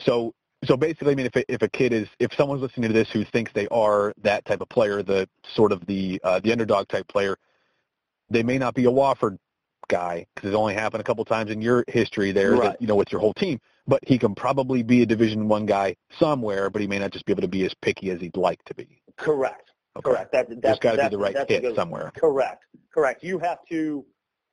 So, 0.00 0.34
so 0.64 0.76
basically, 0.76 1.12
I 1.12 1.14
mean, 1.14 1.26
if 1.26 1.36
a, 1.36 1.52
if 1.52 1.62
a 1.62 1.68
kid 1.68 1.92
is, 1.92 2.08
if 2.18 2.32
someone's 2.34 2.60
listening 2.60 2.88
to 2.88 2.94
this 2.94 3.08
who 3.10 3.24
thinks 3.24 3.52
they 3.52 3.68
are 3.68 4.12
that 4.22 4.44
type 4.44 4.60
of 4.60 4.68
player, 4.68 5.02
the 5.02 5.28
sort 5.54 5.70
of 5.70 5.86
the 5.86 6.20
uh, 6.24 6.40
the 6.40 6.50
underdog 6.50 6.88
type 6.88 7.06
player, 7.08 7.36
they 8.28 8.42
may 8.42 8.58
not 8.58 8.74
be 8.74 8.84
a 8.84 8.90
Wofford 8.90 9.38
guy 9.88 10.26
because 10.34 10.48
it's 10.48 10.56
only 10.56 10.74
happened 10.74 11.00
a 11.00 11.04
couple 11.04 11.24
times 11.24 11.50
in 11.50 11.60
your 11.60 11.84
history 11.88 12.32
there. 12.32 12.52
Right. 12.52 12.62
That, 12.62 12.82
you 12.82 12.86
know, 12.86 12.94
with 12.94 13.10
your 13.10 13.20
whole 13.20 13.34
team 13.34 13.60
but 13.88 14.00
he 14.06 14.18
can 14.18 14.34
probably 14.34 14.82
be 14.82 15.02
a 15.02 15.06
Division 15.06 15.48
One 15.48 15.66
guy 15.66 15.96
somewhere, 16.20 16.70
but 16.70 16.82
he 16.82 16.86
may 16.86 16.98
not 16.98 17.10
just 17.10 17.24
be 17.24 17.32
able 17.32 17.42
to 17.42 17.48
be 17.48 17.64
as 17.64 17.74
picky 17.80 18.10
as 18.10 18.20
he'd 18.20 18.36
like 18.36 18.62
to 18.64 18.74
be. 18.74 19.02
Correct. 19.16 19.72
Okay. 19.96 20.10
Correct. 20.10 20.32
That, 20.32 20.48
that's 20.48 20.60
There's 20.60 20.78
got 20.78 20.96
to 20.96 21.02
be 21.04 21.16
the 21.16 21.18
right 21.18 21.34
that's 21.34 21.50
a 21.50 21.54
hit 21.54 21.62
good- 21.62 21.74
somewhere. 21.74 22.12
Correct. 22.14 22.64
Correct. 22.94 23.24
You 23.24 23.38
have 23.38 23.58
to, 23.70 24.04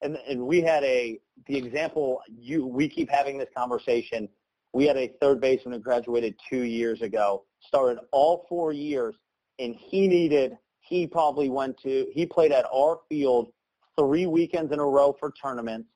and 0.02 0.18
and 0.28 0.48
we 0.48 0.62
had 0.62 0.84
a 0.84 1.20
the 1.48 1.58
example. 1.58 2.22
You 2.36 2.66
we 2.66 2.88
keep 2.88 3.10
having 3.10 3.38
this 3.38 3.50
conversation. 3.56 4.30
We 4.74 4.86
had 4.88 4.98
a 4.98 5.12
third 5.22 5.40
baseman 5.42 5.74
who 5.74 5.80
graduated 5.80 6.36
two 6.50 6.64
years 6.64 7.02
ago. 7.02 7.44
Started 7.68 8.00
all 8.12 8.46
four 8.48 8.72
years, 8.72 9.16
and 9.60 9.76
he 9.76 10.08
needed. 10.08 10.58
He 10.80 11.08
probably 11.08 11.50
went 11.50 11.78
to. 11.82 12.08
He 12.14 12.26
played 12.26 12.52
at 12.52 12.66
our 12.74 13.00
field 13.10 13.52
three 13.98 14.26
weekends 14.26 14.72
in 14.72 14.80
a 14.80 14.86
row 14.86 15.16
for 15.20 15.32
tournaments, 15.32 15.90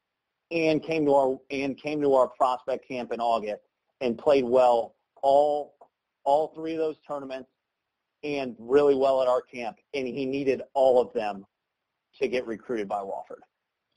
and 0.52 0.82
came 0.84 1.06
to 1.06 1.14
our 1.14 1.38
and 1.52 1.78
came 1.78 2.02
to 2.02 2.14
our 2.16 2.28
prospect 2.28 2.88
camp 2.88 3.12
in 3.12 3.20
August 3.20 3.62
and 4.02 4.18
played 4.18 4.46
well 4.46 4.96
all 5.22 5.76
all 6.24 6.54
three 6.56 6.74
of 6.74 6.80
those 6.80 6.96
tournaments 7.08 7.50
and 8.24 8.56
really 8.60 8.96
well 8.96 9.22
at 9.22 9.28
our 9.28 9.42
camp, 9.42 9.78
and 9.94 10.08
he 10.08 10.26
needed 10.26 10.62
all 10.74 11.00
of 11.02 11.14
them 11.14 11.46
to 12.20 12.28
get 12.28 12.46
recruited 12.46 12.88
by 12.88 13.00
Wofford. 13.00 13.42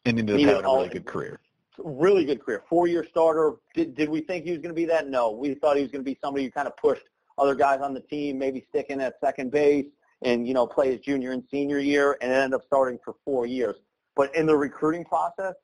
And 0.04 0.18
ended 0.18 0.34
up 0.36 0.40
having 0.40 0.64
a 0.64 0.74
really 0.74 0.88
good 0.88 1.06
career. 1.06 1.40
Really 1.78 2.24
good 2.24 2.44
career. 2.44 2.62
Four-year 2.68 3.06
starter. 3.08 3.54
Did, 3.74 3.94
did 3.94 4.08
we 4.08 4.20
think 4.20 4.44
he 4.44 4.50
was 4.50 4.60
going 4.60 4.70
to 4.70 4.74
be 4.74 4.84
that? 4.84 5.08
No. 5.08 5.30
We 5.30 5.54
thought 5.54 5.76
he 5.76 5.82
was 5.82 5.90
going 5.90 6.04
to 6.04 6.10
be 6.10 6.18
somebody 6.22 6.44
who 6.44 6.50
kind 6.50 6.68
of 6.68 6.76
pushed 6.76 7.04
other 7.38 7.54
guys 7.54 7.80
on 7.80 7.94
the 7.94 8.00
team, 8.00 8.38
maybe 8.38 8.64
sticking 8.68 9.00
at 9.00 9.14
second 9.20 9.50
base 9.50 9.86
and, 10.22 10.46
you 10.46 10.54
know, 10.54 10.66
play 10.66 10.92
his 10.92 11.00
junior 11.00 11.32
and 11.32 11.42
senior 11.50 11.78
year 11.78 12.18
and 12.20 12.30
ended 12.30 12.54
up 12.54 12.64
starting 12.66 12.98
for 13.04 13.14
four 13.24 13.46
years. 13.46 13.76
But 14.16 14.34
in 14.34 14.46
the 14.46 14.56
recruiting 14.56 15.04
process, 15.04 15.54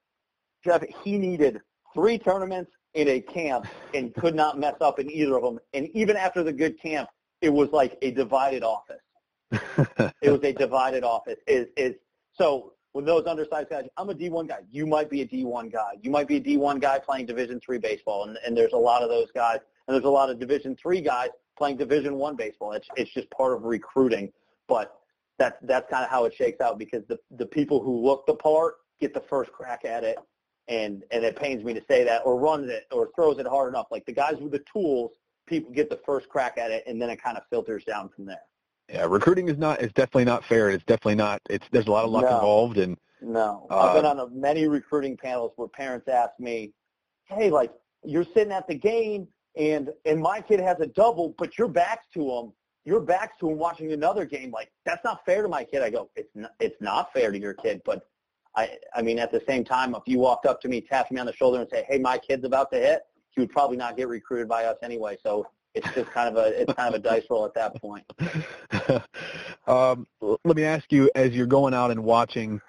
Jeff, 0.65 0.83
he 1.05 1.19
needed 1.19 1.61
three 1.95 2.19
tournaments 2.19 2.71
in 2.95 3.09
a 3.09 3.21
camp 3.21 3.67
and 3.95 4.15
could 4.15 4.35
not 4.35 4.59
mess 4.59 4.77
up 4.81 4.99
in 4.99 5.11
either 5.11 5.37
of 5.37 5.43
them. 5.43 5.59
And 5.75 5.89
even 5.95 6.17
after 6.17 6.43
the 6.43 6.53
good 6.53 6.81
camp, 6.81 7.09
it 7.41 7.51
was 7.51 7.71
like 7.71 7.97
a 8.03 8.11
divided 8.11 8.63
office. 8.63 9.03
it 10.23 10.31
was 10.31 10.43
a 10.43 10.53
divided 10.53 11.05
office. 11.05 11.39
Is 11.47 11.69
is 11.77 11.95
so 12.33 12.73
with 12.95 13.07
those 13.07 13.27
undersized 13.27 13.71
guys, 13.71 13.85
I'm 13.97 14.11
a 14.11 14.15
D1 14.15 14.49
guy. 14.49 14.61
You 14.71 14.87
might 14.87 15.09
be 15.09 15.23
a 15.23 15.27
D1 15.27 15.73
guy. 15.73 15.93
You 16.03 16.11
might 16.11 16.27
be 16.27 16.37
a 16.37 16.41
D1 16.41 16.81
guy 16.81 16.99
playing 16.99 17.27
Division 17.27 17.61
three 17.65 17.79
baseball, 17.79 18.25
and, 18.25 18.39
and 18.45 18.57
there's 18.57 18.73
a 18.73 18.79
lot 18.79 19.03
of 19.03 19.09
those 19.09 19.31
guys, 19.35 19.59
and 19.87 19.95
there's 19.95 20.05
a 20.05 20.11
lot 20.11 20.31
of 20.31 20.39
Division 20.39 20.77
three 20.77 21.01
guys 21.01 21.29
playing 21.57 21.77
Division 21.77 22.17
one 22.17 22.37
baseball. 22.37 22.73
It's 22.73 22.89
it's 22.97 23.13
just 23.13 23.31
part 23.31 23.55
of 23.55 23.63
recruiting, 23.63 24.33
but 24.67 24.98
that's 25.39 25.57
that's 25.63 25.89
kind 25.91 26.05
of 26.05 26.11
how 26.11 26.25
it 26.25 26.35
shakes 26.35 26.61
out 26.61 26.79
because 26.79 27.03
the 27.09 27.19
the 27.37 27.47
people 27.47 27.83
who 27.83 28.01
look 28.05 28.27
the 28.27 28.35
part 28.35 28.75
get 29.01 29.15
the 29.15 29.21
first 29.21 29.53
crack 29.53 29.85
at 29.85 30.05
it, 30.05 30.19
and 30.69 31.05
and 31.11 31.25
it 31.25 31.37
pains 31.37 31.65
me 31.65 31.73
to 31.75 31.83
say 31.89 32.05
that, 32.05 32.23
or 32.25 32.39
runs 32.39 32.69
it 32.71 32.85
or 32.93 33.11
throws 33.15 33.39
it 33.39 33.47
hard 33.47 33.73
enough. 33.73 33.87
Like 33.91 34.05
the 34.07 34.13
guys 34.13 34.37
with 34.41 34.53
the 34.53 34.63
tools, 34.73 35.13
people 35.47 35.73
get 35.73 35.89
the 35.91 36.01
first 36.05 36.29
crack 36.29 36.59
at 36.59 36.71
it, 36.71 36.85
and 36.87 37.01
then 37.01 37.11
it 37.11 37.23
kind 37.23 37.37
of 37.37 37.45
filters 37.51 37.85
down 37.85 38.09
from 38.15 38.27
there. 38.27 38.43
yeah, 38.91 39.05
recruiting 39.05 39.49
is 39.49 39.59
not. 39.59 39.81
It's 39.81 39.93
definitely 39.93 40.25
not 40.25 40.45
fair. 40.45 40.71
It's 40.71 40.85
definitely 40.85 41.15
not. 41.17 41.41
It's 41.49 41.67
there's 41.71 41.87
a 41.87 41.91
lot 41.93 42.05
of 42.05 42.11
luck 42.11 42.25
No. 42.25 42.35
involved, 42.37 42.79
and 42.79 42.99
No, 43.21 43.67
Uh, 43.71 43.79
I've 43.79 43.95
been 43.95 44.07
on 44.07 44.19
a, 44.21 44.29
many 44.31 44.67
recruiting 44.69 45.17
panels 45.17 45.53
where 45.57 45.69
parents 45.69 46.09
ask 46.09 46.33
me, 46.39 46.73
"Hey, 47.25 47.51
like 47.51 47.73
you're 48.05 48.25
sitting 48.25 48.53
at 48.53 48.67
the 48.69 48.75
game 48.77 49.27
and 49.57 49.91
and 50.05 50.21
my 50.21 50.41
kid 50.41 50.61
has 50.61 50.79
a 50.81 50.87
double, 50.87 51.35
but 51.39 51.59
your 51.59 51.69
back's 51.69 52.07
to 52.15 52.21
him. 52.31 52.53
Your 52.85 53.01
back's 53.01 53.37
to 53.41 53.51
him 53.51 53.59
watching 53.59 53.93
another 53.93 54.25
game. 54.25 54.51
Like 54.51 54.71
that's 54.85 55.05
not 55.05 55.25
fair 55.25 55.43
to 55.43 55.49
my 55.49 55.65
kid." 55.65 55.83
I 55.83 55.91
go, 55.91 56.11
"It's 56.17 56.31
not, 56.35 56.53
it's 56.61 56.81
not 56.81 57.13
fair 57.13 57.31
to 57.33 57.39
your 57.39 57.55
kid, 57.55 57.83
but 57.85 58.09
I 58.57 58.79
I 58.95 59.03
mean 59.03 59.19
at 59.19 59.31
the 59.31 59.43
same 59.49 59.65
time, 59.65 59.95
if 59.95 60.03
you 60.07 60.19
walked 60.19 60.47
up 60.47 60.61
to 60.63 60.69
me, 60.69 60.81
tapped 60.81 61.13
me 61.13 61.21
on 61.21 61.27
the 61.27 61.33
shoulder, 61.35 61.61
and 61.61 61.69
say, 61.71 61.85
"Hey, 61.89 61.99
my 61.99 62.19
kid's 62.19 62.45
about 62.45 62.71
to 62.73 62.79
hit," 62.79 63.03
he 63.31 63.41
would 63.41 63.51
probably 63.51 63.77
not 63.77 63.97
get 63.97 64.09
recruited 64.09 64.49
by 64.49 64.65
us 64.65 64.77
anyway. 64.83 65.17
So 65.23 65.47
it's 65.75 65.93
just 65.95 66.11
kind 66.11 66.29
of 66.29 66.37
a 66.37 66.61
it's 66.61 66.73
kind 66.73 66.95
of 66.95 67.01
a 67.01 67.03
dice 67.03 67.25
roll 67.31 67.45
at 67.45 67.55
that 67.55 67.81
point. 67.81 68.05
um, 69.67 70.07
let 70.21 70.57
me 70.57 70.65
ask 70.65 70.91
you, 70.91 71.11
as 71.15 71.33
you're 71.33 71.47
going 71.47 71.75
out 71.75 71.91
and 71.91 72.03
watching, 72.03 72.61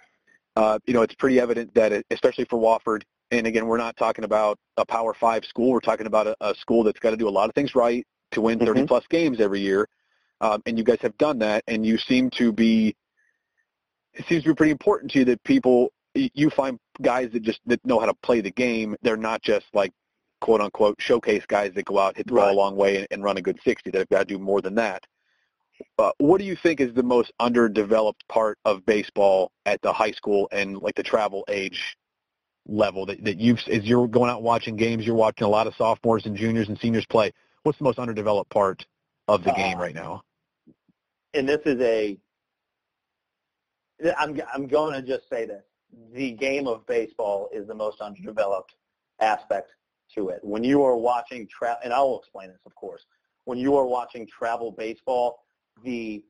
uh, 0.56 0.80
you 0.86 0.94
know, 0.94 1.02
it's 1.02 1.16
pretty 1.16 1.40
evident 1.40 1.74
that, 1.74 1.92
it, 1.92 2.06
especially 2.12 2.46
for 2.46 2.60
Wofford, 2.60 3.04
and 3.32 3.48
again, 3.48 3.68
we're 3.68 3.78
not 3.78 3.96
talking 3.98 4.26
about 4.26 4.60
a 4.78 4.86
Power 4.86 5.14
Five 5.14 5.46
school. 5.46 5.72
We're 5.72 5.80
talking 5.80 6.08
about 6.08 6.28
a, 6.28 6.36
a 6.42 6.54
school 6.56 6.84
that's 6.84 7.00
got 7.00 7.12
to 7.12 7.18
do 7.18 7.28
a 7.28 7.32
lot 7.32 7.50
of 7.50 7.56
things 7.56 7.76
right 7.76 8.06
to 8.32 8.42
win 8.42 8.60
30 8.60 8.82
Mhm. 8.82 8.88
plus 8.88 9.06
games 9.10 9.40
every 9.40 9.60
year, 9.60 9.88
um, 10.42 10.62
and 10.66 10.78
you 10.78 10.84
guys 10.84 11.00
have 11.02 11.18
done 11.18 11.40
that, 11.40 11.64
and 11.68 11.86
you 11.86 11.98
seem 11.98 12.30
to 12.32 12.52
be. 12.52 12.96
It 14.14 14.26
seems 14.28 14.44
to 14.44 14.50
be 14.50 14.56
pretty 14.56 14.72
important 14.72 15.12
to 15.12 15.20
you 15.20 15.26
that 15.26 15.44
people 15.44 15.92
you 16.14 16.50
find 16.50 16.80
guys 17.02 17.30
that 17.32 17.42
just 17.42 17.60
that 17.66 17.84
know 17.86 18.00
how 18.00 18.06
to 18.06 18.14
play 18.16 18.42
the 18.42 18.52
game. 18.52 18.96
They're 19.02 19.18
not 19.18 19.42
just 19.42 19.66
like 19.74 19.92
quote 20.42 20.62
unquote 20.62 20.96
showcase 21.00 21.44
guys 21.48 21.74
that 21.76 21.86
go 21.86 22.00
out 22.00 22.18
hit 22.18 22.28
the 22.28 22.34
ball 22.34 22.52
a 22.52 22.54
long 22.54 22.76
way 22.76 22.98
and, 22.98 23.08
and 23.12 23.24
run 23.24 23.38
a 23.38 23.42
good 23.42 23.60
60. 23.64 23.92
They've 23.92 24.08
got 24.10 24.20
to 24.20 24.26
do 24.26 24.40
more 24.40 24.62
than 24.62 24.76
that. 24.76 25.04
Uh, 25.98 26.12
what 26.18 26.40
do 26.40 26.46
you 26.46 26.56
think 26.56 26.82
is 26.82 26.94
the 26.94 27.04
most 27.04 27.32
underdeveloped 27.40 28.28
part 28.28 28.58
of 28.66 28.86
baseball 28.86 29.52
at 29.66 29.82
the 29.82 29.94
high 29.94 30.12
school 30.12 30.50
and 30.52 30.78
like 30.78 30.96
the 30.96 31.04
travel 31.04 31.46
age 31.48 31.98
level 32.68 33.06
that, 33.06 33.24
that 33.24 33.40
you've 33.40 33.60
as 33.70 33.86
you're 33.86 34.08
going 34.08 34.30
out 34.30 34.44
watching 34.44 34.76
games, 34.76 35.06
you're 35.06 35.16
watching 35.16 35.46
a 35.46 35.50
lot 35.50 35.68
of 35.68 35.76
sophomores 35.76 36.26
and 36.26 36.36
juniors 36.36 36.68
and 36.68 36.78
seniors 36.80 37.06
play. 37.06 37.32
What's 37.64 37.78
the 37.78 37.84
most 37.84 38.00
underdeveloped 38.00 38.52
part 38.52 38.86
of 39.28 39.44
the 39.44 39.52
game 39.52 39.78
Uh, 39.78 39.82
right 39.82 39.96
now? 39.96 40.24
And 41.34 41.48
this 41.48 41.62
is 41.66 41.82
a 41.82 42.18
I'm 44.18 44.40
I'm 44.54 44.68
going 44.68 44.94
to 44.94 45.02
just 45.02 45.30
say 45.30 45.46
this. 45.46 45.64
The 46.14 46.32
game 46.32 46.68
of 46.68 46.86
baseball 46.86 47.50
is 47.52 47.68
the 47.68 47.76
most 47.76 48.00
underdeveloped 48.00 48.76
aspect 49.20 49.72
to 50.16 50.30
it. 50.30 50.40
When 50.44 50.64
you 50.64 50.84
are 50.84 50.96
watching 50.96 51.48
travel, 51.48 51.80
and 51.84 51.94
I 51.94 52.00
will 52.02 52.20
explain 52.20 52.50
this 52.50 52.60
of 52.66 52.76
course. 52.76 53.06
When 53.46 53.58
you 53.58 53.76
are 53.76 53.86
watching 53.86 54.28
travel 54.28 54.72
baseball, 54.72 55.40
the 55.84 56.24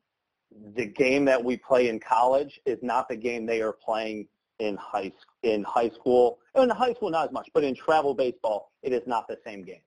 the 0.73 0.85
game 0.85 1.25
that 1.25 1.43
we 1.43 1.57
play 1.57 1.89
in 1.89 1.99
college 1.99 2.59
is 2.65 2.79
not 2.81 3.07
the 3.07 3.15
game 3.15 3.45
they 3.45 3.61
are 3.61 3.73
playing 3.73 4.27
in 4.59 4.75
high 4.77 5.11
in 5.43 5.63
high 5.63 5.89
school. 5.89 6.39
In 6.55 6.69
high 6.69 6.93
school 6.93 7.09
not 7.09 7.27
as 7.27 7.31
much, 7.31 7.49
but 7.53 7.63
in 7.63 7.75
travel 7.75 8.13
baseball 8.13 8.71
it 8.81 8.93
is 8.93 9.03
not 9.05 9.27
the 9.27 9.37
same 9.45 9.63
game. 9.63 9.81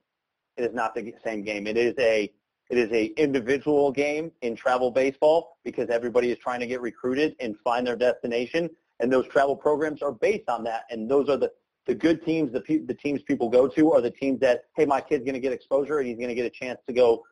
It 0.56 0.64
is 0.64 0.74
not 0.74 0.94
the 0.94 1.12
same 1.24 1.42
game. 1.42 1.66
It 1.66 1.76
is 1.76 1.94
a 1.98 2.30
it 2.72 2.78
is 2.78 2.90
a 2.92 3.12
individual 3.20 3.92
game 3.92 4.32
in 4.40 4.56
travel 4.56 4.90
baseball 4.90 5.58
because 5.62 5.90
everybody 5.90 6.30
is 6.30 6.38
trying 6.38 6.58
to 6.58 6.66
get 6.66 6.80
recruited 6.80 7.36
and 7.38 7.54
find 7.58 7.86
their 7.86 7.96
destination, 7.96 8.70
and 8.98 9.12
those 9.12 9.28
travel 9.28 9.54
programs 9.54 10.00
are 10.00 10.10
based 10.10 10.48
on 10.48 10.64
that. 10.64 10.84
And 10.90 11.08
those 11.08 11.28
are 11.28 11.36
the 11.36 11.52
the 11.86 11.94
good 11.94 12.24
teams, 12.24 12.50
the 12.50 12.62
pe- 12.62 12.78
the 12.78 12.94
teams 12.94 13.20
people 13.22 13.50
go 13.50 13.68
to 13.68 13.92
are 13.92 14.00
the 14.00 14.10
teams 14.10 14.40
that 14.40 14.64
hey, 14.74 14.86
my 14.86 15.02
kid's 15.02 15.22
going 15.22 15.34
to 15.34 15.40
get 15.40 15.52
exposure 15.52 15.98
and 15.98 16.08
he's 16.08 16.16
going 16.16 16.30
to 16.30 16.34
get 16.34 16.46
a 16.46 16.50
chance 16.50 16.80
to 16.86 16.94
go. 16.94 17.22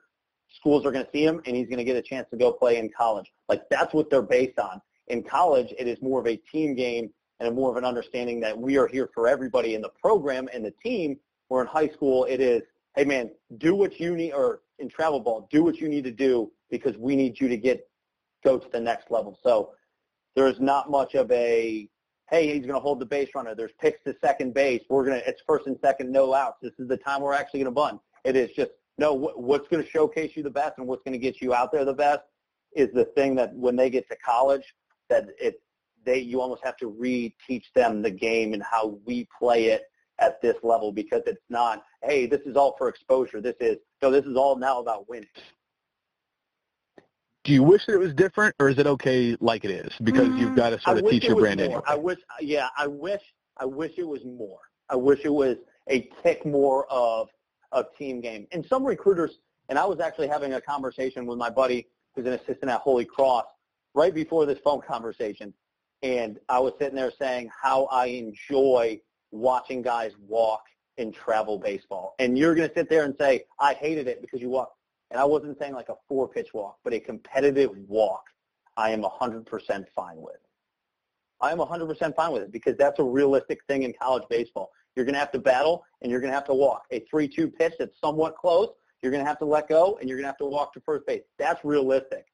Schools 0.51 0.84
are 0.84 0.93
going 0.93 1.07
to 1.07 1.11
see 1.11 1.24
him 1.24 1.41
and 1.47 1.57
he's 1.57 1.68
going 1.68 1.78
to 1.78 1.84
get 1.84 1.97
a 1.97 2.03
chance 2.03 2.28
to 2.32 2.36
go 2.36 2.53
play 2.53 2.76
in 2.76 2.91
college. 2.95 3.32
Like 3.49 3.62
that's 3.70 3.95
what 3.95 4.11
they're 4.11 4.20
based 4.20 4.59
on. 4.59 4.82
In 5.07 5.22
college, 5.22 5.72
it 5.78 5.88
is 5.88 6.03
more 6.03 6.20
of 6.20 6.26
a 6.26 6.36
team 6.36 6.74
game 6.74 7.09
and 7.38 7.55
more 7.57 7.70
of 7.70 7.78
an 7.78 7.86
understanding 7.86 8.41
that 8.41 8.59
we 8.59 8.76
are 8.76 8.86
here 8.86 9.09
for 9.14 9.26
everybody 9.26 9.74
in 9.74 9.80
the 9.80 9.91
program 10.03 10.51
and 10.53 10.62
the 10.62 10.74
team. 10.82 11.18
Where 11.49 11.62
in 11.62 11.66
high 11.66 11.88
school, 11.88 12.26
it 12.26 12.43
is 12.43 12.62
hey 12.97 13.05
man, 13.05 13.30
do 13.59 13.74
what 13.74 14.01
you 14.01 14.16
need, 14.16 14.32
or 14.32 14.61
in 14.78 14.88
travel 14.88 15.20
ball, 15.20 15.49
do 15.51 15.62
what 15.62 15.76
you 15.76 15.88
need 15.88 16.05
to 16.05 16.11
do 16.11 16.51
because 16.70 16.97
we 16.97 17.16
need 17.16 17.41
you 17.41 17.49
to 17.49 17.57
get 17.57 17.88
go 18.45 18.59
to 18.59 18.68
the 18.70 18.80
next 18.80 19.11
level. 19.11 19.38
So 19.43 19.72
there's 20.34 20.61
not 20.61 20.91
much 20.91 21.14
of 21.14 21.30
a 21.30 21.88
hey, 22.30 22.47
he's 22.47 22.64
going 22.64 22.74
to 22.74 22.80
hold 22.80 23.01
the 23.01 23.07
base 23.07 23.30
runner. 23.34 23.57
There's 23.57 23.72
picks 23.80 24.03
to 24.05 24.14
second 24.20 24.55
base. 24.55 24.82
We're 24.88 25.05
going 25.05 25.20
to 25.20 25.28
it's 25.28 25.43
first 25.47 25.66
and 25.66 25.76
second, 25.82 26.12
no 26.12 26.32
outs. 26.32 26.59
This 26.62 26.72
is 26.78 26.88
the 26.88 26.97
time 26.97 27.22
we're 27.22 27.34
actually 27.34 27.61
going 27.61 27.72
to 27.72 27.80
bunt. 27.80 28.01
It 28.24 28.36
is 28.36 28.51
just 28.53 28.70
no. 28.99 29.14
What, 29.14 29.41
what's 29.41 29.68
going 29.68 29.82
to 29.82 29.88
showcase 29.88 30.36
you 30.36 30.43
the 30.43 30.51
best 30.51 30.78
and 30.78 30.86
what's 30.86 31.03
going 31.03 31.12
to 31.12 31.18
get 31.18 31.41
you 31.41 31.55
out 31.55 31.72
there 31.72 31.84
the 31.84 31.93
best 31.93 32.22
is 32.74 32.88
the 32.93 33.05
thing 33.05 33.34
that 33.34 33.53
when 33.55 33.74
they 33.74 33.91
get 33.91 34.09
to 34.09 34.16
college, 34.24 34.74
that 35.09 35.28
it 35.41 35.61
they 36.05 36.18
you 36.18 36.41
almost 36.41 36.64
have 36.64 36.76
to 36.78 36.86
re-teach 36.86 37.72
them 37.74 38.03
the 38.03 38.11
game 38.11 38.55
and 38.55 38.62
how 38.62 38.99
we 39.05 39.26
play 39.38 39.66
it 39.66 39.89
at 40.21 40.41
this 40.43 40.57
level 40.62 40.93
because 40.93 41.23
it's 41.27 41.43
not, 41.49 41.83
hey, 42.03 42.27
this 42.27 42.41
is 42.43 42.57
all 42.57 42.75
for 42.79 42.89
exposure. 42.89 43.41
This 43.41 43.57
is 43.61 43.79
no, 44.03 44.11
this 44.11 44.25
is 44.25 44.37
all 44.37 44.57
now 44.57 44.81
about 44.81 45.09
winning. 45.09 45.29
Do 47.45 47.53
you 47.53 47.62
wish 47.62 47.87
that 47.87 47.95
it 47.95 47.99
was 47.99 48.12
different, 48.12 48.55
or 48.61 48.68
is 48.68 48.79
it 48.79 48.87
okay 48.87 49.37
like 49.41 49.64
it 49.64 49.71
is 49.71 49.93
because 50.05 50.29
mm-hmm. 50.29 50.39
you've 50.39 50.55
got 50.55 50.71
to 50.71 50.81
sort 50.81 50.99
of 50.99 51.09
teach 51.09 51.25
your 51.25 51.37
brand 51.37 51.61
anyway? 51.61 51.81
I 51.87 51.97
wish, 51.97 52.18
yeah, 52.41 52.68
I 52.77 52.87
wish, 52.87 53.23
I 53.57 53.64
wish 53.64 53.93
it 53.97 54.07
was 54.07 54.25
more. 54.25 54.59
I 54.91 54.97
wish 54.97 55.21
it 55.25 55.33
was 55.33 55.57
a 55.89 56.09
tick 56.23 56.45
more 56.45 56.87
of 56.91 57.29
a 57.73 57.85
team 57.99 58.21
game. 58.21 58.47
And 58.53 58.64
some 58.66 58.85
recruiters, 58.85 59.39
and 59.71 59.79
I 59.79 59.87
was 59.87 60.01
actually 60.01 60.29
having 60.29 60.53
a 60.53 60.61
conversation 60.61 61.25
with 61.25 61.39
my 61.39 61.49
buddy 61.49 61.89
who's 62.14 62.27
an 62.27 62.35
assistant 62.35 62.71
at 62.71 62.81
Holy 62.81 63.07
Cross 63.07 63.47
right 63.95 64.14
before 64.14 64.45
this 64.45 64.59
phone 64.62 64.83
conversation, 64.83 65.55
and 66.03 66.39
I 66.49 66.59
was 66.59 66.75
sitting 66.79 66.95
there 66.95 67.12
saying 67.18 67.51
how 67.62 67.87
I 67.87 68.07
enjoy 68.07 69.01
watching 69.31 69.83
guys 69.83 70.12
walk 70.28 70.64
in 70.97 71.12
travel 71.12 71.59
baseball. 71.59 72.14
And 72.18 72.37
you're 72.37 72.55
going 72.55 72.68
to 72.68 72.74
sit 72.74 72.89
there 72.89 73.05
and 73.05 73.14
say, 73.18 73.45
I 73.59 73.74
hated 73.74 74.07
it 74.07 74.20
because 74.20 74.41
you 74.41 74.51
walk. 74.51 74.72
And 75.11 75.18
I 75.18 75.24
wasn't 75.24 75.59
saying 75.59 75.74
like 75.74 75.89
a 75.89 75.97
four-pitch 76.09 76.55
walk, 76.55 76.78
but 76.85 76.93
a 76.93 77.01
competitive 77.01 77.70
walk 77.89 78.24
I 78.76 78.91
am 78.91 79.03
100% 79.03 79.87
fine 79.95 80.16
with. 80.16 80.37
I 81.41 81.53
am 81.53 81.59
100% 81.59 82.14
fine 82.14 82.33
with 82.33 82.43
it 82.43 82.53
because 82.53 82.76
that's 82.76 82.99
a 82.99 83.05
realistic 83.05 83.61
thing 83.66 83.83
in 83.83 83.93
college 83.93 84.24
baseball. 84.28 84.70
You're 84.95 85.05
going 85.05 85.14
to 85.14 85.18
have 85.18 85.33
to 85.33 85.39
battle 85.39 85.85
and 86.03 86.11
you're 86.11 86.20
going 86.20 86.31
to 86.31 86.35
have 86.35 86.47
to 86.47 86.55
walk. 86.55 86.85
A 86.91 87.05
3-2 87.12 87.55
pitch 87.55 87.74
that's 87.78 87.99
somewhat 88.01 88.37
close, 88.37 88.68
you're 89.03 89.12
going 89.12 89.22
to 89.22 89.28
have 89.28 89.39
to 89.39 89.45
let 89.45 89.68
go 89.68 89.99
and 90.01 90.09
you're 90.09 90.16
going 90.18 90.24
to 90.24 90.28
have 90.28 90.39
to 90.39 90.47
walk 90.47 90.72
to 90.74 90.81
first 90.81 91.07
base. 91.07 91.22
That's 91.39 91.64
realistic. 91.64 92.26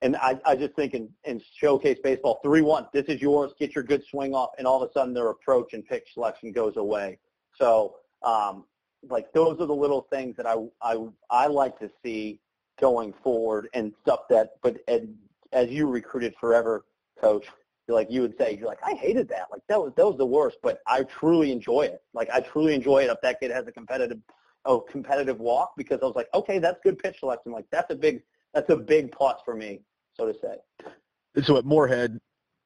And 0.00 0.16
I, 0.16 0.38
I 0.44 0.54
just 0.54 0.74
think 0.74 0.94
in, 0.94 1.08
in 1.24 1.42
showcase 1.56 1.98
baseball, 2.02 2.40
3-1, 2.44 2.92
this 2.92 3.06
is 3.06 3.20
yours, 3.20 3.52
get 3.58 3.74
your 3.74 3.82
good 3.82 4.04
swing 4.04 4.32
off, 4.32 4.50
and 4.58 4.66
all 4.66 4.82
of 4.82 4.88
a 4.88 4.92
sudden 4.92 5.12
their 5.12 5.30
approach 5.30 5.72
and 5.72 5.84
pitch 5.84 6.10
selection 6.14 6.52
goes 6.52 6.76
away. 6.76 7.18
So, 7.56 7.96
um, 8.22 8.64
like, 9.08 9.32
those 9.32 9.60
are 9.60 9.66
the 9.66 9.74
little 9.74 10.02
things 10.10 10.36
that 10.36 10.46
I, 10.46 10.54
I, 10.80 11.04
I 11.30 11.46
like 11.46 11.78
to 11.80 11.90
see 12.04 12.40
going 12.80 13.12
forward 13.24 13.68
and 13.74 13.92
stuff 14.02 14.20
that, 14.30 14.50
but 14.62 14.78
ed, 14.86 15.12
as 15.52 15.68
you 15.68 15.88
recruited 15.88 16.34
forever, 16.40 16.84
coach, 17.20 17.46
like 17.88 18.08
you 18.10 18.20
would 18.20 18.36
say, 18.38 18.56
you're 18.56 18.68
like, 18.68 18.82
I 18.84 18.94
hated 18.94 19.28
that. 19.30 19.46
Like 19.50 19.62
that 19.68 19.80
was 19.80 19.92
that 19.96 20.06
was 20.06 20.18
the 20.18 20.26
worst, 20.26 20.58
but 20.62 20.80
I 20.86 21.04
truly 21.04 21.50
enjoy 21.50 21.82
it. 21.82 22.02
Like 22.12 22.28
I 22.30 22.40
truly 22.40 22.74
enjoy 22.74 23.04
it 23.04 23.10
if 23.10 23.20
that 23.22 23.40
kid 23.40 23.50
has 23.50 23.66
a 23.66 23.72
competitive 23.72 24.18
a 24.66 24.78
competitive 24.80 25.40
walk 25.40 25.72
because 25.76 26.00
I 26.02 26.04
was 26.04 26.14
like, 26.14 26.28
okay, 26.34 26.58
that's 26.58 26.78
good 26.84 26.98
pitch 26.98 27.20
selection. 27.20 27.50
Like 27.50 27.64
that's 27.72 27.90
a 27.90 27.96
big 27.96 28.22
that's 28.52 28.68
a 28.70 28.76
big 28.76 29.10
plus 29.12 29.40
for 29.44 29.54
me 29.54 29.80
so 30.18 30.32
to 30.32 30.34
say. 30.40 31.42
So 31.42 31.56
at 31.56 31.64
Moorhead, 31.64 32.18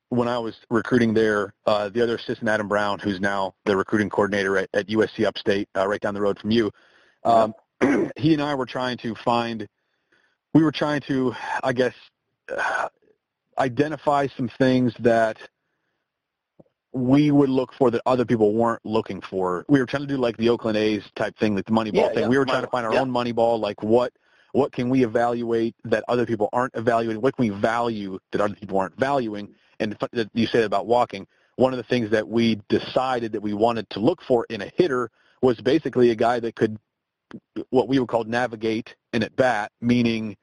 when 0.09 0.29
I 0.29 0.39
was 0.39 0.57
recruiting 0.71 1.15
there, 1.15 1.55
uh, 1.67 1.89
the 1.89 2.03
other 2.03 2.17
assistant, 2.17 2.49
Adam 2.49 2.69
Brown, 2.69 2.99
who's 2.99 3.21
now 3.21 3.55
the 3.65 3.77
recruiting 3.77 4.11
coordinator 4.11 4.59
at, 4.59 4.69
at 4.75 4.89
USC 4.89 5.25
Upstate, 5.25 5.69
uh, 5.77 5.87
right 5.87 6.01
down 6.01 6.15
the 6.15 6.21
road 6.21 6.39
from 6.39 6.51
you, 6.51 6.71
um, 7.25 7.55
he 8.17 8.33
and 8.35 8.43
I 8.43 8.55
were 8.55 8.67
trying 8.67 8.99
to 8.99 9.15
find, 9.15 9.67
we 10.55 10.63
were 10.63 10.73
trying 10.73 11.01
to, 11.09 11.35
I 11.63 11.73
guess, 11.73 11.95
uh, 12.55 12.89
identify 13.59 14.29
some 14.37 14.51
things 14.59 14.93
that 15.01 15.39
we 16.93 17.31
would 17.31 17.49
look 17.49 17.73
for 17.79 17.91
that 17.91 18.03
other 18.05 18.27
people 18.27 18.53
weren't 18.53 18.85
looking 18.85 19.23
for. 19.23 19.65
We 19.69 19.81
were 19.81 19.87
trying 19.87 20.03
to 20.03 20.07
do 20.07 20.19
like 20.19 20.37
the 20.37 20.51
Oakland 20.51 20.77
A's 20.77 21.03
type 21.17 21.39
thing, 21.39 21.55
like 21.55 21.65
the 21.65 21.73
Moneyball 21.73 21.95
yeah, 21.95 22.09
thing. 22.09 22.23
Yeah. 22.25 22.29
We 22.29 22.37
were 22.37 22.45
trying 22.45 22.65
to 22.65 22.69
find 22.69 22.85
our 22.85 22.93
yeah. 22.93 23.01
own 23.01 23.11
Moneyball, 23.11 23.59
like 23.59 23.83
what 23.83 24.13
what 24.53 24.73
can 24.73 24.89
we 24.89 25.05
evaluate 25.05 25.75
that 25.85 26.05
other 26.09 26.27
people 26.27 26.49
aren't 26.53 26.75
evaluating? 26.75 27.21
What 27.21 27.37
can 27.37 27.47
we 27.47 27.51
value 27.51 28.19
that 28.31 28.41
other 28.41 28.55
people 28.55 28.79
aren't 28.79 28.99
valuing? 28.99 29.55
And 29.81 29.97
you 30.35 30.47
said 30.47 30.65
about 30.65 30.87
walking. 30.87 31.27
One 31.57 31.73
of 31.73 31.79
the 31.79 31.83
things 31.83 32.11
that 32.11 32.29
we 32.29 32.61
decided 32.69 33.33
that 33.33 33.43
we 33.43 33.55
wanted 33.55 33.89
to 33.91 34.01
look 34.01 34.23
for 34.23 34.47
in 34.49 34.63
a 34.63 34.73
hitter 34.77 35.11
was 35.43 35.61
basically 35.61 36.11
a 36.11 36.15
guy 36.15 36.39
that 36.41 36.55
could 36.55 36.79
what 37.71 37.89
we 37.89 37.99
would 37.99 38.09
call 38.09 38.25
navigate 38.25 38.95
in 39.13 39.23
at 39.23 39.35
bat, 39.37 39.73
meaning 39.81 40.37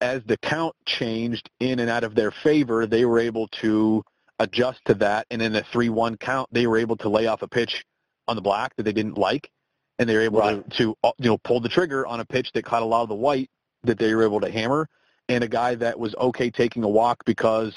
as 0.00 0.22
the 0.26 0.36
count 0.38 0.74
changed 0.86 1.48
in 1.60 1.78
and 1.78 1.90
out 1.90 2.04
of 2.04 2.14
their 2.14 2.30
favor, 2.30 2.86
they 2.86 3.04
were 3.04 3.18
able 3.18 3.48
to 3.48 4.04
adjust 4.40 4.80
to 4.86 4.94
that. 4.94 5.26
And 5.30 5.40
in 5.40 5.54
a 5.54 5.62
3-1 5.62 6.18
count, 6.18 6.48
they 6.52 6.66
were 6.66 6.78
able 6.78 6.96
to 6.98 7.08
lay 7.08 7.26
off 7.26 7.42
a 7.42 7.48
pitch 7.48 7.84
on 8.26 8.36
the 8.36 8.42
black 8.42 8.74
that 8.76 8.82
they 8.82 8.92
didn't 8.92 9.18
like 9.18 9.50
and 9.98 10.08
they 10.08 10.14
were 10.14 10.22
able 10.22 10.40
right. 10.40 10.70
to, 10.70 10.76
to 10.76 10.96
uh, 11.04 11.12
you 11.18 11.28
know 11.28 11.38
pull 11.38 11.60
the 11.60 11.68
trigger 11.68 12.06
on 12.06 12.20
a 12.20 12.24
pitch 12.24 12.50
that 12.54 12.64
caught 12.64 12.82
a 12.82 12.86
lot 12.86 13.02
of 13.02 13.08
the 13.08 13.14
white 13.14 13.50
that 13.84 13.98
they 13.98 14.14
were 14.14 14.24
able 14.24 14.40
to 14.40 14.50
hammer, 14.50 14.88
and 15.28 15.44
a 15.44 15.48
guy 15.48 15.74
that 15.74 15.98
was 15.98 16.14
okay 16.16 16.50
taking 16.50 16.82
a 16.82 16.88
walk 16.88 17.24
because 17.24 17.74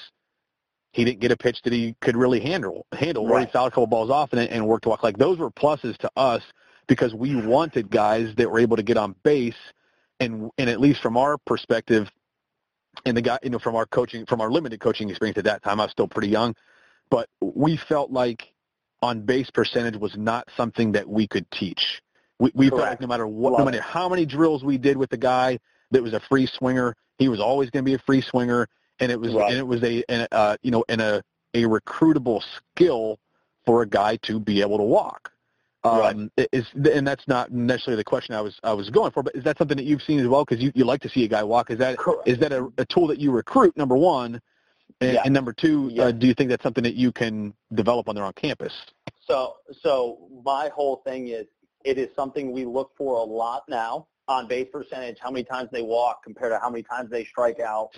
he 0.91 1.05
didn't 1.05 1.21
get 1.21 1.31
a 1.31 1.37
pitch 1.37 1.61
that 1.63 1.73
he 1.73 1.95
could 2.01 2.17
really 2.17 2.39
handle 2.39 2.85
handle 2.91 3.27
right. 3.27 3.43
or 3.43 3.45
he 3.45 3.51
fouled 3.51 3.67
a 3.67 3.71
couple 3.71 3.87
balls 3.87 4.09
off 4.09 4.33
and, 4.33 4.41
and 4.41 4.65
worked 4.65 4.85
a 4.85 4.89
walk. 4.89 5.03
Like 5.03 5.17
those 5.17 5.37
were 5.37 5.51
pluses 5.51 5.97
to 5.97 6.11
us 6.15 6.43
because 6.87 7.13
we 7.13 7.35
wanted 7.35 7.89
guys 7.89 8.33
that 8.35 8.49
were 8.49 8.59
able 8.59 8.77
to 8.77 8.83
get 8.83 8.97
on 8.97 9.15
base 9.23 9.55
and 10.19 10.51
and 10.57 10.69
at 10.69 10.79
least 10.79 11.01
from 11.01 11.17
our 11.17 11.37
perspective 11.37 12.09
and 13.05 13.15
the 13.15 13.21
guy 13.21 13.39
you 13.43 13.49
know 13.49 13.59
from 13.59 13.75
our 13.75 13.85
coaching 13.85 14.25
from 14.25 14.41
our 14.41 14.51
limited 14.51 14.79
coaching 14.79 15.09
experience 15.09 15.37
at 15.37 15.45
that 15.45 15.63
time 15.63 15.79
I 15.79 15.85
was 15.85 15.91
still 15.91 16.07
pretty 16.07 16.29
young 16.29 16.55
but 17.09 17.29
we 17.41 17.77
felt 17.77 18.11
like 18.11 18.53
on 19.01 19.21
base 19.21 19.49
percentage 19.49 19.95
was 19.95 20.15
not 20.17 20.47
something 20.55 20.91
that 20.91 21.07
we 21.07 21.27
could 21.27 21.49
teach 21.51 22.01
we, 22.41 22.51
we 22.55 22.69
felt 22.69 22.81
like 22.81 22.99
no 22.99 23.07
matter 23.07 23.27
what, 23.27 23.59
no 23.59 23.65
matter 23.65 23.81
how 23.81 24.09
many 24.09 24.25
drills 24.25 24.63
we 24.63 24.79
did 24.79 24.97
with 24.97 25.11
the 25.11 25.17
guy 25.17 25.59
that 25.91 26.01
was 26.01 26.13
a 26.13 26.19
free 26.21 26.47
swinger, 26.47 26.95
he 27.19 27.29
was 27.29 27.39
always 27.39 27.69
going 27.69 27.85
to 27.85 27.89
be 27.89 27.93
a 27.93 27.99
free 27.99 28.21
swinger, 28.21 28.67
and 28.99 29.11
it 29.11 29.19
was 29.19 29.33
right. 29.35 29.51
and 29.51 29.59
it 29.59 29.67
was 29.67 29.83
a, 29.83 30.03
an, 30.09 30.27
uh, 30.31 30.57
you 30.63 30.71
know, 30.71 30.83
and 30.89 31.01
a 31.01 31.23
a 31.53 31.63
recruitable 31.63 32.41
skill 32.73 33.19
for 33.63 33.83
a 33.83 33.87
guy 33.87 34.17
to 34.23 34.39
be 34.39 34.61
able 34.61 34.77
to 34.77 34.83
walk. 34.83 35.31
Um, 35.83 36.31
right. 36.35 36.49
Is 36.51 36.65
and 36.73 37.05
that's 37.05 37.27
not 37.27 37.51
necessarily 37.51 37.99
the 37.99 38.03
question 38.03 38.33
I 38.33 38.41
was 38.41 38.59
I 38.63 38.73
was 38.73 38.89
going 38.89 39.11
for, 39.11 39.21
but 39.21 39.35
is 39.35 39.43
that 39.43 39.59
something 39.59 39.77
that 39.77 39.85
you've 39.85 40.01
seen 40.01 40.19
as 40.19 40.27
well? 40.27 40.43
Because 40.43 40.63
you, 40.63 40.71
you 40.73 40.83
like 40.83 41.01
to 41.01 41.09
see 41.09 41.23
a 41.23 41.27
guy 41.27 41.43
walk. 41.43 41.69
Is 41.69 41.77
that 41.77 41.99
Correct. 41.99 42.27
is 42.27 42.39
that 42.39 42.51
a, 42.51 42.71
a 42.79 42.85
tool 42.85 43.05
that 43.07 43.19
you 43.19 43.31
recruit? 43.31 43.77
Number 43.77 43.95
one, 43.95 44.41
and, 44.99 45.13
yeah. 45.13 45.21
and 45.25 45.33
number 45.33 45.53
two, 45.53 45.91
yeah. 45.93 46.05
uh, 46.05 46.11
do 46.11 46.25
you 46.25 46.33
think 46.33 46.49
that's 46.49 46.63
something 46.63 46.83
that 46.83 46.95
you 46.95 47.11
can 47.11 47.53
develop 47.75 48.09
on 48.09 48.15
their 48.15 48.25
own 48.25 48.33
campus? 48.33 48.73
So 49.27 49.57
so 49.81 50.27
my 50.43 50.69
whole 50.69 51.03
thing 51.05 51.27
is 51.27 51.45
it 51.83 51.97
is 51.97 52.09
something 52.15 52.51
we 52.51 52.65
look 52.65 52.91
for 52.97 53.15
a 53.15 53.23
lot 53.23 53.63
now 53.67 54.07
on 54.27 54.47
base 54.47 54.67
percentage, 54.71 55.17
how 55.19 55.31
many 55.31 55.43
times 55.43 55.69
they 55.71 55.81
walk 55.81 56.23
compared 56.23 56.51
to 56.51 56.59
how 56.59 56.69
many 56.69 56.83
times 56.83 57.09
they 57.09 57.25
strike 57.25 57.59
out. 57.59 57.89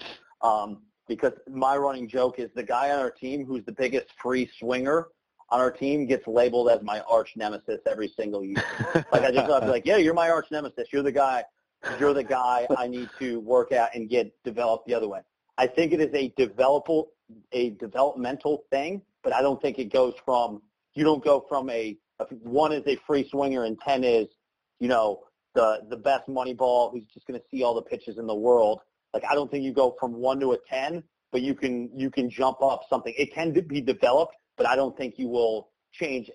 Um, 0.42 0.82
because 1.08 1.34
my 1.50 1.76
running 1.76 2.08
joke 2.08 2.40
is 2.40 2.50
the 2.56 2.64
guy 2.64 2.92
on 2.92 3.00
our 3.00 3.12
team 3.12 3.46
who's 3.46 3.64
the 3.66 3.72
biggest 3.72 4.08
free 4.22 4.50
swinger 4.58 5.08
on 5.50 5.60
our 5.60 5.72
team 5.72 6.06
gets 6.06 6.26
labeled 6.28 6.70
as 6.70 6.82
my 6.82 7.02
arch 7.02 7.34
nemesis 7.36 7.80
every 7.86 8.08
single 8.08 8.44
year. 8.44 8.64
like 9.12 9.24
I 9.24 9.32
just 9.32 9.50
I'll 9.50 9.62
be 9.62 9.68
like, 9.68 9.86
yeah, 9.86 9.98
you're 9.98 10.14
my 10.14 10.30
arch 10.30 10.48
nemesis. 10.50 10.88
You're 10.92 11.04
the 11.04 11.12
guy. 11.12 11.44
You're 12.00 12.14
the 12.14 12.24
guy 12.24 12.66
I 12.78 12.88
need 12.88 13.10
to 13.20 13.42
work 13.42 13.74
at 13.74 13.94
and 13.94 14.10
get 14.10 14.34
developed 14.44 14.88
the 14.88 14.94
other 14.94 15.10
way. 15.10 15.20
I 15.58 15.68
think 15.68 15.92
it 15.92 16.00
is 16.00 16.14
a 16.14 16.30
developable, 16.42 17.08
a 17.52 17.72
developmental 17.72 18.64
thing, 18.72 19.02
but 19.22 19.34
I 19.34 19.42
don't 19.42 19.62
think 19.62 19.78
it 19.80 19.92
goes 19.92 20.14
from 20.24 20.62
you 20.94 21.04
don't 21.04 21.24
go 21.24 21.46
from 21.50 21.70
a 21.70 21.98
one 22.41 22.72
is 22.72 22.84
a 22.88 22.97
free 23.07 23.28
swinger 23.30 23.64
and 23.64 23.80
10 23.80 24.03
is, 24.03 24.28
you 24.80 24.88
know, 24.88 25.22
the, 25.55 25.82
the 25.89 25.97
best 25.97 26.28
money 26.28 26.53
ball 26.53 26.91
who's 26.91 27.05
just 27.14 27.28
going 27.28 27.39
to 27.39 27.45
see 27.51 27.64
all 27.64 27.74
the 27.74 27.82
pitches 27.82 28.18
in 28.18 28.28
the 28.28 28.36
world. 28.36 28.80
Like, 29.14 29.24
I 29.30 29.36
don't 29.36 29.49
think 29.51 29.64
you 29.64 29.74
go 29.74 29.95
from 29.99 30.14
one 30.14 30.39
to 30.39 30.53
a 30.53 30.57
10, 30.70 31.03
but 31.32 31.41
you 31.41 31.53
can, 31.53 31.89
you 31.95 32.09
can 32.09 32.30
jump 32.30 32.61
up 32.61 32.82
something. 32.89 33.14
It 33.18 33.34
can 33.34 33.51
be 33.51 33.82
developed, 33.82 34.36
but 34.57 34.66
I 34.66 34.76
don't 34.76 34.97
think 34.97 35.16
you 35.18 35.28
will 35.28 35.70
change 35.91 36.32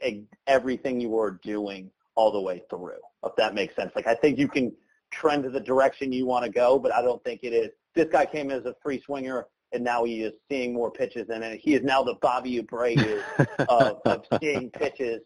everything 0.47 1.01
you 1.01 1.19
are 1.19 1.33
doing 1.43 1.91
all 2.15 2.31
the 2.31 2.41
way 2.41 2.63
through, 2.71 2.99
if 3.25 3.35
that 3.37 3.55
makes 3.55 3.75
sense. 3.75 3.93
Like, 3.97 4.07
I 4.07 4.15
think 4.15 4.39
you 4.39 4.49
can 4.49 4.73
trend 5.11 5.45
to 5.45 5.51
the 5.51 5.61
direction 5.61 6.13
you 6.13 6.27
want 6.27 6.45
to 6.45 6.51
go, 6.51 6.79
but 6.79 6.93
I 6.93 7.03
don't 7.03 7.23
think 7.25 7.41
it 7.43 7.53
is. 7.53 7.71
This 7.95 8.07
guy 8.11 8.27
came 8.27 8.51
as 8.51 8.65
a 8.67 8.75
free 8.83 9.01
swinger 9.05 9.47
and 9.73 9.85
now 9.85 10.05
he 10.05 10.23
is 10.23 10.33
seeing 10.49 10.73
more 10.73 10.91
pitches, 10.91 11.29
and 11.29 11.45
he 11.61 11.75
is 11.75 11.83
now 11.83 12.03
the 12.03 12.15
Bobby 12.23 12.61
Abreu 12.63 13.23
of, 13.69 14.01
of 14.07 14.25
seeing 14.41 14.71
pitches 14.71 15.21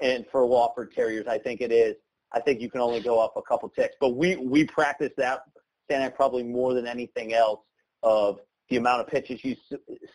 and 0.00 0.24
for 0.30 0.42
Wofford 0.42 0.92
Terriers, 0.92 1.26
I 1.26 1.38
think 1.38 1.60
it 1.60 1.72
is. 1.72 1.96
I 2.32 2.40
think 2.40 2.60
you 2.60 2.70
can 2.70 2.80
only 2.80 3.00
go 3.00 3.18
up 3.20 3.34
a 3.36 3.42
couple 3.42 3.68
ticks. 3.68 3.96
But 4.00 4.10
we, 4.10 4.36
we 4.36 4.64
practice 4.64 5.12
that, 5.16 5.40
Stanek, 5.90 6.14
probably 6.14 6.42
more 6.42 6.74
than 6.74 6.86
anything 6.86 7.32
else 7.32 7.60
of 8.02 8.40
the 8.68 8.76
amount 8.76 9.00
of 9.00 9.06
pitches 9.06 9.42
you 9.42 9.56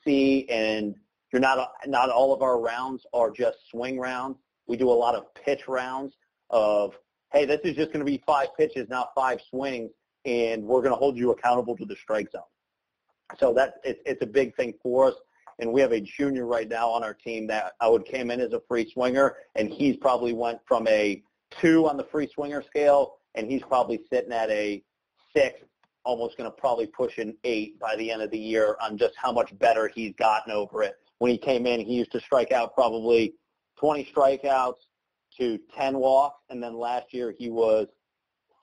see, 0.05 0.47
and 0.49 0.95
you're 1.31 1.41
not 1.41 1.71
not 1.87 2.09
all 2.09 2.33
of 2.33 2.43
our 2.43 2.59
rounds 2.59 3.05
are 3.13 3.31
just 3.31 3.57
swing 3.69 3.99
rounds. 3.99 4.37
We 4.67 4.77
do 4.77 4.89
a 4.89 4.93
lot 4.93 5.15
of 5.15 5.33
pitch 5.33 5.67
rounds 5.67 6.13
of, 6.51 6.93
hey, 7.33 7.45
this 7.45 7.59
is 7.63 7.75
just 7.75 7.91
going 7.91 8.05
to 8.05 8.09
be 8.09 8.21
five 8.25 8.49
pitches, 8.55 8.87
not 8.89 9.09
five 9.15 9.39
swings, 9.49 9.89
and 10.25 10.63
we're 10.63 10.81
going 10.81 10.93
to 10.93 10.97
hold 10.97 11.17
you 11.17 11.31
accountable 11.31 11.75
to 11.77 11.85
the 11.85 11.95
strike 11.95 12.31
zone. 12.31 12.41
So 13.39 13.53
that 13.53 13.75
it's, 13.83 13.99
it's 14.05 14.21
a 14.21 14.27
big 14.27 14.55
thing 14.55 14.75
for 14.81 15.07
us 15.07 15.15
and 15.59 15.71
we 15.71 15.81
have 15.81 15.91
a 15.91 16.01
junior 16.01 16.45
right 16.45 16.67
now 16.67 16.89
on 16.89 17.03
our 17.03 17.13
team 17.13 17.47
that 17.47 17.73
I 17.79 17.87
would 17.87 18.05
came 18.05 18.31
in 18.31 18.39
as 18.39 18.53
a 18.53 18.61
free 18.67 18.89
swinger, 18.91 19.35
and 19.55 19.69
he's 19.69 19.97
probably 19.97 20.33
went 20.33 20.59
from 20.67 20.87
a 20.87 21.21
two 21.61 21.87
on 21.87 21.97
the 21.97 22.03
free 22.05 22.29
swinger 22.33 22.61
scale, 22.61 23.15
and 23.35 23.49
he's 23.49 23.61
probably 23.61 24.01
sitting 24.11 24.31
at 24.31 24.49
a 24.49 24.83
six 25.35 25.61
almost 26.05 26.37
going 26.37 26.49
to 26.49 26.55
probably 26.55 26.87
push 26.87 27.17
an 27.17 27.35
eight 27.43 27.79
by 27.79 27.95
the 27.95 28.11
end 28.11 28.21
of 28.21 28.29
the 28.31 28.37
year 28.37 28.75
on 28.81 28.97
just 28.97 29.13
how 29.15 29.31
much 29.31 29.57
better 29.59 29.87
he's 29.87 30.13
gotten 30.15 30.51
over 30.51 30.83
it. 30.83 30.95
When 31.19 31.31
he 31.31 31.37
came 31.37 31.65
in, 31.65 31.79
he 31.79 31.93
used 31.93 32.11
to 32.11 32.19
strike 32.19 32.51
out 32.51 32.73
probably 32.73 33.33
20 33.77 34.09
strikeouts 34.13 34.79
to 35.37 35.59
10 35.75 35.97
walks, 35.97 36.41
and 36.49 36.61
then 36.61 36.77
last 36.77 37.13
year 37.13 37.33
he 37.37 37.49
was 37.49 37.87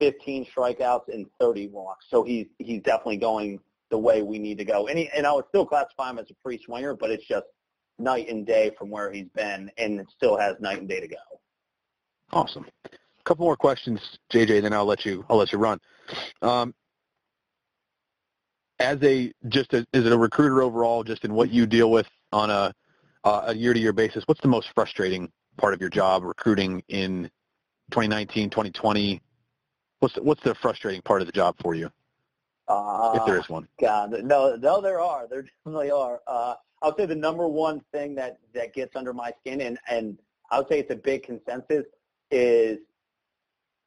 15 0.01 0.47
strikeouts 0.47 1.09
and 1.13 1.27
30 1.41 1.69
walks. 1.69 2.07
So 2.09 2.23
he's 2.23 2.47
he's 2.59 2.83
definitely 2.83 3.19
going 3.19 3.61
the 3.91 3.99
way 3.99 4.23
we 4.23 4.39
need 4.39 4.59
to 4.59 4.65
go. 4.65 4.89
And, 4.89 4.99
he, 4.99 5.11
and 5.15 5.27
I 5.27 5.33
would 5.33 5.47
still 5.49 5.67
classify 5.67 6.11
him 6.11 6.19
as 6.19 6.31
a 6.31 6.35
free 6.43 6.61
swinger, 6.65 6.95
but 6.95 7.11
it's 7.11 7.27
just 7.27 7.47
night 7.99 8.29
and 8.29 8.47
day 8.47 8.71
from 8.79 8.91
where 8.91 9.13
he's 9.13 9.29
been, 9.35 9.71
and 9.77 10.01
it 10.01 10.07
still 10.17 10.37
has 10.37 10.57
night 10.61 10.79
and 10.79 10.89
day 10.89 11.01
to 11.01 11.09
go. 11.09 11.17
Awesome. 12.33 12.67
A 12.85 13.23
couple 13.25 13.45
more 13.45 13.57
questions, 13.57 14.01
JJ, 14.33 14.63
then 14.63 14.73
I'll 14.73 14.87
let 14.87 15.05
you 15.05 15.25
I'll 15.29 15.37
let 15.37 15.53
you 15.53 15.59
run. 15.59 15.81
Um, 16.43 16.75
as 18.79 18.99
a 19.03 19.33
just 19.49 19.75
a, 19.75 19.87
as 19.93 20.07
a 20.07 20.17
recruiter 20.17 20.63
overall, 20.63 21.05
just 21.05 21.25
in 21.25 21.35
what 21.35 21.51
you 21.51 21.67
deal 21.67 21.91
with 21.91 22.07
on 22.33 22.51
a 22.51 22.73
uh, 23.25 23.43
a 23.49 23.55
year-to-year 23.55 23.93
basis, 23.93 24.25
what's 24.27 24.41
the 24.41 24.49
most 24.49 24.69
frustrating 24.75 25.31
part 25.59 25.75
of 25.75 25.81
your 25.81 25.91
job 25.91 26.23
recruiting 26.23 26.83
in 26.89 27.25
2019, 27.91 28.49
2020? 28.49 29.21
What's 29.99 30.15
the, 30.15 30.23
what's 30.23 30.43
the 30.43 30.55
frustrating 30.55 31.03
part 31.03 31.21
of 31.21 31.27
the 31.27 31.33
job 31.33 31.57
for 31.61 31.75
you, 31.75 31.91
uh, 32.71 33.13
if 33.17 33.27
there 33.27 33.39
is 33.39 33.49
one? 33.49 33.67
God, 33.81 34.13
no, 34.23 34.57
no, 34.57 34.81
there 34.81 35.01
are. 35.01 35.27
There 35.29 35.43
definitely 35.65 35.91
are. 35.91 36.21
Uh, 36.27 36.55
I 36.83 36.87
would 36.87 36.97
say 36.97 37.07
the 37.07 37.15
number 37.15 37.47
one 37.49 37.83
thing 37.93 38.15
that 38.15 38.39
that 38.55 38.73
gets 38.73 38.97
under 38.97 39.13
my 39.13 39.33
skin, 39.41 39.61
and 39.61 39.79
and 39.89 40.19
I 40.51 40.59
would 40.59 40.69
say 40.69 40.79
it's 40.79 40.91
a 40.91 40.97
big 40.97 41.25
consensus, 41.25 41.85
is 42.31 42.79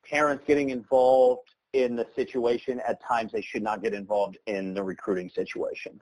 parents 0.05 0.43
getting 0.45 0.69
involved 0.69 1.49
in 1.71 1.95
the 1.95 2.05
situation 2.15 2.81
at 2.87 3.01
times 3.01 3.31
they 3.31 3.41
should 3.41 3.63
not 3.63 3.81
get 3.81 3.93
involved 3.93 4.37
in 4.45 4.73
the 4.73 4.83
recruiting 4.83 5.29
situation. 5.29 5.99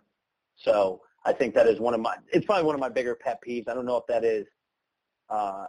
So 0.55 1.01
I 1.23 1.33
think 1.33 1.53
that 1.55 1.67
is 1.67 1.79
one 1.79 1.93
of 1.93 2.01
my, 2.01 2.15
it's 2.33 2.45
probably 2.45 2.65
one 2.65 2.75
of 2.75 2.81
my 2.81 2.89
bigger 2.89 3.15
pet 3.15 3.39
peeves. 3.47 3.69
I 3.69 3.73
don't 3.73 3.85
know 3.85 3.95
if 3.95 4.05
that 4.07 4.25
is 4.25 4.47
uh, 5.29 5.67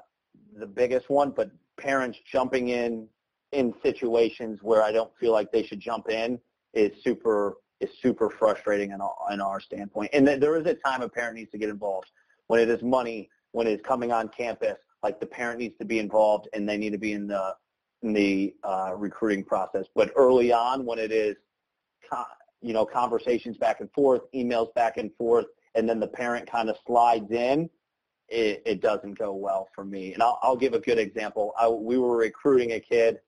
the 0.58 0.66
biggest 0.66 1.08
one, 1.08 1.30
but 1.30 1.50
parents 1.76 2.18
jumping 2.30 2.70
in 2.70 3.06
in 3.52 3.74
situations 3.82 4.60
where 4.62 4.82
I 4.82 4.92
don't 4.92 5.14
feel 5.20 5.32
like 5.32 5.52
they 5.52 5.62
should 5.62 5.78
jump 5.78 6.08
in 6.08 6.40
is 6.74 6.90
super 7.02 7.56
is 7.80 7.90
super 8.00 8.30
frustrating 8.30 8.92
in 8.92 9.00
our, 9.00 9.14
in 9.32 9.40
our 9.40 9.60
standpoint. 9.60 10.10
And 10.12 10.26
there 10.26 10.56
is 10.56 10.66
a 10.66 10.74
time 10.74 11.02
a 11.02 11.08
parent 11.08 11.36
needs 11.36 11.50
to 11.50 11.58
get 11.58 11.68
involved 11.68 12.10
when 12.46 12.60
it 12.60 12.68
is 12.68 12.80
money, 12.82 13.28
when 13.50 13.66
it's 13.66 13.84
coming 13.84 14.12
on 14.12 14.28
campus. 14.28 14.78
Like 15.02 15.18
the 15.18 15.26
parent 15.26 15.58
needs 15.58 15.76
to 15.78 15.84
be 15.84 15.98
involved, 15.98 16.48
and 16.52 16.68
they 16.68 16.76
need 16.76 16.92
to 16.92 16.98
be 16.98 17.12
in 17.12 17.26
the 17.26 17.56
in 18.02 18.12
the 18.12 18.54
uh, 18.64 18.92
recruiting 18.96 19.44
process. 19.44 19.86
But 19.94 20.12
early 20.16 20.52
on, 20.52 20.84
when 20.84 20.98
it 20.98 21.12
is, 21.12 21.36
you 22.60 22.72
know, 22.72 22.84
conversations 22.84 23.56
back 23.56 23.80
and 23.80 23.90
forth, 23.92 24.22
emails 24.34 24.72
back 24.74 24.96
and 24.96 25.10
forth, 25.16 25.46
and 25.74 25.88
then 25.88 26.00
the 26.00 26.06
parent 26.06 26.50
kind 26.50 26.68
of 26.68 26.76
slides 26.86 27.30
in, 27.30 27.70
it, 28.28 28.62
it 28.64 28.80
doesn't 28.80 29.18
go 29.18 29.32
well 29.32 29.68
for 29.74 29.84
me. 29.84 30.14
And 30.14 30.22
I'll, 30.22 30.38
I'll 30.42 30.56
give 30.56 30.74
a 30.74 30.80
good 30.80 30.98
example. 30.98 31.52
I, 31.58 31.68
we 31.68 31.98
were 31.98 32.16
recruiting 32.16 32.72
a 32.72 32.80
kid 32.80 33.18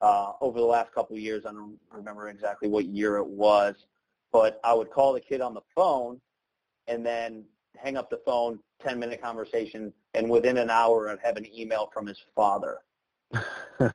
uh, 0.00 0.32
over 0.40 0.58
the 0.58 0.66
last 0.66 0.92
couple 0.92 1.16
of 1.16 1.22
years. 1.22 1.44
I 1.46 1.52
don't 1.52 1.78
remember 1.90 2.28
exactly 2.28 2.68
what 2.68 2.86
year 2.86 3.16
it 3.16 3.26
was, 3.26 3.74
but 4.32 4.60
I 4.64 4.74
would 4.74 4.90
call 4.90 5.12
the 5.12 5.20
kid 5.20 5.40
on 5.40 5.54
the 5.54 5.62
phone 5.74 6.20
and 6.86 7.04
then 7.04 7.44
hang 7.76 7.96
up 7.96 8.10
the 8.10 8.20
phone, 8.24 8.58
10-minute 8.84 9.22
conversation, 9.22 9.92
and 10.14 10.28
within 10.28 10.56
an 10.56 10.70
hour 10.70 11.08
I'd 11.10 11.18
have 11.22 11.36
an 11.36 11.46
email 11.54 11.90
from 11.92 12.06
his 12.06 12.18
father. 12.34 12.78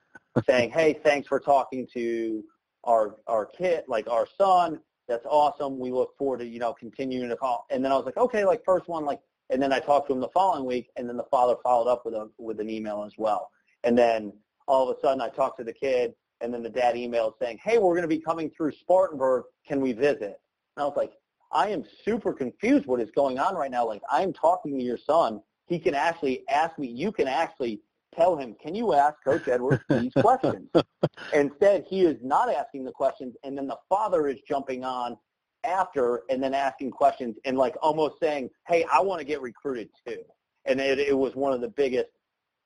saying, 0.47 0.71
hey, 0.71 0.99
thanks 1.03 1.27
for 1.27 1.39
talking 1.39 1.87
to 1.93 2.43
our 2.83 3.15
our 3.27 3.45
kid, 3.45 3.83
like 3.87 4.09
our 4.09 4.27
son. 4.37 4.79
That's 5.07 5.25
awesome. 5.25 5.79
We 5.79 5.91
look 5.91 6.17
forward 6.17 6.39
to, 6.39 6.45
you 6.45 6.59
know, 6.59 6.73
continuing 6.73 7.29
to 7.29 7.35
call. 7.35 7.65
And 7.69 7.83
then 7.83 7.91
I 7.91 7.95
was 7.95 8.05
like, 8.05 8.17
okay, 8.17 8.45
like 8.45 8.63
first 8.65 8.87
one, 8.87 9.05
like, 9.05 9.19
and 9.49 9.61
then 9.61 9.73
I 9.73 9.79
talked 9.79 10.07
to 10.07 10.13
him 10.13 10.21
the 10.21 10.29
following 10.29 10.65
week, 10.65 10.89
and 10.95 11.07
then 11.07 11.17
the 11.17 11.25
father 11.25 11.55
followed 11.61 11.89
up 11.89 12.05
with 12.05 12.13
a 12.13 12.29
with 12.37 12.59
an 12.59 12.69
email 12.69 13.03
as 13.05 13.13
well. 13.17 13.51
And 13.83 13.97
then 13.97 14.33
all 14.67 14.89
of 14.89 14.97
a 14.97 15.01
sudden 15.01 15.21
I 15.21 15.29
talk 15.29 15.57
to 15.57 15.63
the 15.63 15.73
kid, 15.73 16.13
and 16.41 16.53
then 16.53 16.63
the 16.63 16.69
dad 16.69 16.95
emailed 16.95 17.33
saying, 17.41 17.59
hey, 17.63 17.77
we're 17.77 17.93
going 17.93 18.03
to 18.03 18.07
be 18.07 18.19
coming 18.19 18.49
through 18.49 18.71
Spartanburg. 18.73 19.45
Can 19.67 19.81
we 19.81 19.93
visit? 19.93 20.39
And 20.75 20.79
I 20.79 20.83
was 20.83 20.97
like, 20.97 21.13
I 21.51 21.69
am 21.69 21.83
super 22.03 22.33
confused 22.33 22.85
what 22.85 22.99
is 22.99 23.11
going 23.11 23.39
on 23.39 23.55
right 23.55 23.71
now. 23.71 23.87
Like, 23.87 24.01
I'm 24.09 24.33
talking 24.33 24.77
to 24.77 24.83
your 24.83 24.97
son. 24.97 25.41
He 25.67 25.79
can 25.79 25.93
actually 25.93 26.43
ask 26.49 26.77
me. 26.77 26.87
You 26.87 27.11
can 27.11 27.27
actually 27.27 27.79
tell 28.15 28.35
him, 28.35 28.55
can 28.61 28.75
you 28.75 28.93
ask 28.93 29.15
Coach 29.23 29.47
Edwards 29.47 29.83
these 29.89 30.11
questions? 30.13 30.69
Instead, 31.33 31.85
he 31.87 32.01
is 32.01 32.17
not 32.21 32.53
asking 32.53 32.83
the 32.85 32.91
questions, 32.91 33.35
and 33.43 33.57
then 33.57 33.67
the 33.67 33.77
father 33.87 34.27
is 34.27 34.39
jumping 34.47 34.83
on 34.83 35.17
after 35.63 36.23
and 36.29 36.43
then 36.43 36.53
asking 36.53 36.91
questions 36.91 37.37
and 37.45 37.57
like 37.57 37.75
almost 37.81 38.19
saying, 38.19 38.49
hey, 38.67 38.85
I 38.91 39.01
want 39.01 39.19
to 39.19 39.25
get 39.25 39.41
recruited 39.41 39.89
too. 40.05 40.19
And 40.65 40.79
it, 40.79 40.99
it 40.99 41.17
was 41.17 41.35
one 41.35 41.53
of 41.53 41.61
the 41.61 41.69
biggest, 41.69 42.09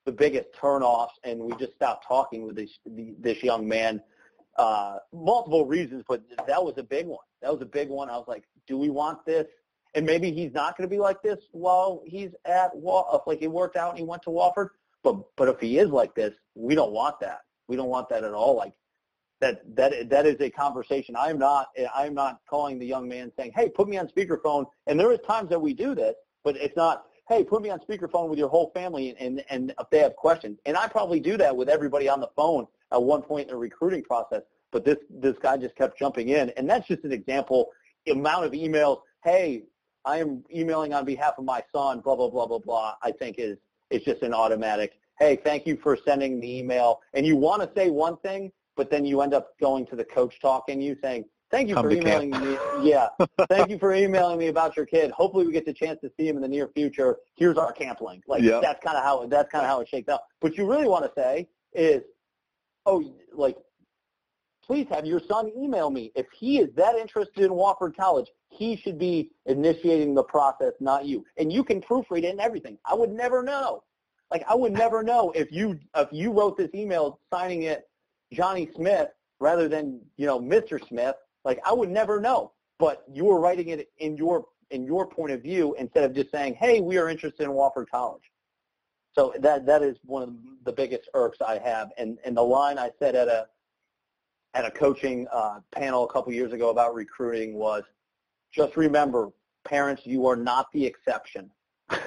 the 0.07 0.11
biggest 0.13 0.47
turnoffs, 0.59 1.19
and 1.25 1.37
we 1.37 1.53
just 1.57 1.75
stopped 1.75 2.07
talking 2.07 2.47
with 2.47 2.55
this 2.55 2.71
this 3.19 3.43
young 3.43 3.67
man. 3.67 4.01
Uh, 4.57 4.97
multiple 5.13 5.67
reasons, 5.67 6.03
but 6.07 6.23
that 6.47 6.63
was 6.63 6.73
a 6.77 6.83
big 6.83 7.05
one. 7.05 7.19
That 7.43 7.51
was 7.53 7.61
a 7.61 7.65
big 7.65 7.89
one. 7.89 8.09
I 8.09 8.17
was 8.17 8.25
like, 8.27 8.45
do 8.65 8.75
we 8.75 8.89
want 8.89 9.23
this? 9.25 9.45
And 9.93 10.05
maybe 10.05 10.31
he's 10.31 10.53
not 10.53 10.75
going 10.75 10.89
to 10.89 10.95
be 10.95 10.99
like 10.99 11.21
this 11.21 11.37
while 11.51 12.01
he's 12.05 12.31
at 12.45 12.71
W. 12.73 13.03
like 13.27 13.41
it 13.41 13.51
worked 13.51 13.75
out 13.75 13.91
and 13.91 13.99
he 13.99 14.05
went 14.05 14.23
to 14.23 14.29
Wofford. 14.29 14.69
But 15.03 15.17
but 15.35 15.49
if 15.49 15.59
he 15.59 15.77
is 15.77 15.89
like 15.89 16.15
this, 16.15 16.33
we 16.55 16.73
don't 16.73 16.93
want 16.93 17.19
that. 17.19 17.41
We 17.67 17.75
don't 17.75 17.89
want 17.89 18.09
that 18.09 18.23
at 18.23 18.33
all. 18.33 18.55
Like 18.55 18.73
that 19.41 19.61
that 19.75 20.09
that 20.09 20.25
is 20.25 20.39
a 20.39 20.49
conversation. 20.49 21.15
I'm 21.17 21.37
not 21.37 21.67
I'm 21.93 22.13
not 22.13 22.39
calling 22.49 22.79
the 22.79 22.87
young 22.87 23.07
man 23.09 23.31
saying, 23.37 23.51
"Hey, 23.55 23.69
put 23.69 23.89
me 23.89 23.97
on 23.97 24.07
speakerphone." 24.07 24.65
And 24.87 24.97
there 24.97 25.11
is 25.11 25.19
times 25.27 25.49
that 25.49 25.61
we 25.61 25.73
do 25.73 25.93
this, 25.93 26.15
but 26.45 26.55
it's 26.55 26.77
not, 26.77 27.03
"Hey, 27.29 27.43
put 27.43 27.61
me 27.61 27.69
on 27.69 27.79
speakerphone 27.79 28.29
with 28.29 28.39
your 28.39 28.49
whole 28.49 28.71
family," 28.73 29.15
and 29.19 29.43
and 29.49 29.73
if 29.79 29.89
they 29.89 29.99
have 29.99 30.15
questions. 30.15 30.59
And 30.65 30.77
I 30.77 30.87
probably 30.87 31.19
do 31.19 31.37
that 31.37 31.55
with 31.55 31.69
everybody 31.69 32.09
on 32.09 32.19
the 32.19 32.29
phone 32.35 32.67
at 32.91 33.01
one 33.01 33.21
point 33.21 33.47
in 33.47 33.53
the 33.53 33.57
recruiting 33.57 34.03
process. 34.03 34.43
But 34.71 34.85
this 34.85 34.97
this 35.09 35.37
guy 35.39 35.57
just 35.57 35.75
kept 35.75 35.97
jumping 35.99 36.29
in, 36.29 36.49
and 36.51 36.69
that's 36.69 36.87
just 36.87 37.03
an 37.03 37.11
example. 37.11 37.69
Amount 38.07 38.45
of 38.45 38.53
emails. 38.53 39.01
Hey, 39.23 39.63
I 40.05 40.19
am 40.19 40.43
emailing 40.53 40.93
on 40.93 41.03
behalf 41.03 41.33
of 41.37 41.43
my 41.43 41.61
son. 41.73 41.99
Blah 41.99 42.15
blah 42.15 42.29
blah 42.29 42.45
blah 42.47 42.59
blah. 42.59 42.95
I 43.01 43.11
think 43.11 43.37
is 43.37 43.57
is 43.89 44.03
just 44.03 44.21
an 44.21 44.33
automatic, 44.33 44.99
hey, 45.19 45.35
thank 45.35 45.65
you 45.65 45.77
for 45.77 45.97
sending 46.05 46.39
the 46.39 46.57
email. 46.59 47.01
And 47.13 47.25
you 47.25 47.35
want 47.35 47.61
to 47.61 47.79
say 47.79 47.89
one 47.89 48.17
thing, 48.17 48.51
but 48.75 48.89
then 48.89 49.05
you 49.05 49.21
end 49.21 49.33
up 49.33 49.57
going 49.59 49.85
to 49.87 49.95
the 49.95 50.03
coach 50.03 50.39
talking 50.39 50.81
you 50.81 50.97
saying, 51.01 51.25
thank 51.51 51.69
you 51.69 51.75
Come 51.75 51.85
for 51.85 51.91
emailing 51.91 52.31
camp. 52.31 52.45
me. 52.45 52.89
Yeah, 52.89 53.07
thank 53.49 53.69
you 53.69 53.79
for 53.79 53.93
emailing 53.93 54.39
me 54.39 54.47
about 54.47 54.75
your 54.75 54.85
kid. 54.85 55.11
Hopefully 55.11 55.45
we 55.45 55.53
get 55.53 55.65
the 55.65 55.73
chance 55.73 55.99
to 56.01 56.11
see 56.17 56.27
him 56.27 56.35
in 56.35 56.41
the 56.41 56.47
near 56.47 56.69
future. 56.69 57.17
Here's 57.35 57.57
our 57.57 57.71
camp 57.71 58.01
link. 58.01 58.23
Like 58.27 58.43
yep. 58.43 58.61
that's 58.61 58.83
kind 58.83 58.97
of 58.97 59.03
how 59.03 59.25
that's 59.27 59.51
kind 59.51 59.63
of 59.63 59.69
how 59.69 59.81
it 59.81 59.87
shakes 59.87 60.09
out. 60.09 60.21
What 60.39 60.57
you 60.57 60.69
really 60.69 60.87
want 60.87 61.05
to 61.05 61.11
say 61.15 61.47
is, 61.73 62.01
oh, 62.85 63.03
like 63.33 63.57
please 64.67 64.87
have 64.89 65.05
your 65.05 65.21
son 65.21 65.49
email 65.57 65.89
me. 65.89 66.11
If 66.15 66.27
he 66.37 66.59
is 66.59 66.69
that 66.75 66.95
interested 66.95 67.45
in 67.45 67.51
Wofford 67.51 67.95
College, 67.95 68.27
he 68.49 68.75
should 68.75 68.99
be 68.99 69.31
initiating 69.45 70.13
the 70.13 70.23
process, 70.23 70.73
not 70.79 71.05
you. 71.05 71.25
And 71.37 71.51
you 71.51 71.63
can 71.63 71.81
proofread 71.81 72.23
it 72.23 72.25
and 72.25 72.41
everything. 72.41 72.77
I 72.85 72.93
would 72.93 73.11
never 73.11 73.41
know. 73.41 73.83
Like 74.29 74.43
I 74.47 74.55
would 74.55 74.73
never 74.73 75.03
know 75.03 75.31
if 75.31 75.51
you 75.51 75.79
if 75.95 76.09
you 76.11 76.33
wrote 76.33 76.57
this 76.57 76.69
email 76.75 77.19
signing 77.33 77.63
it 77.63 77.87
Johnny 78.33 78.69
Smith 78.75 79.07
rather 79.39 79.69
than 79.69 80.01
you 80.17 80.25
know 80.25 80.39
Mr. 80.39 80.85
Smith. 80.85 81.15
Like 81.47 81.59
I 81.65 81.73
would 81.73 81.89
never 81.89 82.19
know. 82.19 82.51
But 82.77 83.05
you 83.11 83.23
were 83.25 83.39
writing 83.39 83.69
it 83.69 83.89
in 83.97 84.17
your 84.17 84.45
in 84.69 84.83
your 84.83 85.07
point 85.07 85.31
of 85.31 85.41
view 85.41 85.75
instead 85.79 86.03
of 86.03 86.13
just 86.13 86.29
saying, 86.29 86.55
"Hey, 86.55 86.81
we 86.81 86.97
are 86.97 87.09
interested 87.09 87.45
in 87.45 87.51
Wofford 87.51 87.89
College." 87.89 88.29
So 89.15 89.33
that 89.39 89.65
that 89.65 89.81
is 89.81 89.97
one 90.03 90.21
of 90.21 90.33
the 90.65 90.73
biggest 90.73 91.09
irks 91.15 91.39
I 91.41 91.57
have. 91.57 91.91
And 91.97 92.19
and 92.25 92.35
the 92.35 92.43
line 92.43 92.77
I 92.77 92.91
said 92.99 93.15
at 93.15 93.29
a 93.29 93.47
at 94.53 94.65
a 94.65 94.71
coaching 94.71 95.25
uh, 95.31 95.61
panel 95.71 96.03
a 96.03 96.11
couple 96.11 96.33
years 96.33 96.51
ago 96.51 96.69
about 96.69 96.93
recruiting 96.93 97.55
was, 97.55 97.83
just 98.51 98.75
remember, 98.75 99.29
parents, 99.65 100.01
you 100.05 100.25
are 100.27 100.35
not 100.35 100.67
the 100.73 100.85
exception. 100.85 101.49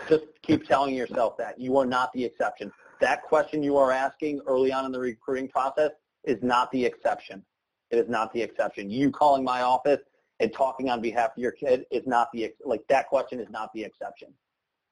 Just 0.08 0.24
keep 0.42 0.66
telling 0.66 0.94
yourself 0.94 1.36
that. 1.38 1.58
You 1.58 1.78
are 1.78 1.86
not 1.86 2.12
the 2.12 2.24
exception. 2.24 2.72
That 3.00 3.22
question 3.22 3.62
you 3.62 3.76
are 3.76 3.90
asking 3.90 4.40
early 4.46 4.72
on 4.72 4.84
in 4.84 4.92
the 4.92 4.98
recruiting 4.98 5.48
process 5.48 5.92
is 6.24 6.42
not 6.42 6.70
the 6.72 6.84
exception. 6.84 7.44
It 7.90 7.98
is 7.98 8.08
not 8.08 8.32
the 8.32 8.42
exception. 8.42 8.90
You 8.90 9.10
calling 9.10 9.44
my 9.44 9.62
office 9.62 10.00
and 10.38 10.52
talking 10.52 10.88
on 10.88 11.00
behalf 11.00 11.30
of 11.36 11.38
your 11.38 11.52
kid 11.52 11.84
is 11.90 12.06
not 12.06 12.28
the, 12.32 12.52
like 12.64 12.86
that 12.88 13.08
question 13.08 13.40
is 13.40 13.48
not 13.50 13.72
the 13.74 13.84
exception. 13.84 14.32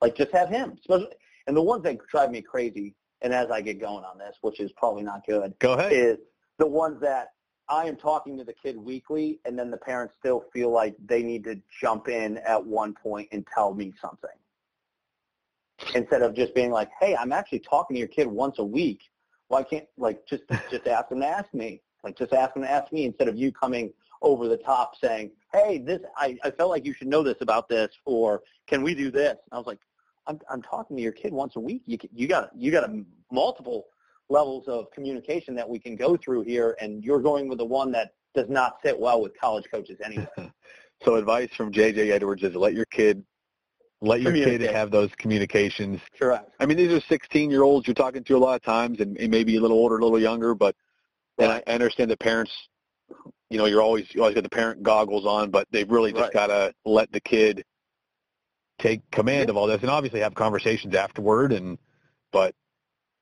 Like 0.00 0.16
just 0.16 0.32
have 0.32 0.48
him. 0.48 0.78
And 1.46 1.56
the 1.56 1.62
ones 1.62 1.82
that 1.84 1.98
drive 2.10 2.30
me 2.30 2.42
crazy, 2.42 2.94
and 3.22 3.32
as 3.32 3.50
I 3.50 3.60
get 3.60 3.80
going 3.80 4.04
on 4.04 4.18
this, 4.18 4.36
which 4.42 4.60
is 4.60 4.70
probably 4.76 5.02
not 5.02 5.26
good, 5.26 5.54
Go 5.58 5.72
ahead. 5.74 5.92
is 5.92 6.18
the 6.58 6.66
ones 6.66 7.00
that 7.00 7.28
I 7.68 7.86
am 7.86 7.96
talking 7.96 8.38
to 8.38 8.44
the 8.44 8.52
kid 8.52 8.76
weekly, 8.76 9.40
and 9.44 9.58
then 9.58 9.70
the 9.70 9.76
parents 9.76 10.14
still 10.18 10.44
feel 10.52 10.70
like 10.70 10.94
they 11.04 11.22
need 11.22 11.44
to 11.44 11.60
jump 11.80 12.08
in 12.08 12.38
at 12.38 12.64
one 12.64 12.94
point 12.94 13.28
and 13.32 13.46
tell 13.54 13.74
me 13.74 13.92
something. 14.00 14.30
Instead 15.94 16.22
of 16.22 16.34
just 16.34 16.54
being 16.54 16.70
like, 16.70 16.90
hey, 17.00 17.14
I'm 17.14 17.32
actually 17.32 17.60
talking 17.60 17.94
to 17.94 17.98
your 17.98 18.08
kid 18.08 18.26
once 18.26 18.58
a 18.58 18.64
week. 18.64 19.00
Why 19.48 19.62
can't, 19.62 19.86
like, 19.96 20.26
just, 20.26 20.42
just 20.70 20.86
ask 20.86 21.08
them 21.08 21.20
to 21.20 21.26
ask 21.26 21.52
me. 21.54 21.80
Like, 22.04 22.16
just 22.16 22.32
ask 22.32 22.54
them 22.54 22.62
to 22.62 22.70
ask 22.70 22.92
me 22.92 23.04
instead 23.04 23.28
of 23.28 23.36
you 23.36 23.52
coming 23.52 23.92
over 24.22 24.48
the 24.48 24.56
top 24.56 24.96
saying, 24.96 25.30
"Hey, 25.52 25.78
this 25.78 26.00
I, 26.16 26.38
I 26.42 26.50
felt 26.50 26.70
like 26.70 26.84
you 26.84 26.92
should 26.92 27.08
know 27.08 27.22
this 27.22 27.36
about 27.40 27.68
this," 27.68 27.90
or 28.04 28.42
"Can 28.66 28.82
we 28.82 28.94
do 28.94 29.10
this?" 29.10 29.30
And 29.30 29.52
I 29.52 29.58
was 29.58 29.66
like, 29.66 29.80
"I'm 30.26 30.40
I'm 30.50 30.62
talking 30.62 30.96
to 30.96 31.02
your 31.02 31.12
kid 31.12 31.32
once 31.32 31.56
a 31.56 31.60
week. 31.60 31.82
You 31.86 31.98
you 32.12 32.28
got 32.28 32.50
you 32.56 32.70
got 32.70 32.88
a 32.88 33.04
multiple 33.30 33.86
levels 34.28 34.68
of 34.68 34.90
communication 34.90 35.54
that 35.54 35.68
we 35.68 35.78
can 35.78 35.96
go 35.96 36.16
through 36.16 36.42
here, 36.42 36.76
and 36.80 37.04
you're 37.04 37.20
going 37.20 37.48
with 37.48 37.58
the 37.58 37.64
one 37.64 37.92
that 37.92 38.14
does 38.34 38.48
not 38.48 38.78
sit 38.84 38.98
well 38.98 39.20
with 39.20 39.38
college 39.38 39.64
coaches 39.70 39.98
anyway." 40.04 40.28
so 41.04 41.16
advice 41.16 41.50
from 41.56 41.72
JJ 41.72 42.10
Edwards 42.10 42.42
is 42.42 42.54
let 42.54 42.74
your 42.74 42.86
kid 42.86 43.24
let 44.00 44.20
your 44.20 44.32
kid 44.32 44.60
have 44.60 44.90
those 44.90 45.10
communications. 45.16 46.00
Correct. 46.18 46.52
I 46.60 46.66
mean, 46.66 46.76
these 46.76 46.92
are 46.92 47.00
16-year-olds 47.00 47.86
you're 47.86 47.94
talking 47.94 48.22
to 48.22 48.36
a 48.36 48.38
lot 48.38 48.54
of 48.54 48.62
times, 48.62 49.00
and 49.00 49.14
maybe 49.28 49.56
a 49.56 49.60
little 49.60 49.76
older, 49.76 49.98
a 49.98 50.02
little 50.04 50.20
younger, 50.20 50.54
but 50.54 50.76
right. 51.38 51.50
and 51.50 51.62
I 51.66 51.72
understand 51.72 52.10
that 52.10 52.18
parents 52.18 52.52
you 53.50 53.58
know, 53.58 53.64
you're 53.64 53.82
always 53.82 54.06
you 54.14 54.20
always 54.20 54.34
got 54.34 54.44
the 54.44 54.50
parent 54.50 54.82
goggles 54.82 55.24
on, 55.24 55.50
but 55.50 55.66
they've 55.70 55.90
really 55.90 56.12
just 56.12 56.22
right. 56.22 56.32
got 56.32 56.46
to 56.48 56.74
let 56.84 57.10
the 57.12 57.20
kid 57.20 57.64
take 58.78 59.08
command 59.10 59.48
yeah. 59.48 59.50
of 59.50 59.56
all 59.56 59.66
this, 59.66 59.80
and 59.80 59.90
obviously 59.90 60.20
have 60.20 60.34
conversations 60.34 60.94
afterward. 60.94 61.52
And 61.52 61.78
but 62.30 62.54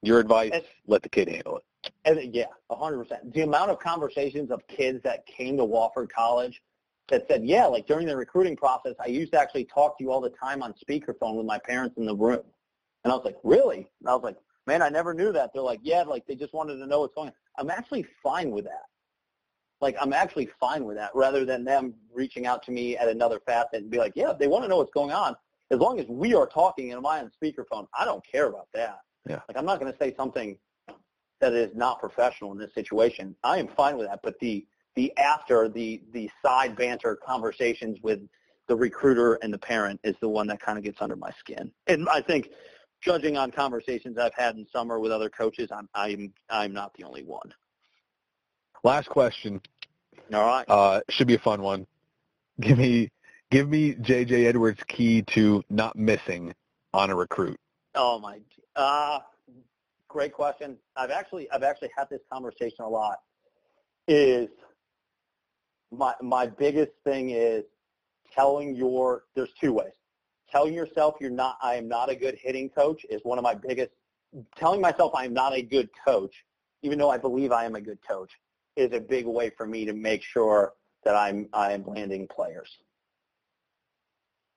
your 0.02 0.18
advice, 0.18 0.50
and, 0.52 0.64
let 0.86 1.02
the 1.02 1.08
kid 1.08 1.28
handle 1.28 1.58
it. 1.58 1.92
And 2.04 2.34
yeah, 2.34 2.46
a 2.70 2.76
hundred 2.76 2.98
percent. 3.04 3.32
The 3.32 3.42
amount 3.42 3.70
of 3.70 3.78
conversations 3.78 4.50
of 4.50 4.66
kids 4.66 5.00
that 5.04 5.26
came 5.26 5.56
to 5.58 5.62
Wofford 5.62 6.10
College 6.10 6.60
that 7.08 7.26
said, 7.28 7.44
yeah, 7.44 7.66
like 7.66 7.86
during 7.86 8.06
the 8.08 8.16
recruiting 8.16 8.56
process, 8.56 8.94
I 8.98 9.06
used 9.06 9.32
to 9.32 9.40
actually 9.40 9.64
talk 9.64 9.96
to 9.98 10.04
you 10.04 10.10
all 10.10 10.20
the 10.20 10.30
time 10.30 10.60
on 10.60 10.74
speakerphone 10.74 11.36
with 11.36 11.46
my 11.46 11.58
parents 11.58 11.96
in 11.98 12.04
the 12.04 12.16
room. 12.16 12.42
And 13.04 13.12
I 13.12 13.16
was 13.16 13.24
like, 13.24 13.36
really? 13.44 13.88
And 14.00 14.08
I 14.08 14.14
was 14.14 14.24
like, 14.24 14.36
man, 14.66 14.82
I 14.82 14.88
never 14.88 15.14
knew 15.14 15.32
that. 15.32 15.50
They're 15.52 15.62
like, 15.62 15.80
yeah, 15.82 16.02
like 16.02 16.26
they 16.26 16.34
just 16.34 16.52
wanted 16.52 16.76
to 16.76 16.86
know 16.86 17.00
what's 17.00 17.14
going 17.14 17.28
on. 17.28 17.34
I'm 17.58 17.70
actually 17.70 18.06
fine 18.22 18.50
with 18.50 18.64
that 18.64 18.84
like 19.80 19.96
I'm 20.00 20.12
actually 20.12 20.48
fine 20.58 20.84
with 20.84 20.96
that 20.96 21.10
rather 21.14 21.44
than 21.44 21.64
them 21.64 21.94
reaching 22.12 22.46
out 22.46 22.62
to 22.64 22.72
me 22.72 22.96
at 22.96 23.08
another 23.08 23.40
facet 23.40 23.82
and 23.82 23.90
be 23.90 23.98
like, 23.98 24.12
yeah, 24.14 24.32
they 24.38 24.46
want 24.46 24.64
to 24.64 24.68
know 24.68 24.78
what's 24.78 24.92
going 24.92 25.12
on. 25.12 25.36
As 25.70 25.78
long 25.78 25.98
as 26.00 26.06
we 26.08 26.34
are 26.34 26.46
talking 26.46 26.92
and 26.92 26.98
am 26.98 27.06
I 27.06 27.20
on 27.20 27.30
speakerphone, 27.42 27.86
I 27.98 28.04
don't 28.04 28.24
care 28.26 28.46
about 28.46 28.68
that. 28.74 29.00
Yeah. 29.28 29.40
Like 29.48 29.56
I'm 29.56 29.66
not 29.66 29.80
going 29.80 29.92
to 29.92 29.98
say 29.98 30.14
something 30.16 30.56
that 31.40 31.52
is 31.52 31.74
not 31.74 32.00
professional 32.00 32.52
in 32.52 32.58
this 32.58 32.72
situation. 32.74 33.36
I 33.44 33.58
am 33.58 33.68
fine 33.68 33.98
with 33.98 34.06
that. 34.06 34.20
But 34.22 34.38
the 34.40 34.66
the 34.94 35.16
after 35.18 35.68
the 35.68 36.02
the 36.12 36.30
side 36.42 36.76
banter 36.76 37.16
conversations 37.16 37.98
with 38.02 38.20
the 38.68 38.76
recruiter 38.76 39.34
and 39.42 39.52
the 39.52 39.58
parent 39.58 40.00
is 40.02 40.16
the 40.20 40.28
one 40.28 40.46
that 40.46 40.60
kind 40.60 40.78
of 40.78 40.84
gets 40.84 41.02
under 41.02 41.16
my 41.16 41.30
skin. 41.38 41.70
And 41.86 42.08
I 42.08 42.20
think 42.20 42.50
judging 43.00 43.36
on 43.36 43.50
conversations 43.50 44.18
I've 44.18 44.34
had 44.34 44.56
in 44.56 44.66
summer 44.72 44.98
with 44.98 45.12
other 45.12 45.28
coaches, 45.28 45.68
I'm 45.70 45.88
I'm 45.94 46.32
I'm 46.50 46.72
not 46.72 46.94
the 46.94 47.04
only 47.04 47.22
one. 47.22 47.52
Last 48.84 49.08
question. 49.08 49.60
All 50.32 50.46
right. 50.46 50.64
Uh, 50.68 51.00
should 51.10 51.26
be 51.26 51.34
a 51.34 51.38
fun 51.38 51.62
one. 51.62 51.86
Give 52.60 52.78
me 52.78 53.10
give 53.50 53.68
me 53.68 53.94
JJ 53.94 54.46
Edwards' 54.46 54.80
key 54.88 55.22
to 55.34 55.62
not 55.70 55.96
missing 55.96 56.54
on 56.94 57.10
a 57.10 57.14
recruit. 57.14 57.58
Oh 57.94 58.18
my. 58.18 58.40
Uh, 58.74 59.20
great 60.08 60.32
question. 60.32 60.76
I've 60.96 61.10
actually 61.10 61.50
I've 61.50 61.62
actually 61.62 61.90
had 61.96 62.08
this 62.10 62.22
conversation 62.32 62.84
a 62.84 62.88
lot. 62.88 63.18
Is 64.08 64.48
my 65.90 66.14
my 66.22 66.46
biggest 66.46 66.92
thing 67.04 67.30
is 67.30 67.64
telling 68.34 68.74
your 68.74 69.24
there's 69.34 69.52
two 69.60 69.72
ways. 69.72 69.92
Telling 70.50 70.74
yourself 70.74 71.16
you're 71.20 71.30
not 71.30 71.56
I 71.62 71.74
am 71.74 71.88
not 71.88 72.10
a 72.10 72.16
good 72.16 72.36
hitting 72.40 72.68
coach 72.70 73.04
is 73.10 73.20
one 73.24 73.38
of 73.38 73.44
my 73.44 73.54
biggest 73.54 73.90
telling 74.56 74.80
myself 74.80 75.14
I 75.14 75.24
am 75.24 75.32
not 75.32 75.54
a 75.54 75.62
good 75.62 75.88
coach, 76.06 76.44
even 76.82 76.98
though 76.98 77.10
I 77.10 77.18
believe 77.18 77.52
I 77.52 77.64
am 77.64 77.74
a 77.74 77.80
good 77.80 77.98
coach, 78.06 78.32
is 78.76 78.92
a 78.92 79.00
big 79.00 79.26
way 79.26 79.50
for 79.50 79.66
me 79.66 79.84
to 79.84 79.92
make 79.92 80.22
sure 80.22 80.74
that 81.04 81.14
I'm 81.14 81.48
I'm 81.52 81.84
landing 81.86 82.26
players. 82.28 82.78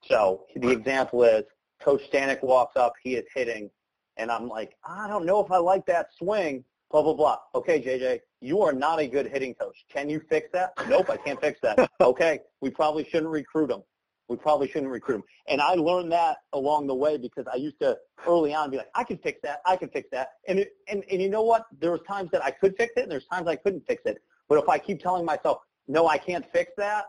So 0.04 0.46
the 0.56 0.70
example 0.70 1.24
is 1.24 1.44
Coach 1.82 2.02
Stanek 2.12 2.44
walks 2.44 2.76
up, 2.76 2.94
he 3.04 3.16
is 3.16 3.26
hitting, 3.34 3.70
and 4.18 4.32
I'm 4.32 4.48
like, 4.48 4.76
I 4.84 5.08
don't 5.08 5.26
know 5.26 5.44
if 5.44 5.52
I 5.52 5.58
like 5.58 5.86
that 5.86 6.10
swing, 6.18 6.64
blah, 6.90 7.02
blah, 7.02 7.14
blah. 7.14 7.38
Okay, 7.56 7.82
JJ, 7.82 8.20
you 8.42 8.62
are 8.62 8.74
not 8.74 9.00
a 9.00 9.08
good 9.08 9.28
hitting 9.28 9.54
coach. 9.54 9.86
Can 9.92 10.10
you 10.10 10.22
fix 10.30 10.50
that? 10.54 10.74
Nope, 10.88 11.10
I 11.10 11.18
can't 11.18 11.40
fix 11.40 11.60
that. 11.62 11.90
Okay, 12.02 12.40
we 12.62 12.70
probably 12.70 13.04
shouldn't 13.04 13.32
recruit 13.32 13.72
him 13.72 13.84
we 14.30 14.38
probably 14.38 14.68
shouldn't 14.68 14.92
recruit 14.92 15.16
him. 15.16 15.24
And 15.48 15.60
I 15.60 15.74
learned 15.74 16.12
that 16.12 16.38
along 16.54 16.88
the 16.88 16.96
way 16.96 17.18
because 17.18 17.46
I 17.52 17.56
used 17.56 17.80
to 17.80 17.98
early 18.28 18.54
on 18.54 18.70
be 18.70 18.78
like, 18.78 18.90
I 18.96 19.04
can 19.04 19.18
fix 19.18 19.40
that, 19.44 19.60
I 19.66 19.76
can 19.76 19.90
fix 19.90 20.08
that. 20.12 20.30
And 20.48 20.60
it, 20.60 20.74
and 20.88 21.04
and 21.12 21.22
you 21.22 21.30
know 21.30 21.42
what? 21.42 21.66
There 21.80 21.92
was 21.92 22.02
times 22.08 22.30
that 22.32 22.44
I 22.44 22.52
could 22.52 22.78
fix 22.78 22.94
it, 22.96 23.04
and 23.04 23.12
there's 23.12 23.26
times 23.26 23.48
I 23.48 23.56
couldn't 23.56 23.86
fix 23.88 24.04
it. 24.06 24.20
But 24.48 24.60
if 24.60 24.70
I 24.70 24.78
keep 24.78 25.02
telling 25.02 25.26
myself, 25.26 25.58
no, 25.88 26.08
I 26.08 26.18
can't 26.18 26.46
fix 26.54 26.72
that, 26.78 27.06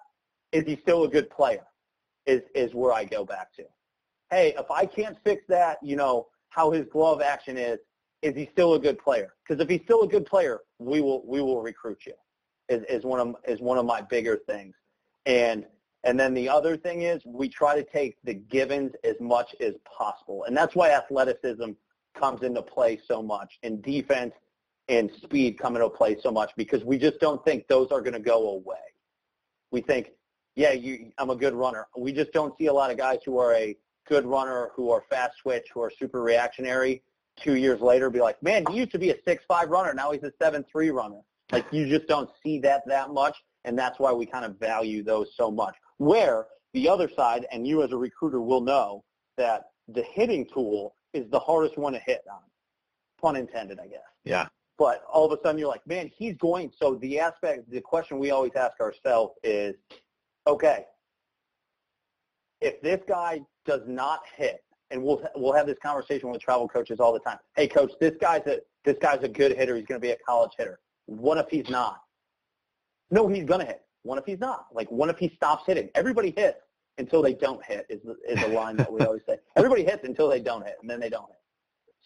is 0.52 0.64
he 0.64 0.78
still 0.82 1.04
a 1.04 1.08
good 1.08 1.30
player? 1.30 1.64
Is 2.26 2.40
is 2.54 2.74
where 2.74 2.92
I 2.92 3.04
go 3.04 3.24
back 3.24 3.52
to. 3.54 3.64
Hey, 4.30 4.54
if 4.58 4.70
I 4.70 4.86
can't 4.86 5.16
fix 5.22 5.42
that, 5.48 5.78
you 5.82 5.96
know 5.96 6.28
how 6.48 6.70
his 6.70 6.86
glove 6.86 7.20
action 7.20 7.56
is. 7.56 7.78
Is 8.22 8.34
he 8.34 8.48
still 8.52 8.74
a 8.74 8.78
good 8.78 8.98
player? 8.98 9.34
Because 9.46 9.62
if 9.62 9.68
he's 9.68 9.80
still 9.84 10.02
a 10.02 10.08
good 10.08 10.26
player, 10.26 10.60
we 10.78 11.00
will 11.00 11.26
we 11.26 11.42
will 11.42 11.60
recruit 11.60 11.98
you. 12.06 12.14
Is 12.68 12.82
is 12.88 13.04
one 13.04 13.20
of 13.20 13.34
is 13.46 13.60
one 13.60 13.76
of 13.76 13.84
my 13.84 14.00
bigger 14.00 14.38
things. 14.46 14.74
And 15.26 15.66
and 16.04 16.18
then 16.18 16.32
the 16.34 16.48
other 16.48 16.76
thing 16.76 17.02
is 17.02 17.22
we 17.26 17.48
try 17.48 17.74
to 17.76 17.84
take 17.84 18.16
the 18.24 18.34
givens 18.34 18.92
as 19.04 19.16
much 19.20 19.54
as 19.60 19.74
possible. 19.84 20.44
And 20.44 20.56
that's 20.56 20.74
why 20.74 20.90
athleticism 20.90 21.70
comes 22.14 22.42
into 22.42 22.62
play 22.62 23.00
so 23.06 23.22
much 23.22 23.58
and 23.62 23.82
defense 23.82 24.32
and 24.88 25.10
speed 25.22 25.58
come 25.58 25.76
into 25.76 25.90
play 25.90 26.16
so 26.20 26.30
much 26.30 26.50
because 26.56 26.84
we 26.84 26.98
just 26.98 27.20
don't 27.20 27.44
think 27.44 27.68
those 27.68 27.88
are 27.92 28.00
going 28.00 28.14
to 28.14 28.20
go 28.20 28.50
away. 28.52 28.76
We 29.70 29.82
think, 29.82 30.10
yeah, 30.56 30.72
you, 30.72 31.12
I'm 31.18 31.30
a 31.30 31.36
good 31.36 31.54
runner. 31.54 31.86
We 31.96 32.12
just 32.12 32.32
don't 32.32 32.56
see 32.58 32.66
a 32.66 32.72
lot 32.72 32.90
of 32.90 32.96
guys 32.96 33.18
who 33.24 33.38
are 33.38 33.54
a 33.54 33.76
good 34.08 34.26
runner, 34.26 34.70
who 34.74 34.90
are 34.90 35.04
fast 35.08 35.38
switch, 35.40 35.68
who 35.72 35.82
are 35.82 35.90
super 35.90 36.22
reactionary. 36.22 37.02
Two 37.36 37.54
years 37.54 37.80
later, 37.80 38.10
be 38.10 38.20
like, 38.20 38.42
man, 38.42 38.64
he 38.70 38.76
used 38.76 38.90
to 38.92 38.98
be 38.98 39.10
a 39.10 39.16
six-five 39.24 39.70
runner. 39.70 39.94
Now 39.94 40.10
he's 40.10 40.24
a 40.24 40.32
seven-three 40.42 40.90
runner. 40.90 41.20
Like 41.52 41.64
you 41.70 41.86
just 41.86 42.06
don't 42.06 42.28
see 42.42 42.58
that 42.60 42.82
that 42.86 43.12
much, 43.12 43.36
and 43.64 43.78
that's 43.78 43.98
why 43.98 44.12
we 44.12 44.26
kind 44.26 44.44
of 44.44 44.58
value 44.58 45.02
those 45.02 45.28
so 45.36 45.50
much. 45.50 45.74
Where 46.00 46.46
the 46.72 46.88
other 46.88 47.10
side, 47.10 47.44
and 47.52 47.66
you 47.66 47.82
as 47.82 47.92
a 47.92 47.96
recruiter 47.96 48.40
will 48.40 48.62
know 48.62 49.04
that 49.36 49.64
the 49.86 50.02
hitting 50.02 50.46
tool 50.46 50.94
is 51.12 51.28
the 51.28 51.38
hardest 51.38 51.76
one 51.76 51.92
to 51.92 51.98
hit 51.98 52.22
on. 52.32 52.40
Pun 53.20 53.36
intended, 53.36 53.78
I 53.78 53.86
guess. 53.86 54.00
Yeah. 54.24 54.46
But 54.78 55.04
all 55.12 55.30
of 55.30 55.38
a 55.38 55.42
sudden 55.42 55.58
you're 55.58 55.68
like, 55.68 55.86
man, 55.86 56.10
he's 56.16 56.36
going. 56.36 56.72
So 56.74 56.94
the 56.94 57.20
aspect, 57.20 57.70
the 57.70 57.82
question 57.82 58.18
we 58.18 58.30
always 58.30 58.52
ask 58.56 58.80
ourselves 58.80 59.34
is, 59.44 59.74
okay, 60.46 60.86
if 62.62 62.80
this 62.80 63.00
guy 63.06 63.42
does 63.66 63.82
not 63.86 64.20
hit, 64.34 64.64
and 64.90 65.04
we'll 65.04 65.22
we'll 65.36 65.52
have 65.52 65.66
this 65.66 65.78
conversation 65.82 66.30
with 66.30 66.40
travel 66.40 66.66
coaches 66.66 66.98
all 66.98 67.12
the 67.12 67.20
time. 67.20 67.36
Hey, 67.56 67.68
coach, 67.68 67.92
this 68.00 68.14
guy's 68.18 68.46
a 68.46 68.60
this 68.86 68.96
guy's 69.02 69.22
a 69.22 69.28
good 69.28 69.54
hitter. 69.54 69.76
He's 69.76 69.84
going 69.84 70.00
to 70.00 70.06
be 70.06 70.12
a 70.12 70.18
college 70.26 70.52
hitter. 70.56 70.80
What 71.04 71.36
if 71.36 71.48
he's 71.50 71.68
not? 71.68 72.00
No, 73.10 73.28
he's 73.28 73.44
going 73.44 73.60
to 73.60 73.66
hit. 73.66 73.82
What 74.02 74.18
if 74.18 74.24
he's 74.24 74.38
not? 74.38 74.66
Like, 74.72 74.90
what 74.90 75.08
if 75.08 75.18
he 75.18 75.30
stops 75.34 75.64
hitting? 75.66 75.90
Everybody 75.94 76.32
hits 76.36 76.58
until 76.98 77.22
they 77.22 77.34
don't 77.34 77.64
hit 77.64 77.86
is 77.88 78.00
the, 78.02 78.16
is 78.28 78.42
a 78.42 78.48
line 78.48 78.76
that 78.76 78.92
we 78.92 79.00
always 79.06 79.22
say. 79.26 79.38
Everybody 79.56 79.84
hits 79.84 80.04
until 80.04 80.28
they 80.28 80.40
don't 80.40 80.64
hit, 80.64 80.76
and 80.80 80.88
then 80.88 81.00
they 81.00 81.10
don't 81.10 81.26
hit. 81.28 81.36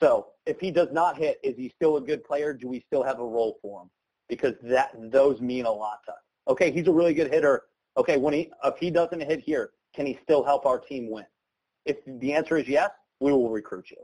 So 0.01 0.29
if 0.47 0.59
he 0.59 0.71
does 0.71 0.89
not 0.93 1.17
hit, 1.17 1.39
is 1.43 1.57
he 1.57 1.73
still 1.75 1.97
a 1.97 2.01
good 2.01 2.25
player? 2.25 2.53
Do 2.53 2.69
we 2.69 2.83
still 2.87 3.03
have 3.03 3.21
a 3.21 3.25
role 3.25 3.59
for 3.63 3.83
him? 3.83 3.91
Because 4.29 4.55
that 4.63 4.91
those 5.11 5.41
mean 5.41 5.67
a 5.67 5.71
lot 5.71 5.99
to 6.07 6.13
us. 6.13 6.19
Okay, 6.49 6.71
he's 6.71 6.89
a 6.89 6.93
really 6.93 7.15
good 7.15 7.33
hitter. 7.33 7.63
Okay, 7.97 8.17
when 8.17 8.35
he 8.35 8.51
if 8.65 8.77
he 8.79 8.91
doesn't 8.91 9.21
hit 9.21 9.41
here, 9.41 9.71
can 9.95 10.07
he 10.07 10.19
still 10.23 10.43
help 10.43 10.67
our 10.67 10.79
team 10.79 11.11
win? 11.11 11.27
If 11.85 11.99
the 12.07 12.33
answer 12.33 12.57
is 12.57 12.67
yes, 12.67 12.91
we 13.21 13.31
will 13.31 13.51
recruit 13.51 13.91
you. 13.91 13.99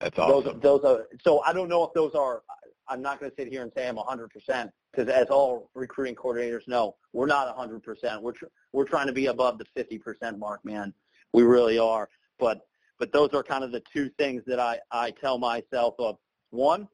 That's 0.00 0.18
awesome. 0.18 0.60
Those, 0.60 0.82
those 0.82 0.84
are 0.84 1.06
so 1.22 1.42
I 1.42 1.52
don't 1.52 1.68
know 1.68 1.84
if 1.84 1.94
those 1.94 2.14
are 2.14 2.42
I'm 2.88 3.00
not 3.00 3.20
going 3.20 3.30
to 3.30 3.36
sit 3.36 3.48
here 3.48 3.62
and 3.62 3.72
say 3.76 3.88
I'm 3.88 3.96
100% 3.96 4.70
because 4.92 5.08
as 5.08 5.26
all 5.26 5.70
recruiting 5.74 6.14
coordinators 6.14 6.66
know, 6.66 6.96
we're 7.12 7.26
not 7.26 7.56
100%. 7.56 8.22
We're 8.22 8.32
tr- 8.32 8.46
we're 8.72 8.86
trying 8.86 9.06
to 9.06 9.12
be 9.12 9.26
above 9.26 9.58
the 9.58 9.66
50% 9.76 10.38
mark, 10.38 10.64
man. 10.64 10.92
We 11.32 11.42
really 11.42 11.78
are. 11.78 12.08
But 12.38 12.60
but 12.98 13.12
those 13.12 13.30
are 13.32 13.42
kind 13.42 13.62
of 13.62 13.70
the 13.70 13.82
two 13.92 14.10
things 14.18 14.42
that 14.46 14.58
I 14.58 14.78
I 14.90 15.10
tell 15.12 15.38
myself 15.38 15.94
of 15.98 16.16
one, 16.50 16.88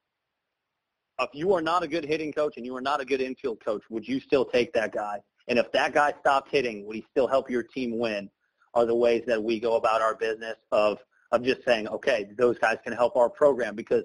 if 1.20 1.30
you 1.32 1.52
are 1.54 1.62
not 1.62 1.82
a 1.82 1.88
good 1.88 2.04
hitting 2.04 2.32
coach 2.32 2.54
and 2.56 2.66
you 2.66 2.74
are 2.76 2.80
not 2.80 3.00
a 3.00 3.04
good 3.04 3.20
infield 3.20 3.64
coach, 3.64 3.82
would 3.90 4.06
you 4.06 4.20
still 4.20 4.44
take 4.44 4.72
that 4.72 4.92
guy? 4.92 5.20
And 5.48 5.58
if 5.58 5.70
that 5.72 5.92
guy 5.92 6.12
stopped 6.20 6.50
hitting, 6.50 6.86
would 6.86 6.96
he 6.96 7.06
still 7.10 7.28
help 7.28 7.50
your 7.50 7.62
team 7.62 7.98
win? 7.98 8.30
Are 8.74 8.86
the 8.86 8.94
ways 8.94 9.22
that 9.26 9.42
we 9.42 9.60
go 9.60 9.76
about 9.76 10.02
our 10.02 10.14
business 10.14 10.56
of 10.72 10.98
of 11.32 11.42
just 11.42 11.64
saying, 11.64 11.88
okay, 11.88 12.28
those 12.36 12.58
guys 12.58 12.78
can 12.84 12.92
help 12.92 13.16
our 13.16 13.28
program 13.28 13.74
because 13.74 14.04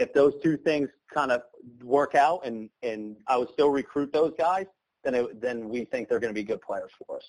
if 0.00 0.12
those 0.12 0.34
two 0.42 0.56
things 0.56 0.88
kind 1.12 1.30
of 1.30 1.42
work 1.84 2.14
out 2.14 2.44
and, 2.44 2.70
and 2.82 3.16
I 3.26 3.36
would 3.36 3.50
still 3.50 3.70
recruit 3.70 4.12
those 4.12 4.32
guys, 4.38 4.66
then 5.04 5.14
it, 5.14 5.40
then 5.40 5.68
we 5.68 5.84
think 5.84 6.08
they're 6.08 6.20
going 6.20 6.34
to 6.34 6.38
be 6.38 6.44
good 6.44 6.60
players 6.60 6.90
for 7.06 7.16
us. 7.16 7.24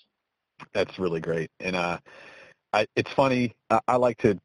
That's 0.72 0.98
really 0.98 1.20
great. 1.20 1.50
And 1.60 1.76
uh, 1.76 1.98
I, 2.72 2.86
it's 2.96 3.12
funny. 3.12 3.54
I, 3.70 3.80
I 3.86 3.96
like 3.96 4.18
to 4.18 4.38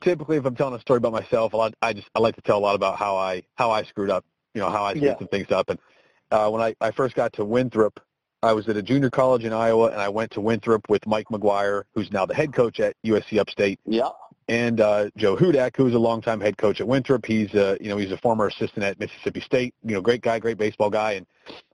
typically 0.00 0.36
if 0.36 0.44
I'm 0.44 0.56
telling 0.56 0.74
a 0.74 0.80
story 0.80 0.98
about 0.98 1.12
myself, 1.12 1.52
a 1.52 1.56
lot, 1.56 1.74
I 1.82 1.92
just 1.92 2.08
I 2.14 2.20
like 2.20 2.34
to 2.36 2.42
tell 2.42 2.58
a 2.58 2.60
lot 2.60 2.74
about 2.74 2.98
how 2.98 3.16
I 3.16 3.42
how 3.56 3.70
I 3.70 3.82
screwed 3.84 4.10
up. 4.10 4.24
You 4.54 4.60
know 4.60 4.70
how 4.70 4.84
I 4.84 4.92
screwed 4.92 5.04
yeah. 5.04 5.18
some 5.18 5.28
things 5.28 5.50
up, 5.50 5.70
and 5.70 5.78
uh, 6.30 6.48
when 6.50 6.62
I, 6.62 6.74
I 6.80 6.90
first 6.90 7.14
got 7.14 7.32
to 7.34 7.44
Winthrop, 7.44 8.00
I 8.42 8.52
was 8.52 8.68
at 8.68 8.76
a 8.76 8.82
junior 8.82 9.10
college 9.10 9.44
in 9.44 9.52
Iowa, 9.52 9.88
and 9.90 10.00
I 10.00 10.08
went 10.08 10.32
to 10.32 10.40
Winthrop 10.40 10.88
with 10.88 11.06
Mike 11.06 11.28
McGuire, 11.30 11.84
who's 11.94 12.10
now 12.10 12.26
the 12.26 12.34
head 12.34 12.52
coach 12.52 12.80
at 12.80 12.96
USC 13.06 13.38
Upstate. 13.38 13.78
Yep. 13.86 14.12
And 14.48 14.80
uh, 14.80 15.10
Joe 15.16 15.36
Hudak, 15.36 15.76
who's 15.76 15.94
a 15.94 15.98
longtime 15.98 16.40
head 16.40 16.58
coach 16.58 16.80
at 16.80 16.88
Winthrop. 16.88 17.24
He's 17.24 17.54
uh, 17.54 17.76
you 17.80 17.88
know 17.88 17.96
he's 17.96 18.10
a 18.10 18.16
former 18.18 18.48
assistant 18.48 18.84
at 18.84 18.98
Mississippi 18.98 19.40
State. 19.40 19.74
You 19.84 19.94
know, 19.94 20.00
great 20.00 20.20
guy, 20.20 20.38
great 20.38 20.58
baseball 20.58 20.90
guy. 20.90 21.12
And 21.12 21.26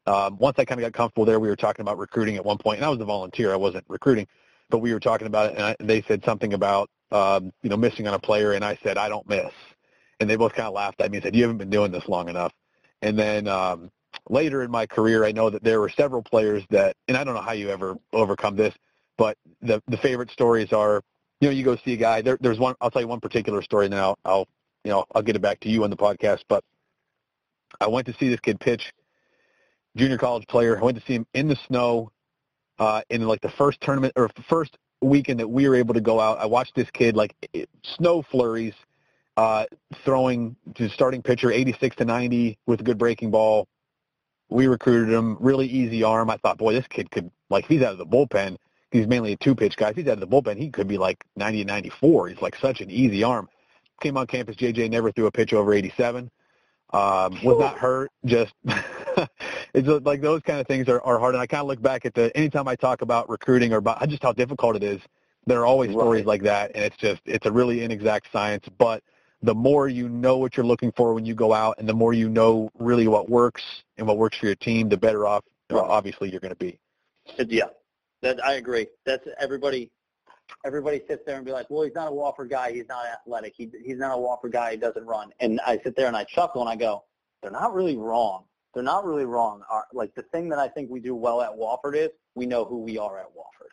um, 0.06 0.36
once 0.38 0.58
I 0.58 0.64
kind 0.64 0.80
of 0.80 0.84
got 0.84 0.92
comfortable 0.96 1.24
there, 1.24 1.40
we 1.40 1.48
were 1.48 1.56
talking 1.56 1.82
about 1.82 1.98
recruiting 1.98 2.36
at 2.36 2.44
one 2.44 2.58
point, 2.58 2.78
and 2.78 2.86
I 2.86 2.90
was 2.90 3.00
a 3.00 3.04
volunteer. 3.04 3.52
I 3.52 3.56
wasn't 3.56 3.84
recruiting, 3.88 4.26
but 4.68 4.78
we 4.78 4.92
were 4.92 5.00
talking 5.00 5.26
about 5.26 5.52
it, 5.52 5.56
and 5.56 5.64
I, 5.64 5.76
they 5.80 6.02
said 6.02 6.24
something 6.24 6.52
about 6.52 6.90
um, 7.10 7.52
you 7.62 7.70
know 7.70 7.76
missing 7.76 8.06
on 8.06 8.14
a 8.14 8.18
player, 8.18 8.52
and 8.52 8.64
I 8.64 8.78
said 8.82 8.98
I 8.98 9.08
don't 9.08 9.28
miss, 9.28 9.52
and 10.20 10.28
they 10.28 10.36
both 10.36 10.52
kind 10.52 10.68
of 10.68 10.74
laughed 10.74 11.00
at 11.00 11.10
me 11.10 11.18
and 11.18 11.24
said 11.24 11.34
you 11.34 11.42
haven't 11.42 11.58
been 11.58 11.70
doing 11.70 11.90
this 11.90 12.06
long 12.06 12.28
enough. 12.28 12.52
And 13.00 13.18
then 13.18 13.46
um, 13.48 13.90
later 14.28 14.62
in 14.62 14.70
my 14.70 14.86
career, 14.86 15.24
I 15.24 15.32
know 15.32 15.50
that 15.50 15.62
there 15.62 15.80
were 15.80 15.88
several 15.88 16.22
players 16.22 16.64
that, 16.70 16.96
and 17.06 17.16
I 17.16 17.24
don't 17.24 17.34
know 17.34 17.40
how 17.40 17.52
you 17.52 17.70
ever 17.70 17.96
overcome 18.12 18.56
this, 18.56 18.74
but 19.16 19.36
the 19.62 19.82
the 19.88 19.96
favorite 19.96 20.30
stories 20.30 20.72
are, 20.72 21.02
you 21.40 21.48
know, 21.48 21.52
you 21.52 21.64
go 21.64 21.76
see 21.76 21.92
a 21.92 21.96
guy. 21.96 22.22
There, 22.22 22.38
there's 22.40 22.58
one. 22.58 22.74
I'll 22.80 22.90
tell 22.90 23.02
you 23.02 23.08
one 23.08 23.20
particular 23.20 23.62
story, 23.62 23.86
and 23.86 23.92
then 23.92 24.00
I'll, 24.00 24.18
I'll, 24.24 24.48
you 24.84 24.90
know, 24.90 25.04
I'll 25.14 25.22
get 25.22 25.36
it 25.36 25.42
back 25.42 25.60
to 25.60 25.68
you 25.68 25.84
on 25.84 25.90
the 25.90 25.96
podcast. 25.96 26.42
But 26.48 26.64
I 27.80 27.86
went 27.86 28.06
to 28.06 28.14
see 28.14 28.28
this 28.28 28.40
kid 28.40 28.60
pitch, 28.60 28.92
junior 29.96 30.18
college 30.18 30.46
player. 30.46 30.78
I 30.78 30.82
went 30.82 30.98
to 30.98 31.04
see 31.06 31.14
him 31.14 31.26
in 31.34 31.48
the 31.48 31.56
snow, 31.66 32.10
uh, 32.78 33.02
in 33.10 33.26
like 33.26 33.40
the 33.40 33.50
first 33.50 33.80
tournament 33.80 34.14
or 34.16 34.30
first 34.48 34.78
weekend 35.00 35.38
that 35.40 35.48
we 35.48 35.68
were 35.68 35.76
able 35.76 35.94
to 35.94 36.00
go 36.00 36.20
out. 36.20 36.38
I 36.38 36.46
watched 36.46 36.74
this 36.74 36.90
kid 36.92 37.16
like 37.16 37.34
it, 37.52 37.68
snow 37.82 38.22
flurries, 38.22 38.74
uh, 39.36 39.66
throwing 40.04 40.56
to 40.74 40.88
starting 40.88 41.22
pitcher 41.22 41.52
86 41.52 41.96
to 41.96 42.04
90 42.04 42.58
with 42.66 42.80
a 42.80 42.82
good 42.82 42.98
breaking 42.98 43.30
ball 43.30 43.68
we 44.50 44.66
recruited 44.66 45.14
him, 45.14 45.36
really 45.40 45.66
easy 45.66 46.02
arm. 46.02 46.30
I 46.30 46.36
thought, 46.38 46.58
boy, 46.58 46.72
this 46.72 46.86
kid 46.88 47.10
could, 47.10 47.30
like, 47.50 47.66
he's 47.66 47.82
out 47.82 47.92
of 47.92 47.98
the 47.98 48.06
bullpen, 48.06 48.56
he's 48.90 49.06
mainly 49.06 49.32
a 49.32 49.36
two-pitch 49.36 49.76
guy. 49.76 49.90
If 49.90 49.96
he's 49.96 50.06
out 50.06 50.14
of 50.14 50.20
the 50.20 50.26
bullpen, 50.26 50.58
he 50.58 50.70
could 50.70 50.88
be 50.88 50.98
like 50.98 51.24
90 51.36 51.64
to 51.64 51.64
94. 51.64 52.28
He's 52.28 52.42
like 52.42 52.56
such 52.56 52.80
an 52.80 52.90
easy 52.90 53.22
arm. 53.22 53.48
Came 54.00 54.16
on 54.16 54.26
campus, 54.26 54.56
JJ 54.56 54.90
never 54.90 55.10
threw 55.10 55.26
a 55.26 55.30
pitch 55.30 55.52
over 55.52 55.72
87. 55.74 56.30
Um, 56.90 57.38
was 57.42 57.58
not 57.58 57.76
hurt. 57.76 58.10
Just 58.24 58.54
it's 59.74 60.06
like 60.06 60.22
those 60.22 60.40
kind 60.42 60.58
of 60.58 60.66
things 60.66 60.88
are, 60.88 61.02
are 61.02 61.18
hard. 61.18 61.34
And 61.34 61.42
I 61.42 61.46
kind 61.46 61.60
of 61.60 61.66
look 61.66 61.82
back 61.82 62.06
at 62.06 62.14
the 62.14 62.34
anytime 62.34 62.66
I 62.66 62.76
talk 62.76 63.02
about 63.02 63.28
recruiting 63.28 63.74
or 63.74 63.76
about 63.76 64.06
just 64.08 64.22
how 64.22 64.32
difficult 64.32 64.76
it 64.76 64.82
is. 64.82 65.00
There 65.46 65.60
are 65.60 65.66
always 65.66 65.90
stories 65.92 66.26
like 66.26 66.42
that, 66.42 66.72
and 66.74 66.84
it's 66.84 66.96
just 66.96 67.22
it's 67.24 67.46
a 67.46 67.52
really 67.52 67.82
inexact 67.82 68.26
science. 68.32 68.64
But 68.76 69.02
the 69.42 69.54
more 69.54 69.88
you 69.88 70.08
know 70.08 70.36
what 70.36 70.56
you're 70.56 70.66
looking 70.66 70.92
for 70.92 71.14
when 71.14 71.24
you 71.24 71.34
go 71.34 71.52
out 71.52 71.76
and 71.78 71.88
the 71.88 71.94
more 71.94 72.12
you 72.12 72.28
know 72.28 72.70
really 72.78 73.08
what 73.08 73.30
works 73.30 73.62
and 73.96 74.06
what 74.06 74.18
works 74.18 74.36
for 74.38 74.46
your 74.46 74.56
team, 74.56 74.88
the 74.88 74.96
better 74.96 75.26
off 75.26 75.44
right. 75.70 75.80
obviously 75.80 76.30
you're 76.30 76.40
going 76.40 76.54
to 76.54 76.56
be. 76.56 76.78
Yeah, 77.38 77.64
that, 78.22 78.44
I 78.44 78.54
agree. 78.54 78.86
That's 79.04 79.26
everybody. 79.38 79.90
Everybody 80.64 81.02
sits 81.06 81.22
there 81.26 81.36
and 81.36 81.44
be 81.44 81.52
like, 81.52 81.66
"Well, 81.68 81.82
he's 81.82 81.94
not 81.94 82.08
a 82.08 82.10
Wofford 82.10 82.48
guy. 82.48 82.72
He's 82.72 82.88
not 82.88 83.04
athletic. 83.06 83.52
He, 83.54 83.70
he's 83.84 83.98
not 83.98 84.16
a 84.16 84.20
Wofford 84.20 84.52
guy. 84.52 84.72
He 84.72 84.76
doesn't 84.78 85.04
run." 85.04 85.30
And 85.40 85.60
I 85.66 85.78
sit 85.84 85.94
there 85.94 86.06
and 86.06 86.16
I 86.16 86.24
chuckle 86.24 86.62
and 86.62 86.70
I 86.70 86.76
go, 86.76 87.04
"They're 87.42 87.50
not 87.50 87.74
really 87.74 87.98
wrong. 87.98 88.44
They're 88.74 88.82
not 88.82 89.04
really 89.04 89.24
wrong. 89.24 89.62
Our, 89.70 89.84
like 89.92 90.14
the 90.14 90.22
thing 90.22 90.48
that 90.50 90.58
I 90.58 90.68
think 90.68 90.90
we 90.90 91.00
do 91.00 91.14
well 91.14 91.42
at 91.42 91.50
Wofford 91.50 91.96
is 91.96 92.10
we 92.34 92.46
know 92.46 92.64
who 92.64 92.78
we 92.78 92.98
are 92.98 93.18
at 93.18 93.26
Wofford. 93.26 93.72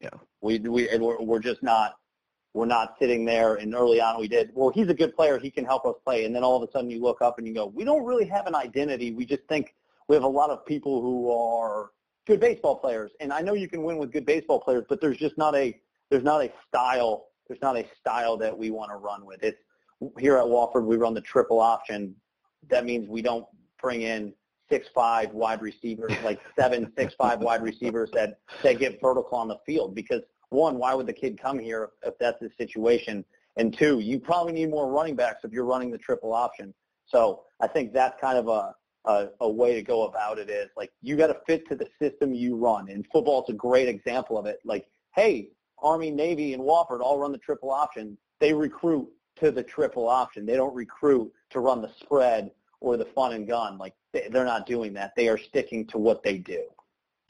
Yeah. 0.00 0.18
We 0.40 0.58
we 0.58 0.88
and 0.88 1.02
we're, 1.02 1.20
we're 1.20 1.40
just 1.40 1.62
not 1.62 1.94
we're 2.54 2.66
not 2.66 2.96
sitting 2.98 3.24
there 3.24 3.54
and 3.56 3.74
early 3.74 4.00
on 4.00 4.18
we 4.18 4.26
did, 4.26 4.50
well, 4.54 4.70
he's 4.70 4.88
a 4.88 4.94
good 4.94 5.14
player. 5.14 5.38
He 5.38 5.50
can 5.50 5.64
help 5.64 5.86
us 5.86 5.94
play. 6.04 6.24
And 6.24 6.34
then 6.34 6.42
all 6.42 6.60
of 6.60 6.68
a 6.68 6.72
sudden 6.72 6.90
you 6.90 7.00
look 7.00 7.22
up 7.22 7.38
and 7.38 7.46
you 7.46 7.54
go, 7.54 7.66
we 7.66 7.84
don't 7.84 8.04
really 8.04 8.24
have 8.26 8.46
an 8.46 8.56
identity. 8.56 9.12
We 9.12 9.24
just 9.24 9.44
think 9.48 9.74
we 10.08 10.16
have 10.16 10.24
a 10.24 10.28
lot 10.28 10.50
of 10.50 10.66
people 10.66 11.00
who 11.00 11.30
are 11.30 11.90
good 12.26 12.40
baseball 12.40 12.76
players. 12.76 13.10
And 13.20 13.32
I 13.32 13.40
know 13.40 13.54
you 13.54 13.68
can 13.68 13.82
win 13.82 13.98
with 13.98 14.12
good 14.12 14.26
baseball 14.26 14.60
players, 14.60 14.84
but 14.88 15.00
there's 15.00 15.16
just 15.16 15.36
not 15.38 15.54
a, 15.54 15.78
there's 16.10 16.24
not 16.24 16.42
a 16.42 16.52
style. 16.68 17.26
There's 17.48 17.62
not 17.62 17.76
a 17.76 17.84
style 17.98 18.36
that 18.38 18.56
we 18.56 18.70
want 18.70 18.90
to 18.90 18.96
run 18.96 19.24
with. 19.24 19.42
It's 19.42 19.58
here 20.18 20.38
at 20.38 20.44
Wofford, 20.44 20.84
we 20.84 20.96
run 20.96 21.14
the 21.14 21.20
triple 21.20 21.60
option. 21.60 22.14
That 22.68 22.84
means 22.84 23.08
we 23.08 23.22
don't 23.22 23.46
bring 23.80 24.02
in 24.02 24.32
six 24.70 24.88
five 24.94 25.32
wide 25.32 25.60
receivers, 25.60 26.12
like 26.24 26.40
seven 26.58 26.92
six 26.96 27.14
five 27.14 27.40
wide 27.40 27.62
receivers 27.62 28.10
that 28.12 28.38
that 28.62 28.78
get 28.78 29.00
vertical 29.00 29.36
on 29.36 29.48
the 29.48 29.58
field 29.66 29.94
because 29.94 30.22
one, 30.50 30.78
why 30.78 30.94
would 30.94 31.06
the 31.06 31.12
kid 31.12 31.40
come 31.40 31.58
here 31.58 31.90
if 32.04 32.18
that's 32.18 32.40
the 32.40 32.50
situation? 32.58 33.24
And 33.56 33.76
two, 33.76 34.00
you 34.00 34.18
probably 34.18 34.52
need 34.52 34.70
more 34.70 34.90
running 34.90 35.16
backs 35.16 35.44
if 35.44 35.52
you're 35.52 35.64
running 35.64 35.90
the 35.90 35.98
triple 35.98 36.32
option. 36.32 36.74
So 37.06 37.42
I 37.60 37.66
think 37.66 37.92
that's 37.92 38.20
kind 38.20 38.38
of 38.38 38.48
a, 38.48 38.74
a, 39.04 39.28
a 39.40 39.48
way 39.48 39.74
to 39.74 39.82
go 39.82 40.06
about 40.06 40.38
it 40.38 40.50
is 40.50 40.68
like 40.76 40.90
you 41.02 41.16
got 41.16 41.28
to 41.28 41.36
fit 41.46 41.68
to 41.68 41.74
the 41.74 41.88
system 42.00 42.34
you 42.34 42.56
run. 42.56 42.88
And 42.88 43.06
football 43.12 43.42
is 43.42 43.54
a 43.54 43.56
great 43.56 43.88
example 43.88 44.38
of 44.38 44.46
it. 44.46 44.60
Like, 44.64 44.88
hey, 45.14 45.50
Army, 45.78 46.10
Navy, 46.10 46.54
and 46.54 46.62
Wofford 46.62 47.00
all 47.00 47.18
run 47.18 47.32
the 47.32 47.38
triple 47.38 47.70
option. 47.70 48.16
They 48.38 48.52
recruit 48.52 49.08
to 49.36 49.50
the 49.50 49.62
triple 49.62 50.08
option. 50.08 50.44
They 50.44 50.56
don't 50.56 50.74
recruit 50.74 51.32
to 51.50 51.60
run 51.60 51.80
the 51.80 51.90
spread 52.00 52.50
or 52.80 52.96
the 52.96 53.06
fun 53.06 53.32
and 53.32 53.46
gun. 53.46 53.78
Like 53.78 53.94
they're 54.12 54.44
not 54.44 54.66
doing 54.66 54.92
that. 54.94 55.12
They 55.16 55.28
are 55.28 55.38
sticking 55.38 55.86
to 55.88 55.98
what 55.98 56.22
they 56.22 56.38
do 56.38 56.64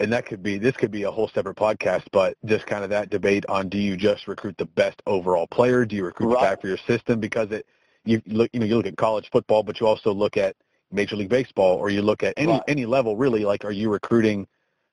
and 0.01 0.11
that 0.13 0.27
could 0.27 0.43
be 0.43 0.59
this 0.59 0.77
could 0.77 0.91
be 0.91 1.05
a 1.05 1.11
whole 1.11 1.29
separate 1.29 1.57
podcast, 1.57 2.05
but 2.11 2.37
just 2.47 2.67
kind 2.67 2.83
of 2.83 2.91
that 2.91 3.11
debate 3.11 3.45
on 3.49 3.69
do 3.69 3.79
you 3.79 3.97
just 3.97 4.27
recruit 4.27 4.57
the 4.57 4.65
best 4.65 5.01
overall 5.07 5.47
player? 5.47 5.85
Do 5.85 5.95
you 5.95 6.05
recruit 6.05 6.29
right. 6.29 6.41
the 6.41 6.57
guy 6.57 6.61
for 6.61 6.69
your 6.69 6.79
system? 6.79 7.21
Because 7.21 7.51
it 7.53 7.67
you 8.05 8.23
look 8.27 8.51
you 8.53 8.61
know 8.61 8.67
you 8.67 8.77
look 8.77 8.87
at 8.87 8.97
college 8.97 9.29
football, 9.31 9.63
but 9.63 9.79
you 9.79 9.87
also 9.87 10.13
look 10.13 10.39
at 10.39 10.57
Major 10.93 11.17
League 11.17 11.29
Baseball, 11.29 11.77
or 11.77 11.91
you 11.91 12.03
look 12.03 12.23
at 12.23 12.35
any 12.37 12.53
right. 12.53 12.63
any 12.69 12.87
level 12.87 13.17
really. 13.17 13.45
Like, 13.45 13.65
are 13.65 13.71
you 13.73 13.91
recruiting, 13.91 14.47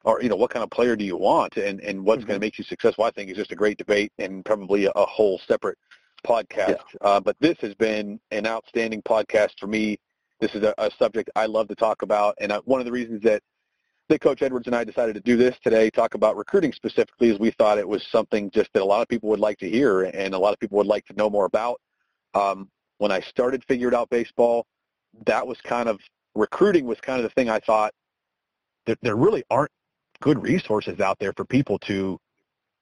or 0.03 0.21
you 0.21 0.29
know, 0.29 0.35
what 0.35 0.51
kind 0.51 0.63
of 0.63 0.69
player 0.69 0.95
do 0.95 1.03
you 1.03 1.17
want, 1.17 1.57
and 1.57 1.79
and 1.81 2.03
what's 2.03 2.19
mm-hmm. 2.21 2.27
going 2.27 2.39
to 2.39 2.45
make 2.45 2.57
you 2.57 2.63
successful? 2.63 3.03
I 3.03 3.11
think 3.11 3.29
is 3.29 3.37
just 3.37 3.51
a 3.51 3.55
great 3.55 3.77
debate 3.77 4.11
and 4.19 4.43
probably 4.45 4.85
a, 4.85 4.91
a 4.91 5.05
whole 5.05 5.39
separate 5.47 5.77
podcast. 6.25 6.79
Yeah. 6.93 7.01
Uh, 7.01 7.19
but 7.19 7.35
this 7.39 7.57
has 7.61 7.73
been 7.75 8.19
an 8.31 8.45
outstanding 8.45 9.01
podcast 9.01 9.59
for 9.59 9.67
me. 9.67 9.97
This 10.39 10.53
is 10.55 10.63
a, 10.63 10.73
a 10.77 10.91
subject 10.97 11.29
I 11.35 11.45
love 11.45 11.67
to 11.69 11.75
talk 11.75 12.01
about, 12.01 12.35
and 12.39 12.51
I, 12.51 12.57
one 12.59 12.79
of 12.79 12.85
the 12.85 12.91
reasons 12.91 13.21
that 13.23 13.41
that 14.09 14.21
Coach 14.21 14.41
Edwards 14.41 14.67
and 14.67 14.75
I 14.75 14.83
decided 14.83 15.15
to 15.15 15.19
do 15.19 15.35
this 15.35 15.55
today, 15.63 15.89
talk 15.89 16.13
about 16.13 16.37
recruiting 16.37 16.71
specifically, 16.71 17.29
is 17.29 17.39
we 17.39 17.51
thought 17.51 17.77
it 17.77 17.87
was 17.87 18.05
something 18.09 18.49
just 18.51 18.71
that 18.73 18.81
a 18.81 18.85
lot 18.85 19.01
of 19.01 19.07
people 19.09 19.29
would 19.29 19.39
like 19.39 19.57
to 19.59 19.69
hear 19.69 20.03
and 20.03 20.33
a 20.33 20.39
lot 20.39 20.53
of 20.53 20.59
people 20.59 20.77
would 20.77 20.87
like 20.87 21.05
to 21.07 21.13
know 21.13 21.29
more 21.29 21.45
about. 21.45 21.81
Um, 22.33 22.69
when 22.99 23.11
I 23.11 23.19
started 23.21 23.63
Figure 23.65 23.89
It 23.89 23.93
Out 23.93 24.09
Baseball, 24.09 24.65
that 25.25 25.45
was 25.45 25.59
kind 25.61 25.89
of 25.89 25.99
recruiting 26.35 26.85
was 26.85 26.99
kind 26.99 27.19
of 27.19 27.23
the 27.23 27.29
thing 27.29 27.49
I 27.49 27.59
thought 27.59 27.93
that 28.85 28.97
there 29.01 29.15
really 29.15 29.43
aren't 29.49 29.71
good 30.21 30.41
resources 30.41 30.99
out 30.99 31.17
there 31.19 31.33
for 31.33 31.45
people 31.45 31.79
to 31.79 32.19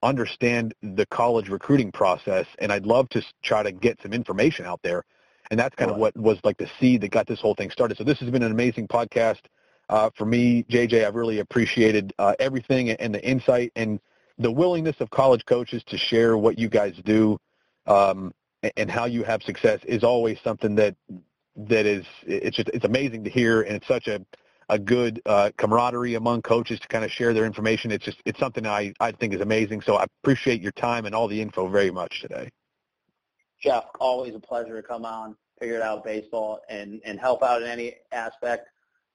understand 0.03 0.73
the 0.81 1.05
college 1.07 1.49
recruiting 1.49 1.91
process, 1.91 2.45
and 2.59 2.71
I'd 2.71 2.86
love 2.86 3.09
to 3.09 3.23
try 3.43 3.63
to 3.63 3.71
get 3.71 3.99
some 4.01 4.13
information 4.13 4.65
out 4.65 4.79
there. 4.83 5.03
And 5.51 5.59
that's 5.59 5.75
kind 5.75 5.91
of 5.91 5.97
what 5.97 6.15
was 6.17 6.39
like 6.43 6.57
the 6.57 6.69
seed 6.79 7.01
that 7.01 7.11
got 7.11 7.27
this 7.27 7.39
whole 7.39 7.53
thing 7.53 7.69
started. 7.69 7.97
So 7.97 8.03
this 8.03 8.19
has 8.19 8.29
been 8.29 8.43
an 8.43 8.51
amazing 8.51 8.88
podcast 8.88 9.41
uh, 9.89 10.09
for 10.15 10.25
me, 10.25 10.63
JJ, 10.63 11.05
I've 11.05 11.15
really 11.15 11.39
appreciated 11.39 12.13
uh, 12.17 12.33
everything 12.39 12.89
and 12.89 13.13
the 13.13 13.23
insight 13.23 13.71
and 13.75 13.99
the 14.38 14.51
willingness 14.51 14.95
of 14.99 15.09
college 15.11 15.45
coaches 15.45 15.83
to 15.88 15.97
share 15.97 16.38
what 16.38 16.57
you 16.57 16.67
guys 16.67 16.95
do 17.05 17.38
um, 17.86 18.33
and 18.77 18.89
how 18.89 19.05
you 19.05 19.23
have 19.23 19.43
success 19.43 19.79
is 19.86 20.03
always 20.03 20.39
something 20.43 20.75
that 20.75 20.95
that 21.56 21.86
is 21.86 22.06
it's 22.26 22.58
just 22.58 22.70
it's 22.70 22.86
amazing 22.86 23.24
to 23.24 23.30
hear 23.30 23.62
and 23.62 23.76
it's 23.76 23.88
such 23.88 24.08
a 24.08 24.26
a 24.70 24.80
good 24.80 25.22
uh, 25.28 25.51
camaraderie 25.58 26.16
among 26.16 26.41
coaches 26.41 26.80
to 26.80 26.88
kind 26.88 27.06
of 27.06 27.12
share 27.12 27.34
their 27.34 27.45
information. 27.45 27.91
It's 27.91 28.03
just 28.03 28.18
it's 28.26 28.39
something 28.39 28.66
I 28.66 28.93
I 28.99 29.12
think 29.12 29.34
is 29.34 29.41
amazing. 29.41 29.82
So 29.82 29.97
I 29.97 30.06
appreciate 30.24 30.62
your 30.62 30.72
time 30.74 31.06
and 31.06 31.14
all 31.14 31.28
the 31.28 31.39
info 31.39 31.68
very 31.68 31.91
much 31.91 32.22
today. 32.22 32.49
Jeff, 33.62 33.86
always 33.99 34.36
a 34.36 34.39
pleasure 34.39 34.80
to 34.80 34.86
come 34.86 35.06
on, 35.06 35.36
figure 35.60 35.76
it 35.76 35.82
out 35.82 36.03
baseball, 36.03 36.62
and 36.70 37.01
and 37.06 37.20
help 37.20 37.43
out 37.43 37.62
in 37.62 37.68
any 37.68 37.95
aspect 38.12 38.70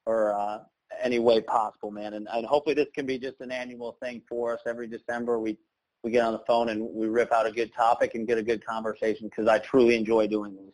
or 0.07 0.33
uh, 0.33 0.61
any 1.03 1.19
way 1.19 1.41
possible, 1.41 1.91
man. 1.91 2.15
And, 2.15 2.29
and 2.33 2.47
hopefully 2.47 2.75
this 2.75 2.89
can 2.95 3.07
be 3.07 3.19
just 3.19 3.41
an 3.41 3.51
annual 3.51 3.97
thing 4.03 4.23
for 4.29 4.55
us. 4.55 4.61
Every 4.67 4.87
December 4.87 5.39
we 5.39 5.59
we 6.03 6.11
get 6.11 6.25
on 6.25 6.33
the 6.33 6.43
phone 6.47 6.71
and 6.71 6.83
we 6.95 7.09
rip 7.09 7.33
out 7.33 7.47
a 7.47 7.53
good 7.53 7.75
topic 7.75 8.15
and 8.15 8.27
get 8.27 8.39
a 8.39 8.43
good 8.43 8.65
conversation 8.65 9.29
because 9.29 9.47
I 9.49 9.59
truly 9.59 9.97
enjoy 9.97 10.27
doing 10.29 10.57
these. 10.57 10.73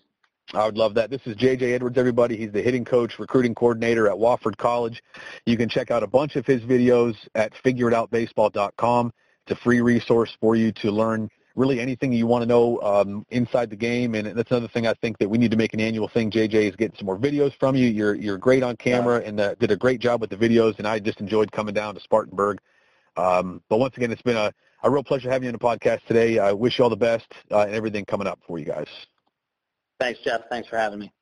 I 0.55 0.65
would 0.65 0.79
love 0.79 0.95
that. 0.95 1.11
This 1.11 1.21
is 1.27 1.35
J.J. 1.37 1.75
Edwards, 1.75 1.99
everybody. 1.99 2.37
He's 2.37 2.53
the 2.53 2.63
hitting 2.63 2.85
coach, 2.85 3.19
recruiting 3.19 3.55
coordinator 3.55 4.09
at 4.09 4.15
Wofford 4.15 4.57
College. 4.57 5.03
You 5.45 5.57
can 5.57 5.69
check 5.69 5.91
out 5.91 6.03
a 6.03 6.07
bunch 6.07 6.37
of 6.37 6.47
his 6.47 6.63
videos 6.63 7.17
at 7.35 7.53
figureitoutbaseball.com. 7.65 9.13
It's 9.43 9.53
a 9.53 9.63
free 9.63 9.81
resource 9.81 10.37
for 10.41 10.55
you 10.55 10.71
to 10.73 10.91
learn 10.91 11.29
really 11.57 11.81
anything 11.81 12.13
you 12.13 12.27
want 12.27 12.43
to 12.43 12.47
know 12.47 12.81
um, 12.83 13.27
inside 13.31 13.71
the 13.71 13.77
game. 13.77 14.15
And 14.15 14.39
that's 14.39 14.51
another 14.51 14.69
thing 14.69 14.87
I 14.87 14.95
think 14.95 15.19
that 15.19 15.29
we 15.29 15.39
need 15.39 15.51
to 15.51 15.57
make 15.57 15.75
an 15.75 15.81
annual 15.81 16.07
thing. 16.07 16.31
JJ 16.31 16.55
is 16.55 16.77
getting 16.77 16.97
some 16.97 17.07
more 17.07 17.19
videos 17.19 17.53
from 17.59 17.75
you. 17.75 17.89
You're 17.89 18.15
you're 18.15 18.39
great 18.39 18.63
on 18.63 18.77
camera 18.77 19.23
and 19.25 19.41
uh, 19.41 19.55
did 19.57 19.73
a 19.73 19.77
great 19.77 20.01
job 20.01 20.21
with 20.21 20.31
the 20.31 20.37
videos. 20.37 20.79
And 20.79 20.87
I 20.87 21.01
just 21.01 21.21
enjoyed 21.21 21.51
coming 21.51 21.75
down 21.75 21.95
to 21.95 22.01
Spartanburg. 22.01 22.61
Um, 23.17 23.63
but 23.69 23.79
once 23.79 23.97
again, 23.97 24.13
it's 24.13 24.23
been 24.23 24.37
a, 24.37 24.53
a 24.83 24.91
real 24.91 25.03
pleasure 25.03 25.31
having 25.31 25.47
you 25.47 25.49
on 25.49 25.55
the 25.55 25.59
podcast 25.59 26.05
today. 26.07 26.39
I 26.39 26.53
wish 26.53 26.79
you 26.79 26.85
all 26.85 26.91
the 26.91 26.97
best 26.97 27.27
uh, 27.51 27.63
and 27.63 27.75
everything 27.75 28.05
coming 28.05 28.27
up 28.27 28.39
for 28.47 28.59
you 28.59 28.67
guys. 28.67 28.89
Thanks, 29.99 30.21
Jeff. 30.25 30.43
Thanks 30.51 30.69
for 30.69 30.77
having 30.77 30.99
me. 30.99 31.13